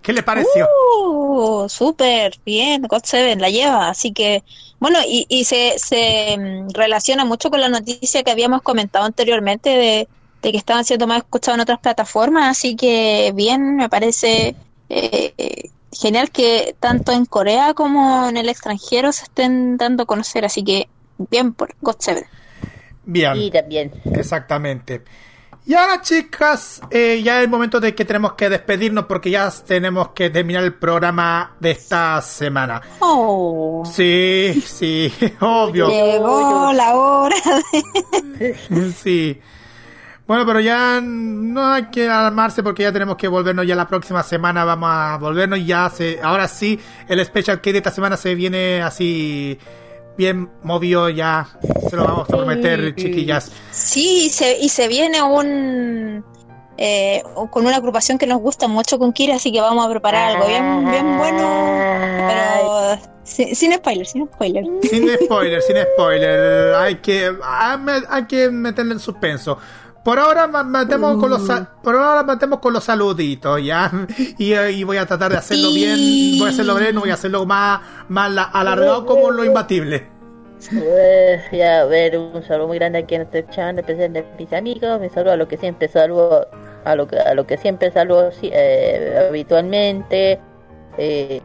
[0.00, 0.68] ¿Qué les pareció?
[0.96, 4.44] Uh, súper bien, God Seven la lleva, así que
[4.78, 9.70] bueno, y, y se, se mm, relaciona mucho con la noticia que habíamos comentado anteriormente
[9.70, 10.08] de,
[10.40, 14.54] que estaban siendo más escuchados en otras plataformas, así que bien, me parece
[14.88, 20.44] eh, genial que tanto en Corea como en el extranjero se estén dando a conocer,
[20.44, 20.88] así que
[21.18, 22.24] bien por God Seven.
[23.04, 23.36] Bien.
[23.36, 23.90] Y también.
[24.14, 25.02] Exactamente.
[25.66, 29.50] Y ahora, chicas, eh, ya es el momento de que tenemos que despedirnos porque ya
[29.66, 32.80] tenemos que terminar el programa de esta semana.
[33.00, 35.88] Oh, Sí, sí, obvio.
[35.88, 37.36] llegó la hora.
[38.96, 39.38] Sí.
[40.26, 44.22] Bueno, pero ya no hay que alarmarse porque ya tenemos que volvernos ya la próxima
[44.22, 44.64] semana.
[44.64, 45.90] Vamos a volvernos ya.
[45.90, 46.78] Se, ahora sí,
[47.08, 49.58] el Special K de esta semana se viene así
[50.16, 51.48] bien movido ya.
[51.88, 53.50] Se lo vamos a prometer, chiquillas.
[53.70, 56.24] Sí, y se, y se viene un
[56.82, 60.30] eh, con una agrupación que nos gusta mucho con Kira, así que vamos a preparar
[60.30, 61.38] algo bien, bien bueno,
[62.26, 64.64] pero sin, sin spoiler, sin spoiler.
[64.82, 66.74] Sin spoiler, sin spoiler.
[66.76, 67.36] Hay que,
[68.08, 69.58] hay que meterle en suspenso.
[70.10, 73.92] Por ahora ma- matemos con los sa- por ahora matemos con los saluditos, ya.
[74.38, 77.00] Y, eh, y voy a tratar de hacerlo Y- bien, voy a hacerlo breve, no
[77.02, 80.08] voy a hacerlo más, más la- alargado como lo imbatible.
[80.72, 84.52] Eh, ya, a ver, un saludo muy grande a quien está escuchando, especialmente a mis
[84.52, 86.48] amigos, mi saludo a lo que siempre saludo,
[86.84, 90.40] a lo que, a lo que siempre saludo eh, habitualmente.
[90.98, 91.40] Eh,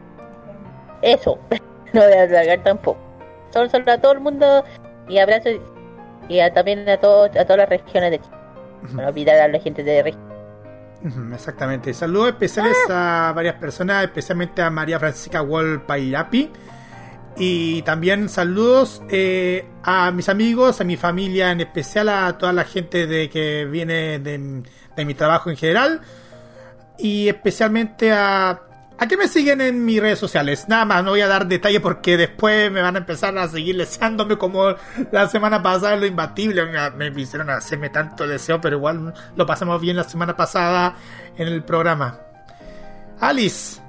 [1.02, 1.38] eso,
[1.92, 2.98] no voy a alargar tampoco.
[3.52, 4.64] Solo saludo a todo el mundo
[5.08, 5.50] y abrazo
[6.28, 8.35] y a, también a, todo, a todas las regiones de Chile.
[8.92, 10.14] No olvidar a la gente de
[11.32, 11.92] Exactamente.
[11.94, 16.50] Saludos especiales a varias personas, especialmente a María Francisca Wall Pairapi.
[17.38, 22.64] Y también saludos eh, a mis amigos, a mi familia, en especial a toda la
[22.64, 24.62] gente de que viene de,
[24.96, 26.00] de mi trabajo en general.
[26.98, 28.62] Y especialmente a,
[28.98, 30.66] a que me siguen en mis redes sociales.
[30.68, 33.76] Nada más, no voy a dar detalle porque después me van a empezar a seguir
[33.76, 34.74] leseándome como
[35.12, 36.64] la semana pasada en lo imbatible.
[36.92, 40.96] Me, me hicieron hacerme tanto deseo, pero igual lo pasamos bien la semana pasada
[41.36, 42.20] en el programa.
[43.20, 43.80] Alice.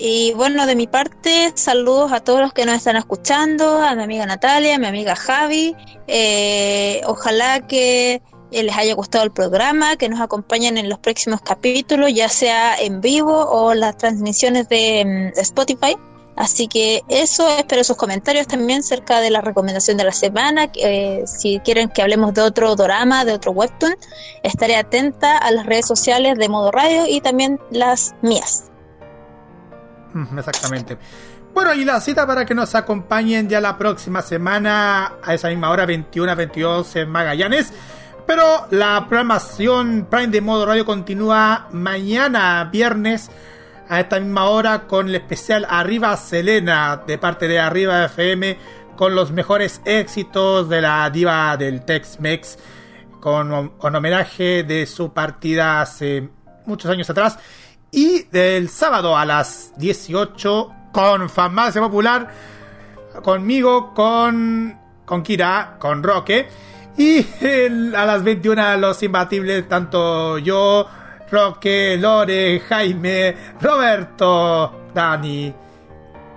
[0.00, 4.04] Y bueno, de mi parte, saludos a todos los que nos están escuchando, a mi
[4.04, 5.74] amiga Natalia, a mi amiga Javi.
[6.06, 12.12] Eh, ojalá que les haya gustado el programa, que nos acompañen en los próximos capítulos,
[12.12, 15.96] ya sea en vivo o las transmisiones de mm, Spotify.
[16.36, 20.70] Así que eso, espero sus comentarios también cerca de la recomendación de la semana.
[20.76, 23.96] Eh, si quieren que hablemos de otro drama, de otro webtoon,
[24.44, 28.70] estaré atenta a las redes sociales de Modo Radio y también las mías.
[30.14, 30.96] Ujú, Exactamente.
[31.54, 35.70] Bueno, y la cita para que nos acompañen ya la próxima semana a esa misma
[35.70, 37.72] hora, 21 a 22 en Magallanes,
[38.28, 43.30] Pero la programación Prime de Modo Radio continúa mañana, viernes,
[43.88, 48.58] a esta misma hora, con el especial Arriba Selena, de parte de Arriba FM,
[48.96, 52.58] con los mejores éxitos de la diva del Tex-Mex,
[53.18, 56.28] con, con homenaje de su partida hace
[56.66, 57.38] muchos años atrás.
[57.90, 62.28] Y del sábado a las 18, con Farmacia Popular,
[63.22, 66.67] conmigo, con, con Kira, con Roque.
[66.98, 67.24] Y
[67.94, 70.84] a las 21 los imbatibles, tanto yo,
[71.30, 75.54] Roque, Lore, Jaime, Roberto, Dani.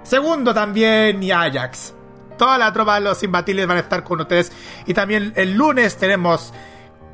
[0.04, 1.96] Segundo también y Ajax.
[2.38, 4.52] Toda la tropa de los imbatibles van a estar con ustedes.
[4.86, 6.54] Y también el lunes tenemos,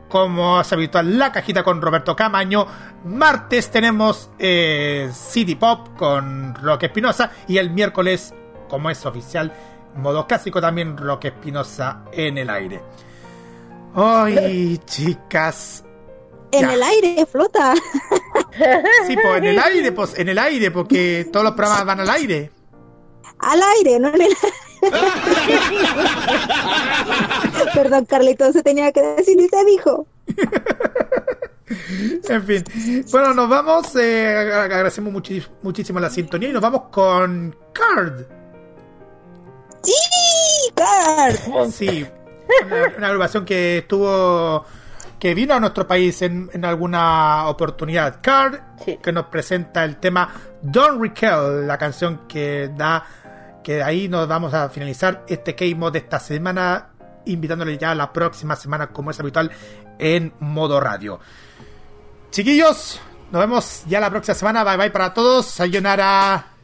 [0.09, 2.67] como es habitual, la cajita con Roberto Camaño.
[3.05, 7.31] Martes tenemos eh, City Pop con Roque Espinosa.
[7.47, 8.33] Y el miércoles,
[8.67, 9.53] como es oficial,
[9.95, 13.06] modo clásico también Roque Espinosa en el aire.
[13.99, 15.83] Ay, chicas.
[16.51, 16.73] En Ya.
[16.75, 17.73] el aire flota.
[19.05, 22.09] Sí, pues en el aire, pues en el aire, porque todos los programas van al
[22.09, 22.51] aire.
[23.39, 24.33] Al aire, no en el
[27.73, 30.07] Perdón, Carlitos, se tenía que decir y se dijo.
[32.29, 32.63] En fin.
[33.11, 33.93] Bueno, nos vamos.
[33.97, 35.11] eh, ag- agradecemos
[35.61, 38.21] muchísimo la sintonía y nos vamos con Card.
[39.83, 39.93] ¡Sí!
[40.75, 41.35] Card.
[41.71, 42.05] Sí.
[42.65, 44.65] Una, una agrupación que estuvo.
[45.19, 48.19] que vino a nuestro país en, en alguna oportunidad.
[48.21, 48.99] Card, Sí.
[49.01, 50.29] que nos presenta el tema
[50.61, 53.03] Don't Recall, la canción que da.
[53.63, 56.89] que ahí nos vamos a finalizar este K-Mod de esta semana.
[57.25, 59.51] Invitándole ya la próxima semana, como es habitual,
[59.99, 61.19] en modo radio.
[62.31, 63.01] Chiquillos,
[63.31, 64.63] nos vemos ya la próxima semana.
[64.63, 65.45] Bye bye para todos.
[65.47, 66.56] Sayonara.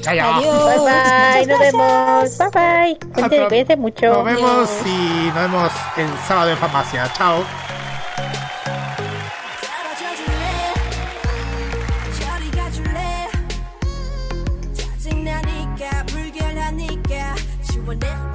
[0.00, 0.12] Chao.
[0.12, 0.64] Adiós.
[0.64, 2.38] Bye bye, nos vemos.
[2.38, 2.98] Bye bye.
[3.12, 4.06] Cuídense, Hasta- cuídense mucho.
[4.06, 7.10] Nos vemos y nos vemos el sábado en farmacia.
[7.16, 7.44] Chao.
[18.00, 18.29] 사라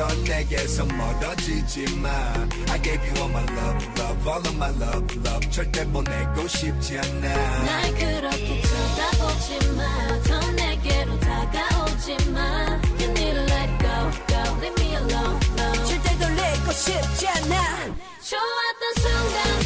[0.00, 2.08] 넌 내게서 멀어지지 마.
[2.70, 5.50] I gave you all my love, love, all of my love, love.
[5.50, 7.64] 절대 보내고 싶지 않아.
[7.64, 14.88] 날 그렇게 쳐다보지 마더 내게로 다가오지 마 You need to let go, go, leave me
[14.96, 17.84] alone, alone 절대 돌리고 싶지 않아
[18.24, 19.59] 좋았던 순간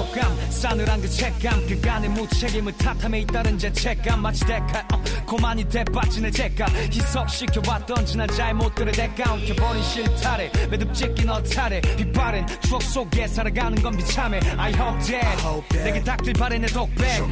[0.00, 4.20] chocam 싸늘한 그 책감 그간의 무책임을 탓함에 잇따른 죄책감.
[4.20, 10.52] 마치 대가 어, 고만이 대빠진 죄감 희석시켜왔던 지난 잘못들의 대가 엉켜버린 실타래.
[10.70, 11.80] 매듭짓긴 어타래.
[11.80, 14.38] 빛바랜 추억 속에 살아가는 건 비참해.
[14.58, 15.84] I hope that, hope that.
[15.84, 17.26] 내게 닥칠 바래 내 독백.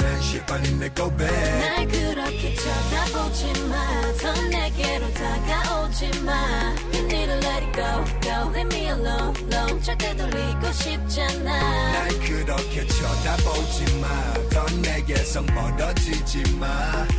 [0.78, 1.26] 내 고백.
[1.26, 6.32] 날 그렇게 쳐다보지 마더 내게로 다가오지 마.
[6.94, 11.92] You need to let it go, go Leave me alone, alone 절대 돌리고 싶잖아.
[11.92, 14.07] 날 그렇게 쳐다 보지 마.
[14.49, 16.67] 넌 내게서 멀어지지 마.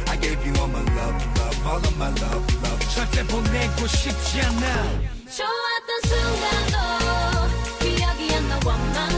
[0.09, 2.89] I gave you all my love, love, all of my love, love.
[2.94, 4.85] 절대 보내고 싶지 않아
[5.26, 6.76] 좋았던 순간도
[7.81, 9.18] 기억이 안 나와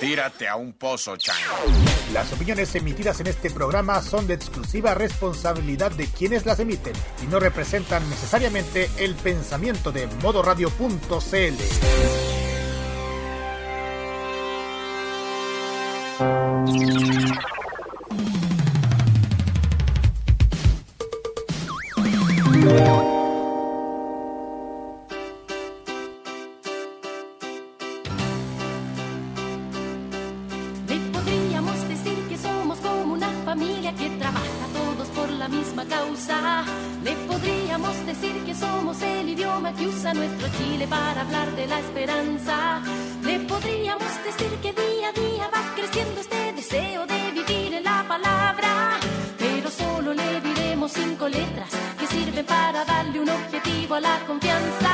[0.00, 1.56] Tírate a un pozo, chango.
[2.12, 7.26] Las opiniones emitidas en este programa son de exclusiva responsabilidad de quienes las emiten y
[7.26, 11.54] no representan necesariamente el pensamiento de modoradio.cl.
[40.02, 42.82] usa nuestro Chile para hablar de la esperanza.
[43.22, 48.04] Le podríamos decir que día a día va creciendo este deseo de vivir en la
[48.08, 48.98] palabra.
[49.38, 54.92] Pero solo le diremos cinco letras que sirven para darle un objetivo a la confianza.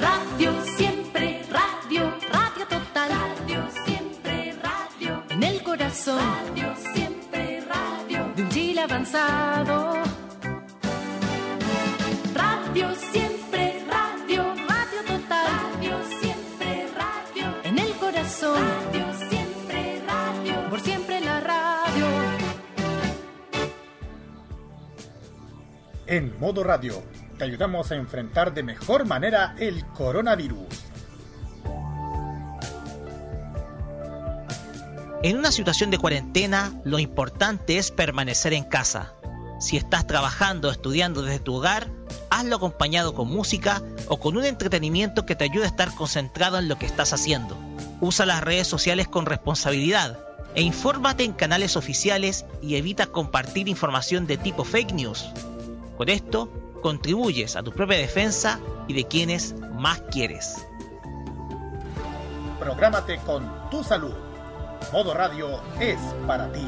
[0.00, 3.10] Radio siempre, radio, radio total.
[3.10, 5.22] Radio siempre, radio.
[5.28, 6.18] En el corazón.
[6.18, 8.32] Radio siempre, radio.
[8.36, 9.98] De un Chile avanzado.
[12.34, 13.37] Radio siempre,
[18.38, 18.64] corazón.
[18.92, 20.70] Radio siempre, radio.
[20.70, 22.06] Por siempre la radio.
[26.06, 27.02] En modo radio,
[27.36, 30.66] te ayudamos a enfrentar de mejor manera el coronavirus.
[35.22, 39.17] En una situación de cuarentena, lo importante es permanecer en casa.
[39.58, 41.88] Si estás trabajando o estudiando desde tu hogar,
[42.30, 46.68] hazlo acompañado con música o con un entretenimiento que te ayude a estar concentrado en
[46.68, 47.56] lo que estás haciendo.
[48.00, 50.20] Usa las redes sociales con responsabilidad
[50.54, 55.28] e infórmate en canales oficiales y evita compartir información de tipo fake news.
[55.96, 60.56] Con esto, contribuyes a tu propia defensa y de quienes más quieres.
[62.60, 64.14] Prográmate con tu salud.
[64.92, 66.66] Modo radio es para ti.